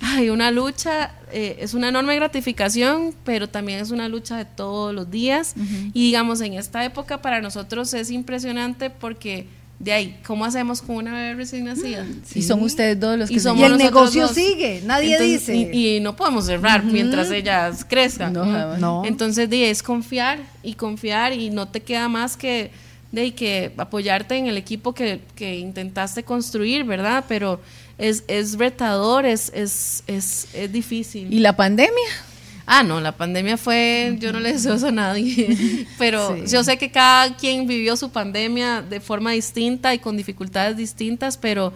ay, 0.00 0.30
una 0.30 0.50
lucha, 0.50 1.12
eh, 1.32 1.58
es 1.60 1.74
una 1.74 1.88
enorme 1.88 2.16
gratificación, 2.16 3.14
pero 3.24 3.48
también 3.48 3.78
es 3.78 3.90
una 3.90 4.08
lucha 4.08 4.36
de 4.36 4.44
todos 4.44 4.92
los 4.94 5.10
días. 5.10 5.54
Y 5.92 6.06
digamos, 6.06 6.40
en 6.40 6.54
esta 6.54 6.84
época 6.84 7.22
para 7.22 7.40
nosotros 7.40 7.94
es 7.94 8.10
impresionante 8.10 8.90
porque 8.90 9.46
de 9.78 9.92
ahí, 9.92 10.20
¿cómo 10.24 10.44
hacemos 10.44 10.80
con 10.80 10.96
una 10.96 11.12
bebé 11.12 11.34
recién 11.34 11.64
nacida? 11.64 12.06
Y 12.34 12.42
son 12.42 12.62
ustedes 12.62 12.98
dos 13.00 13.18
los 13.18 13.30
Y 13.30 13.34
que 13.34 13.40
se 13.40 13.48
somos 13.48 13.60
Y 13.60 13.64
el 13.64 13.76
negocio 13.78 14.22
dos. 14.22 14.32
sigue, 14.32 14.80
nadie 14.84 15.14
Entonces, 15.14 15.46
dice. 15.46 15.76
Y, 15.76 15.96
y 15.96 16.00
no 16.00 16.14
podemos 16.14 16.46
cerrar 16.46 16.84
mientras 16.84 17.30
ellas 17.32 17.84
crezcan. 17.88 18.32
No, 18.32 18.76
¿no? 18.78 19.04
Entonces, 19.04 19.50
di, 19.50 19.64
es 19.64 19.82
confiar 19.82 20.38
y 20.62 20.74
confiar 20.74 21.32
y 21.32 21.50
no 21.50 21.66
te 21.68 21.80
queda 21.80 22.08
más 22.08 22.36
que, 22.36 22.70
de, 23.12 23.34
que 23.34 23.72
apoyarte 23.76 24.36
en 24.36 24.46
el 24.46 24.56
equipo 24.56 24.92
que, 24.94 25.20
que 25.36 25.58
intentaste 25.58 26.24
construir, 26.24 26.84
¿verdad? 26.84 27.24
Pero 27.28 27.60
es, 27.98 28.24
es 28.26 28.58
retador, 28.58 29.24
es, 29.26 29.52
es, 29.54 30.02
es, 30.06 30.48
es 30.54 30.72
difícil. 30.72 31.32
¿Y 31.32 31.38
la 31.38 31.54
pandemia? 31.54 31.92
Ah, 32.64 32.82
no, 32.82 33.00
la 33.00 33.12
pandemia 33.16 33.56
fue, 33.56 34.16
yo 34.20 34.32
no 34.32 34.38
le 34.40 34.52
deseo 34.52 34.74
eso 34.74 34.88
a 34.88 34.92
nadie, 34.92 35.86
pero 35.98 36.36
Sí. 36.36 36.42
yo 36.52 36.62
sé 36.64 36.78
que 36.78 36.90
cada 36.90 37.36
quien 37.36 37.66
vivió 37.66 37.96
su 37.96 38.10
pandemia 38.10 38.82
de 38.82 39.00
forma 39.00 39.32
distinta 39.32 39.92
y 39.94 39.98
con 39.98 40.16
dificultades 40.16 40.76
distintas, 40.76 41.36
pero 41.36 41.72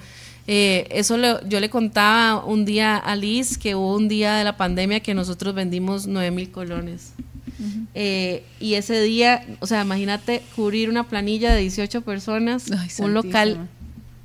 eh, 0.47 0.87
eso 0.93 1.17
le- 1.19 1.39
yo 1.49 1.59
le 1.59 1.69
contaba 1.71 2.45
un 2.45 2.65
día 2.65 2.97
a 2.97 3.17
Liz 3.17 3.59
que 3.59 3.75
hubo 3.75 3.97
un 3.97 4.07
día 4.07 4.37
de 4.37 4.45
la 4.45 4.57
pandemia 4.57 5.01
que 5.01 5.13
nosotros 5.13 5.55
vendimos 5.57 6.07
9 6.07 6.31
mil 6.31 6.51
colones. 6.53 7.13
Eh, 7.95 8.45
y 8.61 8.75
ese 8.75 9.01
día, 9.01 9.45
o 9.61 9.67
sea, 9.67 9.83
imagínate 9.83 10.43
cubrir 10.55 10.91
una 10.91 11.09
planilla 11.09 11.53
de 11.55 11.61
18 11.61 12.03
personas, 12.03 12.71
Ay, 12.71 12.89
un 12.99 13.15
local. 13.15 13.69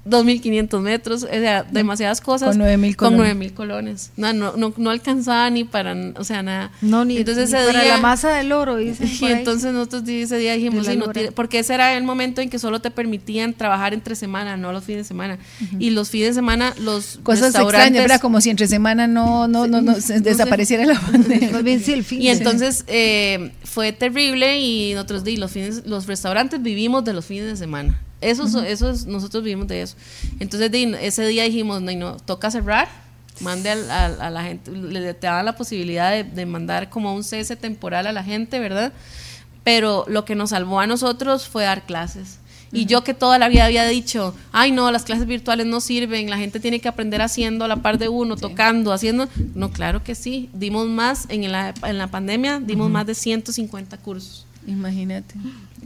2.500 0.05 0.81
metros, 0.81 1.23
o 1.23 1.27
sea, 1.27 1.63
demasiadas 1.63 2.21
cosas. 2.21 2.57
Con 2.57 2.65
9.000 2.65 2.95
Con 2.95 3.15
colones. 3.17 3.37
9.000 3.37 3.53
colones. 3.53 4.11
No, 4.17 4.33
no, 4.33 4.57
no, 4.57 4.73
no 4.75 4.89
alcanzaba 4.89 5.49
ni 5.49 5.63
para, 5.63 5.95
o 6.17 6.23
sea, 6.23 6.41
nada. 6.41 6.71
no, 6.81 7.05
ni, 7.05 7.17
entonces 7.17 7.51
ni 7.51 7.57
ese 7.57 7.67
para 7.67 7.83
día, 7.83 7.95
la 7.95 8.01
masa 8.01 8.33
del 8.35 8.51
oro, 8.51 8.77
dicen 8.77 9.07
Y 9.21 9.25
entonces 9.25 9.73
nosotros 9.73 10.03
ese 10.07 10.37
día 10.37 10.53
dijimos, 10.53 10.87
sí, 10.87 10.97
no 10.97 11.11
porque 11.35 11.59
ese 11.59 11.73
era 11.73 11.95
el 11.95 12.03
momento 12.03 12.41
en 12.41 12.49
que 12.49 12.57
solo 12.57 12.81
te 12.81 12.89
permitían 12.89 13.53
trabajar 13.53 13.93
entre 13.93 14.15
semana, 14.15 14.57
no 14.57 14.71
los 14.71 14.83
fines 14.83 15.05
de 15.05 15.07
semana. 15.07 15.37
Y 15.77 15.91
los 15.91 16.09
fines 16.09 16.29
de 16.29 16.33
semana, 16.33 16.73
los 16.79 17.19
Cosas 17.23 17.45
restaurantes... 17.45 17.81
extrañas, 17.81 18.03
¿verdad? 18.03 18.21
Como 18.21 18.41
si 18.41 18.49
entre 18.49 18.67
semana 18.67 19.07
no, 19.07 19.47
no, 19.47 19.67
no, 19.67 19.81
no, 19.81 19.95
se 19.95 20.19
desapareciera 20.19 20.85
la 20.85 20.99
pandemia. 21.11 21.61
Bien, 21.61 21.79
sí, 21.79 21.93
el 21.93 22.03
fin 22.03 22.21
Y 22.21 22.29
entonces 22.29 22.83
eh, 22.87 23.51
fue 23.63 23.91
terrible 23.91 24.59
y 24.59 24.93
nosotros 24.93 25.23
di, 25.23 25.37
los 25.37 25.51
fines, 25.51 25.85
los 25.85 26.07
restaurantes 26.07 26.61
vivimos 26.61 27.03
de 27.03 27.13
los 27.13 27.25
fines 27.25 27.45
de 27.45 27.55
semana. 27.55 27.99
Eso, 28.21 28.45
es- 28.45 28.53
eso 28.55 28.89
es- 28.91 29.05
nosotros 29.07 29.43
vivimos 29.43 29.67
de 29.67 29.81
eso. 29.81 29.95
Entonces 30.39 30.69
ese 31.01 31.25
día 31.27 31.43
dijimos, 31.43 31.81
no, 31.81 31.91
no, 31.93 32.17
toca 32.17 32.49
cerrar. 32.51 32.87
Mande 33.39 33.71
al- 33.71 33.89
al- 33.89 34.21
a, 34.21 34.29
la 34.29 34.43
gente, 34.43 34.71
le 34.71 35.13
te 35.15 35.25
daban 35.25 35.45
la 35.45 35.55
posibilidad 35.55 36.11
de, 36.11 36.23
de 36.23 36.45
mandar 36.45 36.89
como 36.89 37.13
un 37.15 37.23
cese 37.23 37.55
temporal 37.55 38.05
a 38.05 38.11
la 38.11 38.23
gente, 38.23 38.59
¿verdad? 38.59 38.93
Pero 39.63 40.05
lo 40.07 40.25
que 40.25 40.35
nos 40.35 40.51
salvó 40.51 40.79
a 40.79 40.87
nosotros 40.87 41.47
fue 41.47 41.63
dar 41.63 41.85
clases. 41.85 42.37
Y 42.73 42.85
yo 42.85 43.03
que 43.03 43.13
toda 43.13 43.37
la 43.37 43.49
vida 43.49 43.65
había 43.65 43.85
dicho, 43.85 44.33
ay 44.53 44.71
no, 44.71 44.91
las 44.91 45.03
clases 45.03 45.25
virtuales 45.27 45.65
no 45.65 45.81
sirven, 45.81 46.29
la 46.29 46.37
gente 46.37 46.59
tiene 46.61 46.79
que 46.79 46.87
aprender 46.87 47.21
haciendo 47.21 47.65
a 47.65 47.67
la 47.67 47.77
par 47.77 47.97
de 47.97 48.07
uno, 48.07 48.37
tocando, 48.37 48.93
haciendo. 48.93 49.27
No, 49.55 49.71
claro 49.71 50.03
que 50.05 50.15
sí. 50.15 50.49
Dimos 50.53 50.87
más, 50.87 51.25
en 51.29 51.51
la, 51.51 51.73
en 51.83 51.97
la 51.97 52.07
pandemia, 52.07 52.61
dimos 52.61 52.89
más 52.89 53.05
de 53.07 53.15
150 53.15 53.97
cursos. 53.97 54.45
Imagínate. 54.67 55.35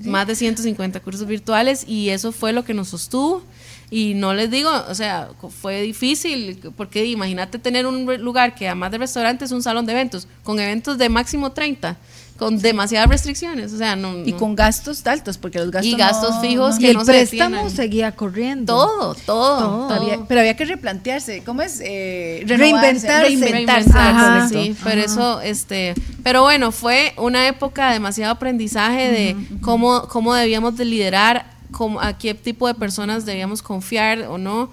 Más 0.03 0.27
de 0.27 0.35
150 0.35 0.99
cursos 0.99 1.25
virtuales 1.25 1.85
y 1.87 2.09
eso 2.09 2.31
fue 2.31 2.51
lo 2.51 2.65
que 2.65 2.73
nos 2.73 2.89
sostuvo. 2.89 3.43
Y 3.91 4.13
no 4.15 4.33
les 4.33 4.49
digo, 4.49 4.69
o 4.89 4.95
sea, 4.95 5.29
fue 5.61 5.81
difícil, 5.81 6.59
porque 6.75 7.05
imagínate 7.05 7.59
tener 7.59 7.85
un 7.85 8.05
lugar 8.21 8.55
que 8.55 8.67
además 8.67 8.91
de 8.91 8.97
restaurante 8.97 9.45
es 9.45 9.51
un 9.51 9.61
salón 9.61 9.85
de 9.85 9.93
eventos, 9.93 10.27
con 10.43 10.59
eventos 10.59 10.97
de 10.97 11.07
máximo 11.07 11.51
30, 11.51 11.95
con 12.37 12.59
demasiadas 12.59 13.07
restricciones, 13.09 13.71
o 13.71 13.77
sea, 13.77 13.95
no... 13.95 14.17
Y 14.25 14.33
no- 14.33 14.37
con 14.37 14.55
gastos 14.55 15.07
altos, 15.07 15.37
porque 15.37 15.57
los 15.59 15.71
gastos 15.71 15.93
Y 15.93 15.95
gastos 15.95 16.35
no- 16.35 16.41
fijos 16.41 16.75
y 16.75 16.79
que 16.79 16.89
el 16.91 16.99
se 16.99 17.05
préstamo 17.05 17.69
seguía 17.69 18.11
corriendo. 18.13 18.73
todo, 18.75 19.15
todo. 19.25 19.89
Había- 19.89 20.19
pero 20.27 20.41
había 20.41 20.55
que 20.57 20.65
replantearse. 20.65 21.43
¿Cómo 21.45 21.61
es? 21.61 21.79
Eh, 21.81 22.43
Reinventarse. 22.45 23.21
Reinventarse. 23.21 23.89
Ajá. 23.95 24.49
sí, 24.49 24.75
pero 24.83 25.01
eso, 25.01 25.39
este, 25.39 25.93
pero 26.23 26.41
bueno, 26.41 26.73
fue 26.73 27.13
una 27.17 27.47
época 27.47 27.87
de 27.87 27.93
demasiado 27.93 28.33
aprendizaje 28.33 29.09
de 29.11 29.35
cómo, 29.61 30.07
cómo 30.09 30.33
debíamos 30.33 30.75
de 30.75 30.83
liderar, 30.85 31.45
cómo, 31.71 32.01
a 32.01 32.17
qué 32.17 32.33
tipo 32.33 32.67
de 32.67 32.73
personas 32.73 33.25
debíamos 33.25 33.61
confiar 33.61 34.23
o 34.23 34.37
no. 34.37 34.69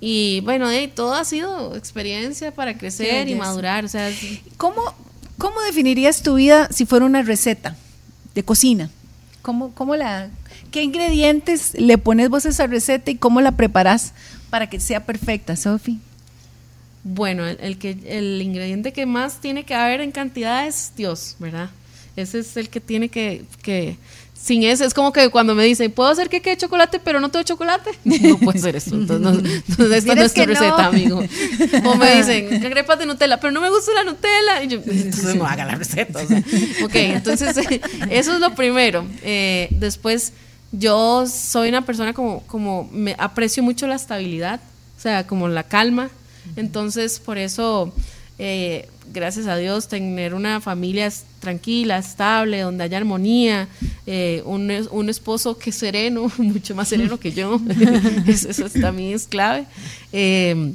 Y 0.00 0.40
bueno, 0.40 0.66
ahí 0.66 0.88
todo 0.88 1.14
ha 1.14 1.24
sido 1.24 1.76
experiencia 1.76 2.52
para 2.52 2.76
crecer 2.76 3.28
y 3.28 3.36
madurar. 3.36 3.84
O 3.84 3.88
sea, 3.88 4.10
¿Cómo, 4.56 4.82
¿Cómo 5.38 5.60
definirías 5.62 6.22
tu 6.22 6.34
vida 6.34 6.68
si 6.70 6.86
fuera 6.86 7.04
una 7.04 7.22
receta 7.22 7.76
de 8.34 8.42
cocina? 8.44 8.90
¿Cómo, 9.42 9.72
cómo 9.74 9.96
la, 9.96 10.30
¿Qué 10.70 10.82
ingredientes 10.82 11.74
le 11.74 11.98
pones 11.98 12.28
vos 12.28 12.46
a 12.46 12.48
esa 12.48 12.66
receta 12.66 13.10
y 13.10 13.16
cómo 13.16 13.40
la 13.40 13.52
preparas 13.52 14.12
para 14.50 14.68
que 14.68 14.80
sea 14.80 15.04
perfecta, 15.04 15.56
Sofi? 15.56 16.00
Bueno, 17.02 17.46
el, 17.46 17.58
el 17.60 17.78
que 17.78 17.98
el 18.06 18.40
ingrediente 18.40 18.92
que 18.92 19.06
más 19.06 19.40
tiene 19.40 19.64
que 19.64 19.74
haber 19.74 20.00
en 20.00 20.10
cantidad 20.10 20.66
es 20.66 20.92
Dios, 20.96 21.36
¿verdad? 21.38 21.70
Ese 22.16 22.38
es 22.38 22.56
el 22.56 22.68
que 22.70 22.80
tiene 22.80 23.08
que, 23.08 23.44
que 23.62 23.98
sin 24.44 24.62
eso, 24.62 24.84
es 24.84 24.92
como 24.92 25.10
que 25.10 25.30
cuando 25.30 25.54
me 25.54 25.64
dicen, 25.64 25.90
¿puedo 25.90 26.10
hacer 26.10 26.28
queque 26.28 26.50
de 26.50 26.58
chocolate, 26.58 27.00
pero 27.02 27.18
no 27.18 27.30
tengo 27.30 27.44
chocolate? 27.44 27.92
No 28.04 28.36
puede 28.36 28.58
ser 28.58 28.76
eso. 28.76 28.94
Entonces, 28.94 29.20
no, 29.20 29.30
entonces 29.30 29.98
esta 29.98 30.14
no 30.14 30.22
es 30.22 30.34
tu 30.34 30.40
que 30.40 30.46
no. 30.46 30.52
receta, 30.52 30.86
amigo. 30.86 31.22
O 31.86 31.94
me 31.94 32.16
dicen, 32.16 32.60
crepas 32.60 32.98
de 32.98 33.06
Nutella, 33.06 33.40
pero 33.40 33.52
no 33.52 33.62
me 33.62 33.70
gusta 33.70 33.92
la 33.94 34.04
Nutella. 34.04 34.62
Y 34.62 34.68
yo, 34.68 34.80
entonces 34.84 35.34
no 35.34 35.46
haga 35.46 35.64
la 35.64 35.76
receta. 35.76 36.20
o 36.22 36.26
sea. 36.26 36.38
ok, 36.84 36.94
entonces 36.94 37.56
eso 38.10 38.34
es 38.34 38.40
lo 38.40 38.54
primero. 38.54 39.06
Eh, 39.22 39.68
después, 39.70 40.34
yo 40.72 41.26
soy 41.26 41.70
una 41.70 41.86
persona 41.86 42.12
como, 42.12 42.42
como 42.42 42.86
me 42.92 43.16
aprecio 43.18 43.62
mucho 43.62 43.86
la 43.86 43.94
estabilidad, 43.94 44.60
o 44.98 45.00
sea, 45.00 45.26
como 45.26 45.48
la 45.48 45.62
calma. 45.62 46.10
Entonces, 46.56 47.18
por 47.18 47.38
eso, 47.38 47.94
eh, 48.38 48.88
gracias 49.12 49.46
a 49.46 49.56
Dios, 49.56 49.88
tener 49.88 50.34
una 50.34 50.60
familia 50.60 51.12
tranquila, 51.40 51.98
estable, 51.98 52.60
donde 52.60 52.84
haya 52.84 52.98
armonía, 52.98 53.68
eh, 54.06 54.42
un, 54.44 54.70
un 54.90 55.08
esposo 55.08 55.58
que 55.58 55.70
es 55.70 55.76
sereno, 55.76 56.30
mucho 56.38 56.74
más 56.74 56.88
sereno 56.88 57.18
que 57.18 57.32
yo, 57.32 57.60
eso, 58.26 58.68
también 58.80 59.14
es 59.14 59.26
clave. 59.26 59.66
Eh, 60.12 60.72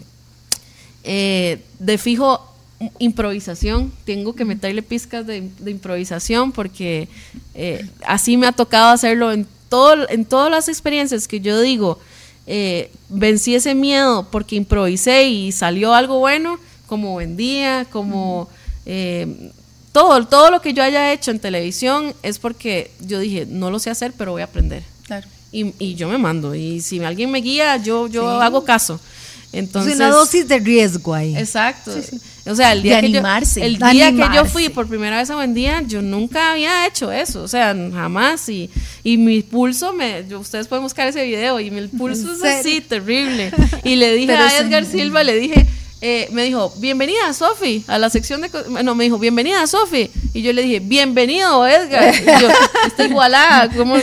eh, 1.03 1.62
de 1.80 1.97
fijo, 1.97 2.45
improvisación, 2.97 3.91
tengo 4.05 4.34
que 4.34 4.45
meterle 4.45 4.82
pizcas 4.82 5.26
de, 5.26 5.49
de 5.60 5.72
improvisación 5.72 6.51
porque 6.51 7.07
eh, 7.53 7.86
así 8.05 8.38
me 8.38 8.47
ha 8.47 8.51
tocado 8.51 8.89
hacerlo 8.89 9.32
en, 9.32 9.45
todo, 9.68 10.10
en 10.10 10.26
todas 10.26 10.49
las 10.49 10.70
experiencias 10.70 11.28
que 11.28 11.41
yo 11.41 11.60
digo, 11.60 11.99
eh, 12.47 12.91
vencí 13.10 13.55
ese 13.55 13.76
miedo 13.76 14.28
porque 14.32 14.55
improvisé 14.55 15.28
y 15.28 15.51
salió 15.51 15.93
algo 15.93 16.20
bueno, 16.20 16.60
como 16.89 17.15
vendía, 17.15 17.85
como 17.91 18.49
eh, 18.85 19.51
todo, 19.93 20.25
todo 20.27 20.51
lo 20.51 20.61
que 20.61 20.73
yo 20.73 20.83
haya 20.83 21.13
hecho 21.13 21.31
en 21.31 21.39
televisión 21.39 22.13
es 22.23 22.39
porque 22.39 22.91
yo 22.99 23.19
dije, 23.19 23.45
no 23.47 23.71
lo 23.71 23.79
sé 23.79 23.89
hacer, 23.91 24.11
pero 24.17 24.31
voy 24.33 24.41
a 24.41 24.45
aprender. 24.45 24.83
Claro. 25.05 25.27
Y, 25.51 25.73
y 25.79 25.95
yo 25.95 26.09
me 26.09 26.17
mando. 26.17 26.53
Y 26.55 26.81
si 26.81 27.01
alguien 27.03 27.31
me 27.31 27.39
guía, 27.41 27.77
yo, 27.77 28.07
yo 28.07 28.41
hago 28.41 28.63
caso. 28.65 28.99
Entonces, 29.51 29.93
es 29.93 29.99
una 29.99 30.09
dosis 30.09 30.47
de 30.47 30.59
riesgo 30.59 31.13
ahí. 31.15 31.35
Exacto. 31.35 31.91
O 32.45 32.55
sea, 32.55 32.71
el 32.71 32.83
día, 32.83 32.97
De 32.97 33.01
que 33.07 33.11
yo, 33.13 33.21
el 33.63 33.77
día 33.77 34.11
que 34.11 34.35
yo 34.35 34.45
fui 34.45 34.69
por 34.69 34.87
primera 34.87 35.17
vez 35.17 35.29
a 35.31 35.35
Buen 35.35 35.55
Día, 35.55 35.81
yo 35.87 36.03
nunca 36.03 36.51
había 36.51 36.85
hecho 36.85 37.11
eso. 37.11 37.41
O 37.41 37.47
sea, 37.47 37.75
jamás. 37.91 38.47
Y, 38.47 38.69
y 39.03 39.17
mi 39.17 39.41
pulso, 39.41 39.91
me, 39.91 40.23
yo- 40.29 40.39
ustedes 40.39 40.67
pueden 40.67 40.83
buscar 40.83 41.07
ese 41.07 41.23
video, 41.25 41.59
y 41.59 41.71
mi 41.71 41.87
pulso 41.97 42.31
es 42.31 42.43
así, 42.43 42.81
terrible. 42.81 43.51
Y 43.83 43.95
le 43.95 44.13
dije 44.15 44.27
Pero 44.27 44.43
a 44.43 44.57
Edgar 44.57 44.85
Silva, 44.85 45.23
le 45.23 45.35
dije, 45.39 45.65
eh, 46.01 46.29
me 46.31 46.43
dijo, 46.43 46.71
bienvenida 46.77 47.33
Sofi, 47.33 47.83
a 47.87 47.97
la 47.99 48.09
sección 48.09 48.39
de... 48.41 48.49
No, 48.85 48.95
me 48.95 49.03
dijo, 49.03 49.19
bienvenida 49.19 49.67
Sofi. 49.67 50.09
Y 50.33 50.41
yo 50.41 50.53
le 50.53 50.61
dije, 50.61 50.79
bienvenido 50.79 51.67
Edgar. 51.67 52.13
Y 52.15 52.25
yo, 52.41 52.47
está 52.87 53.05
igualada, 53.05 53.69
¿cómo, 53.75 53.95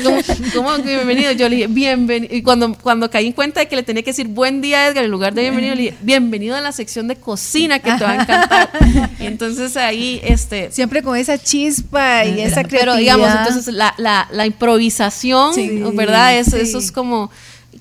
cómo, 0.55 0.77
bienvenido? 0.79 1.33
Yo 1.33 1.49
le 1.49 1.57
dije, 1.57 1.69
bienvenido. 1.69 2.35
Y 2.35 2.43
cuando, 2.43 2.75
cuando 2.75 3.09
caí 3.09 3.29
en 3.29 3.33
cuenta 3.33 3.61
de 3.61 3.69
que 3.69 3.77
le 3.77 3.83
tenía 3.83 4.03
que 4.03 4.11
decir 4.11 4.29
buen 4.29 4.61
día 4.61 4.87
Edgar 4.89 5.05
en 5.05 5.11
lugar 5.11 5.33
de 5.33 5.41
bienvenido, 5.43 5.75
le 5.75 5.83
dije, 5.85 5.97
bienvenido 6.03 6.55
a 6.55 6.61
la 6.61 6.73
sección 6.73 7.09
de 7.09 7.17
cocina 7.17 7.79
que 7.79 7.91
te 7.93 8.05
va 8.05 8.11
a 8.11 8.23
encantar. 8.23 8.71
Y 9.19 9.25
entonces 9.27 9.77
ahí, 9.79 10.21
este... 10.23 10.71
Siempre 10.73 11.03
con 11.03 11.17
esa 11.17 11.39
chispa 11.39 12.27
y 12.27 12.41
esa 12.43 12.57
Pero 12.57 12.69
creatividad. 12.69 12.99
digamos, 13.17 13.31
entonces 13.41 13.73
la, 13.75 13.95
la, 13.97 14.29
la 14.33 14.45
improvisación, 14.45 15.55
Sí. 15.55 15.83
¿verdad? 15.95 16.37
Es- 16.39 16.47
Sí. 16.49 16.59
Eso 16.61 16.79
es 16.79 16.93
como 16.93 17.31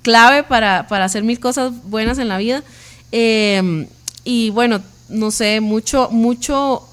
clave 0.03 0.43
para, 0.43 0.87
para 0.87 1.03
hacer 1.05 1.23
mil 1.23 1.39
cosas 1.39 1.71
buenas 1.83 2.17
en 2.17 2.29
la 2.29 2.37
vida. 2.37 2.63
Eh, 3.11 3.87
y 4.25 4.49
bueno, 4.49 4.81
no 5.07 5.29
sé, 5.31 5.61
mucho, 5.61 6.09
mucho, 6.11 6.83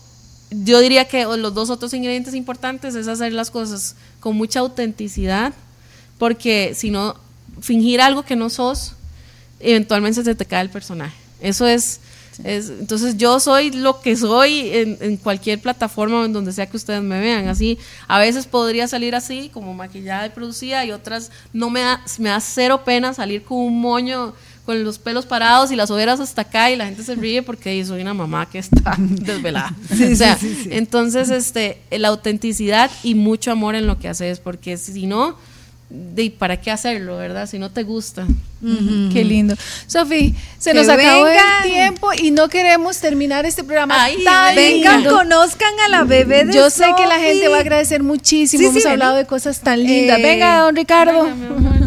yo 0.51 0.81
diría 0.81 1.07
que 1.07 1.25
los 1.25 1.55
dos 1.55 1.71
otros 1.71 1.95
ingredientes 1.95 2.35
importantes 2.35 2.95
es 2.95 3.09
hacer 3.09 3.33
las 3.33 3.51
cosas 3.51 3.97
con 4.21 4.37
mucha 4.37 4.61
autenticidad, 4.61 5.55
porque 6.19 6.75
si 6.77 6.91
no, 6.91 7.17
fingir 7.61 8.03
algo 8.03 8.23
que 8.23 8.37
no 8.37 8.51
sos, 8.51 8.93
eventualmente 9.61 10.23
se 10.23 10.35
te 10.35 10.45
cae 10.45 10.61
el 10.61 10.71
personaje. 10.71 11.17
Eso 11.41 11.67
es, 11.67 12.01
es 12.45 12.69
entonces 12.69 13.17
yo 13.17 13.41
soy 13.41 13.71
lo 13.71 14.03
que 14.03 14.15
soy 14.15 14.69
en, 14.71 14.99
en 15.01 15.17
cualquier 15.17 15.59
plataforma 15.59 16.21
o 16.21 16.25
en 16.27 16.35
donde 16.35 16.53
sea 16.53 16.67
que 16.67 16.77
ustedes 16.77 17.03
me 17.03 17.19
vean. 17.19 17.49
Así, 17.49 17.79
a 18.09 18.19
veces 18.19 18.47
podría 18.47 18.87
salir 18.89 19.15
así, 19.15 19.49
como 19.49 19.73
maquillada 19.73 20.27
y 20.27 20.31
producida, 20.31 20.85
y 20.85 20.93
otras 20.93 21.31
no 21.55 21.71
me 21.71 21.81
da, 21.81 22.05
me 22.19 22.29
da 22.29 22.41
cero 22.41 22.83
pena 22.85 23.15
salir 23.15 23.43
con 23.43 23.57
un 23.57 23.81
moño 23.81 24.35
con 24.65 24.85
los 24.85 24.99
pelos 24.99 25.27
parados 25.27 25.73
y 25.73 25.77
las 25.77 25.91
ojeras 25.91 26.21
hasta 26.21 26.43
acá 26.43 26.71
y 26.71 26.77
la 26.77 26.85
gente 26.87 27.03
se 27.03 27.15
ríe 27.17 27.43
porque 27.43 27.71
"Ey, 27.71 27.85
soy 27.85 28.01
una 28.03 28.15
mamá 28.15 28.49
que 28.49 28.59
está 28.59 28.95
desvelada. 28.99 29.75
o 30.13 30.15
sea, 30.17 30.39
entonces 30.71 31.31
este 31.31 31.81
la 31.91 32.09
autenticidad 32.09 32.91
y 33.03 33.15
mucho 33.15 33.51
amor 33.51 33.75
en 33.75 33.87
lo 33.87 33.99
que 33.99 34.09
haces 34.09 34.39
porque 34.41 34.77
si 34.77 35.07
no 35.07 35.37
de 35.91 36.31
¿para 36.31 36.59
qué 36.59 36.71
hacerlo, 36.71 37.19
verdad? 37.19 37.47
Si 37.47 37.59
no 37.59 37.71
te 37.71 37.83
gusta. 37.83 38.27
Qué 39.13 39.25
lindo. 39.25 39.55
Sofi, 39.87 40.35
se 40.59 40.71
Que 40.71 40.79
nos 40.79 40.89
acabó 40.89 41.25
vengan. 41.25 41.45
el 41.65 41.71
tiempo 41.71 42.09
y 42.17 42.31
no 42.31 42.49
queremos 42.49 42.97
terminar 42.99 43.45
este 43.45 43.63
programa 43.63 44.03
Ay, 44.05 44.23
tan 44.25 44.55
Vengan, 44.55 45.01
lindo. 45.03 45.17
conozcan 45.17 45.73
a 45.85 45.89
la 45.91 46.05
bebé 46.05 46.45
de 46.47 46.55
Yo 46.55 46.71
sé 46.71 46.85
que 46.97 47.07
la 47.07 47.19
gente 47.19 47.49
va 47.49 47.59
a 47.59 47.61
agradecer 47.61 48.03
muchísimo. 48.03 48.61
Sí, 48.63 48.69
Hemos 48.69 48.83
sí, 48.85 48.89
hablado 48.89 49.17
de 49.17 49.27
cosas 49.27 49.61
tan 49.61 49.83
lindas. 49.83 50.19
Eh, 50.19 50.23
Venga, 50.23 50.61
don 50.61 50.77
Ricardo. 50.77 51.25
Venga, 51.25 51.35
mi 51.35 51.47
amor. 51.47 51.63
¿Dónde? 51.63 51.82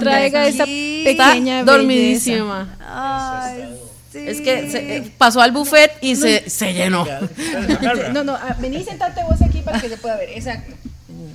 Traiga 0.00 0.46
esa 0.46 0.64
pequeña 0.64 1.60
Está 1.60 1.72
dormidísima. 1.72 2.76
Ay, 2.80 3.74
sí. 4.12 4.18
Es 4.26 4.40
que 4.40 4.70
se- 4.70 4.96
eh, 4.96 5.12
pasó 5.18 5.40
al 5.40 5.52
buffet 5.52 5.92
y 6.00 6.16
se, 6.16 6.48
se 6.48 6.72
llenó. 6.72 7.06
No, 8.12 8.24
no, 8.24 8.34
ah, 8.34 8.56
vení 8.60 8.82
sentate 8.84 9.22
vos 9.24 9.40
aquí 9.42 9.60
para 9.62 9.80
que 9.80 9.88
se 9.88 9.96
pueda 9.96 10.16
ver. 10.16 10.30
Exacto. 10.30 10.72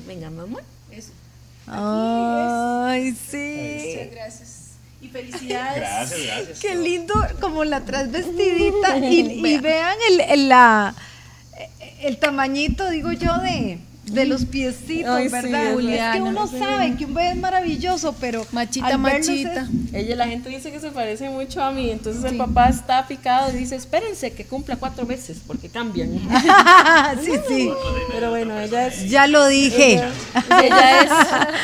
Venga, 0.08 0.30
mi 0.30 0.42
amor. 0.42 0.64
Eso. 0.92 1.12
Ay, 1.68 3.16
sí. 3.30 3.86
Muchas 3.96 4.12
gracias. 4.12 4.50
Y 5.02 5.08
felicidades. 5.10 5.76
Gracias, 5.82 6.20
gracias. 6.26 6.60
Qué 6.60 6.76
lindo 6.76 7.14
como 7.42 7.64
la 7.66 7.82
transvestidita 7.82 8.98
y, 9.02 9.42
y 9.46 9.58
vean 9.60 9.98
el, 10.12 10.20
el, 10.22 10.50
la, 10.50 10.94
el 12.02 12.18
tamañito, 12.18 12.90
digo 12.90 13.12
yo, 13.12 13.38
de, 13.40 13.80
de 14.06 14.26
los 14.26 14.46
piecitos, 14.46 15.12
Ay, 15.12 15.28
sí, 15.28 15.32
¿verdad? 15.32 15.68
es 15.68 15.74
Juliana, 15.74 16.14
que 16.14 16.22
uno 16.22 16.48
sabe 16.48 16.96
que 16.96 17.06
un 17.06 17.14
bebé 17.14 17.32
es 17.32 17.38
maravilloso, 17.38 18.14
pero 18.20 18.46
Machita, 18.52 18.98
machita. 18.98 19.68
Ella, 19.94 20.16
la 20.16 20.28
gente 20.28 20.50
dice 20.50 20.72
que 20.72 20.80
se 20.80 20.92
parece 20.92 21.30
mucho 21.30 21.64
a 21.64 21.72
mí, 21.72 21.90
entonces 21.90 22.24
el 22.26 22.38
papá 22.38 22.68
está 22.68 23.08
picado 23.08 23.52
y 23.52 23.58
dice, 23.58 23.76
espérense 23.76 24.34
que 24.34 24.46
cumpla 24.46 24.76
cuatro 24.76 25.06
veces, 25.06 25.38
porque 25.48 25.70
cambian. 25.70 26.10
sí, 27.24 27.32
sí, 27.48 27.70
Pero 28.12 28.30
bueno, 28.32 28.60
ella 28.60 28.88
es, 28.88 29.10
ya 29.10 29.28
lo 29.28 29.48
dije. 29.48 30.02
ella 30.62 31.02
es 31.02 31.12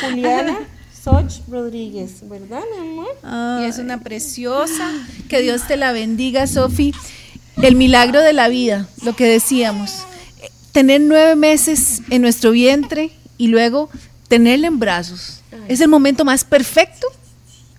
Juliana 0.02 0.58
Soch 1.02 1.40
Rodríguez, 1.48 2.28
¿verdad, 2.28 2.60
mi 2.74 2.88
amor? 2.88 3.62
Y 3.62 3.64
es 3.64 3.78
una 3.78 4.00
preciosa. 4.00 4.90
Que 5.28 5.40
Dios 5.40 5.66
te 5.66 5.76
la 5.76 5.92
bendiga, 5.92 6.46
Sofi. 6.46 6.94
El 7.62 7.76
milagro 7.76 8.20
de 8.20 8.32
la 8.32 8.48
vida, 8.48 8.86
lo 9.02 9.14
que 9.16 9.24
decíamos. 9.24 10.04
Tener 10.72 11.00
nueve 11.00 11.34
meses 11.36 12.02
en 12.10 12.22
nuestro 12.22 12.52
vientre 12.52 13.10
y 13.38 13.48
luego 13.48 13.90
tenerla 14.28 14.68
en 14.68 14.78
brazos. 14.78 15.40
Es 15.68 15.80
el 15.80 15.88
momento 15.88 16.24
más 16.24 16.44
perfecto 16.44 17.06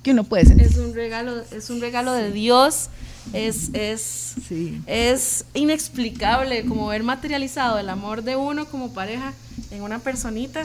que 0.03 0.11
uno 0.11 0.23
puede 0.23 0.45
sentir. 0.45 0.67
Es 0.67 0.77
un 0.77 0.93
regalo, 0.93 1.41
es 1.51 1.69
un 1.69 1.79
regalo 1.79 2.13
de 2.13 2.31
Dios. 2.31 2.89
Es, 3.33 3.69
es, 3.73 4.33
Sí. 4.47 4.81
es 4.87 5.45
inexplicable 5.53 6.65
como 6.65 6.87
ver 6.87 7.03
materializado 7.03 7.77
el 7.77 7.87
amor 7.87 8.23
de 8.23 8.35
uno 8.35 8.65
como 8.65 8.93
pareja 8.93 9.33
en 9.69 9.83
una 9.83 9.99
personita 9.99 10.63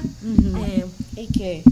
eh, 0.66 0.86
y 1.16 1.26
que 1.28 1.62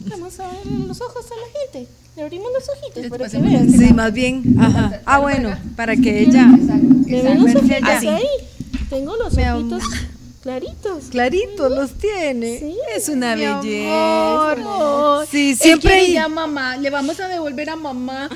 vamos 0.00 0.38
a 0.40 0.48
ver 0.48 0.66
los 0.86 1.00
ojos 1.00 1.24
a 1.26 1.34
la 1.34 1.80
gente. 1.80 1.90
Le 2.16 2.22
abrimos 2.22 2.48
los 2.52 2.68
ojitos 2.68 3.06
para 3.10 3.28
que 3.28 3.38
vean. 3.38 3.70
Sí, 3.72 3.92
más 3.94 4.12
bien. 4.12 4.54
Ajá. 4.60 5.00
Ah, 5.06 5.18
bueno, 5.18 5.56
para 5.74 5.96
que 5.96 6.20
ella. 6.20 6.46
¿Le 7.06 7.22
ven 7.22 7.42
los 7.42 7.50
Exacto. 7.52 7.58
ojitos 7.74 8.02
Ella- 8.02 8.16
ahí? 8.16 8.26
Tengo 8.90 9.16
los 9.16 9.34
Mi 9.34 9.42
am- 9.42 9.58
ojitos 9.72 9.82
claritos. 10.42 11.04
Clarito 11.10 11.70
los 11.70 11.92
tiene. 11.92 12.58
Sí. 12.58 12.76
Es 12.94 13.08
una 13.08 13.34
Mi 13.34 13.46
belleza. 13.46 14.52
amor. 14.52 15.26
Sí, 15.30 15.54
Siempre 15.56 15.90
siempre. 15.92 16.12
ya 16.12 16.28
mamá, 16.28 16.76
le 16.76 16.90
vamos 16.90 17.18
a 17.18 17.28
devolver 17.28 17.70
a 17.70 17.76
mamá. 17.76 18.28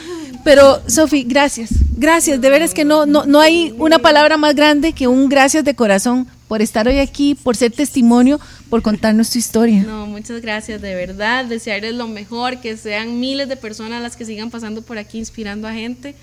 Pero, 0.42 0.80
Sofi, 0.88 1.24
gracias. 1.24 1.68
Gracias. 1.98 2.40
De 2.40 2.48
veras 2.48 2.72
que 2.72 2.86
no, 2.86 3.04
no, 3.04 3.26
no 3.26 3.40
hay 3.40 3.74
una 3.76 3.98
palabra 3.98 4.38
más 4.38 4.54
grande 4.54 4.94
que 4.94 5.06
un 5.06 5.28
gracias 5.28 5.64
de 5.64 5.74
corazón 5.74 6.26
por 6.48 6.62
estar 6.62 6.88
hoy 6.88 6.98
aquí, 6.98 7.34
por 7.34 7.56
ser 7.56 7.72
testimonio, 7.72 8.40
por 8.70 8.80
contarnos 8.80 9.28
tu 9.30 9.38
historia. 9.38 9.82
No, 9.82 10.06
muchas 10.06 10.40
gracias, 10.40 10.80
de 10.80 10.94
verdad. 10.94 11.44
Desearles 11.44 11.92
lo 11.92 12.08
mejor, 12.08 12.58
que 12.62 12.78
sean 12.78 13.20
miles 13.20 13.50
de 13.50 13.56
personas 13.58 14.00
las 14.00 14.16
que 14.16 14.24
sigan 14.24 14.48
pasando 14.50 14.80
por 14.80 14.96
aquí 14.96 15.18
inspirando 15.18 15.68
a 15.68 15.74
gente. 15.74 16.14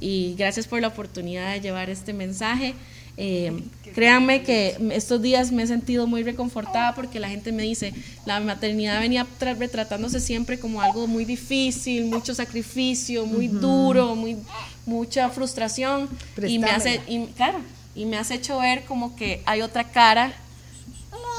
Y 0.00 0.34
gracias 0.38 0.66
por 0.66 0.80
la 0.80 0.88
oportunidad 0.88 1.52
de 1.52 1.60
llevar 1.60 1.90
este 1.90 2.14
mensaje. 2.14 2.74
Eh, 3.16 3.52
créanme 3.94 4.42
que 4.42 4.76
estos 4.92 5.22
días 5.22 5.52
me 5.52 5.62
he 5.62 5.66
sentido 5.68 6.06
muy 6.08 6.24
reconfortada 6.24 6.96
porque 6.96 7.20
la 7.20 7.28
gente 7.28 7.52
me 7.52 7.62
dice, 7.62 7.94
la 8.26 8.40
maternidad 8.40 8.98
venía 9.00 9.24
tra- 9.38 9.56
retratándose 9.56 10.18
siempre 10.18 10.58
como 10.58 10.80
algo 10.82 11.06
muy 11.06 11.24
difícil, 11.24 12.06
mucho 12.06 12.34
sacrificio, 12.34 13.24
muy 13.24 13.46
duro, 13.60 14.16
muy, 14.16 14.36
mucha 14.84 15.28
frustración. 15.30 16.08
Y 16.52 16.58
me 16.58 16.66
hace, 16.76 17.00
y, 17.06 17.26
claro, 17.36 17.58
y 17.94 18.04
me 18.06 18.16
has 18.16 18.32
hecho 18.32 18.58
ver 18.58 18.84
como 18.84 19.14
que 19.14 19.42
hay 19.46 19.62
otra 19.62 19.84
cara 19.84 20.32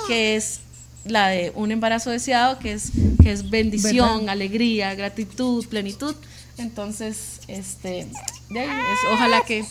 que 0.08 0.36
es 0.38 0.60
la 1.04 1.28
de 1.28 1.52
un 1.56 1.72
embarazo 1.72 2.10
deseado, 2.10 2.58
que 2.60 2.72
es, 2.72 2.92
que 3.22 3.32
es 3.32 3.50
bendición, 3.50 4.30
alegría, 4.30 4.96
gratitud, 4.96 5.66
plenitud. 5.68 6.16
Entonces, 6.58 7.42
este, 7.48 8.08
de 8.50 8.60
ahí 8.62 8.70
es- 8.70 9.14
ojalá 9.14 9.42
que, 9.42 9.66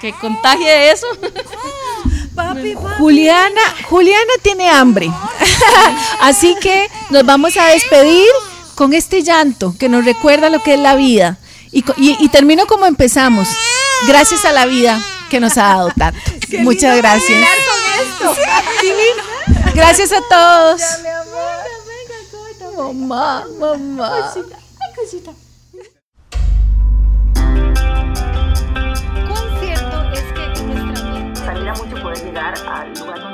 que 0.00 0.12
contagie 0.14 0.90
eso. 0.92 1.06
Papi, 2.34 2.74
papi. 2.74 2.94
Juliana, 2.98 3.60
Juliana 3.88 4.32
tiene 4.42 4.68
hambre. 4.68 5.10
Así 6.20 6.54
que 6.60 6.88
nos 7.10 7.24
vamos 7.24 7.56
a 7.56 7.66
despedir 7.68 8.26
con 8.74 8.92
este 8.92 9.22
llanto 9.22 9.74
que 9.78 9.88
nos 9.88 10.04
recuerda 10.04 10.50
lo 10.50 10.62
que 10.62 10.74
es 10.74 10.80
la 10.80 10.96
vida. 10.96 11.38
Y, 11.72 11.80
co- 11.82 11.94
y- 11.96 12.16
y 12.20 12.28
termino 12.28 12.66
como 12.66 12.84
empezamos. 12.86 13.48
Gracias 14.06 14.44
a 14.44 14.52
la 14.52 14.66
vida 14.66 15.00
que 15.30 15.40
nos 15.40 15.56
ha 15.56 15.62
dado 15.64 15.90
tanto. 15.96 16.20
Muchas 16.60 16.96
gracias. 16.98 17.48
Gracias 19.74 20.12
a 20.12 20.20
todos. 20.28 20.82
Mamá, 22.76 23.44
mamá. 23.58 24.08
¿Cuán 24.08 24.32
cierto 24.32 24.50
es 24.54 24.94
que 24.94 25.00
en 25.00 25.08
nuestra 25.08 25.32
mente 25.32 25.45
mucho 31.74 32.00
poder 32.02 32.22
llegar 32.24 32.54
al 32.68 32.92
lugar 32.94 33.25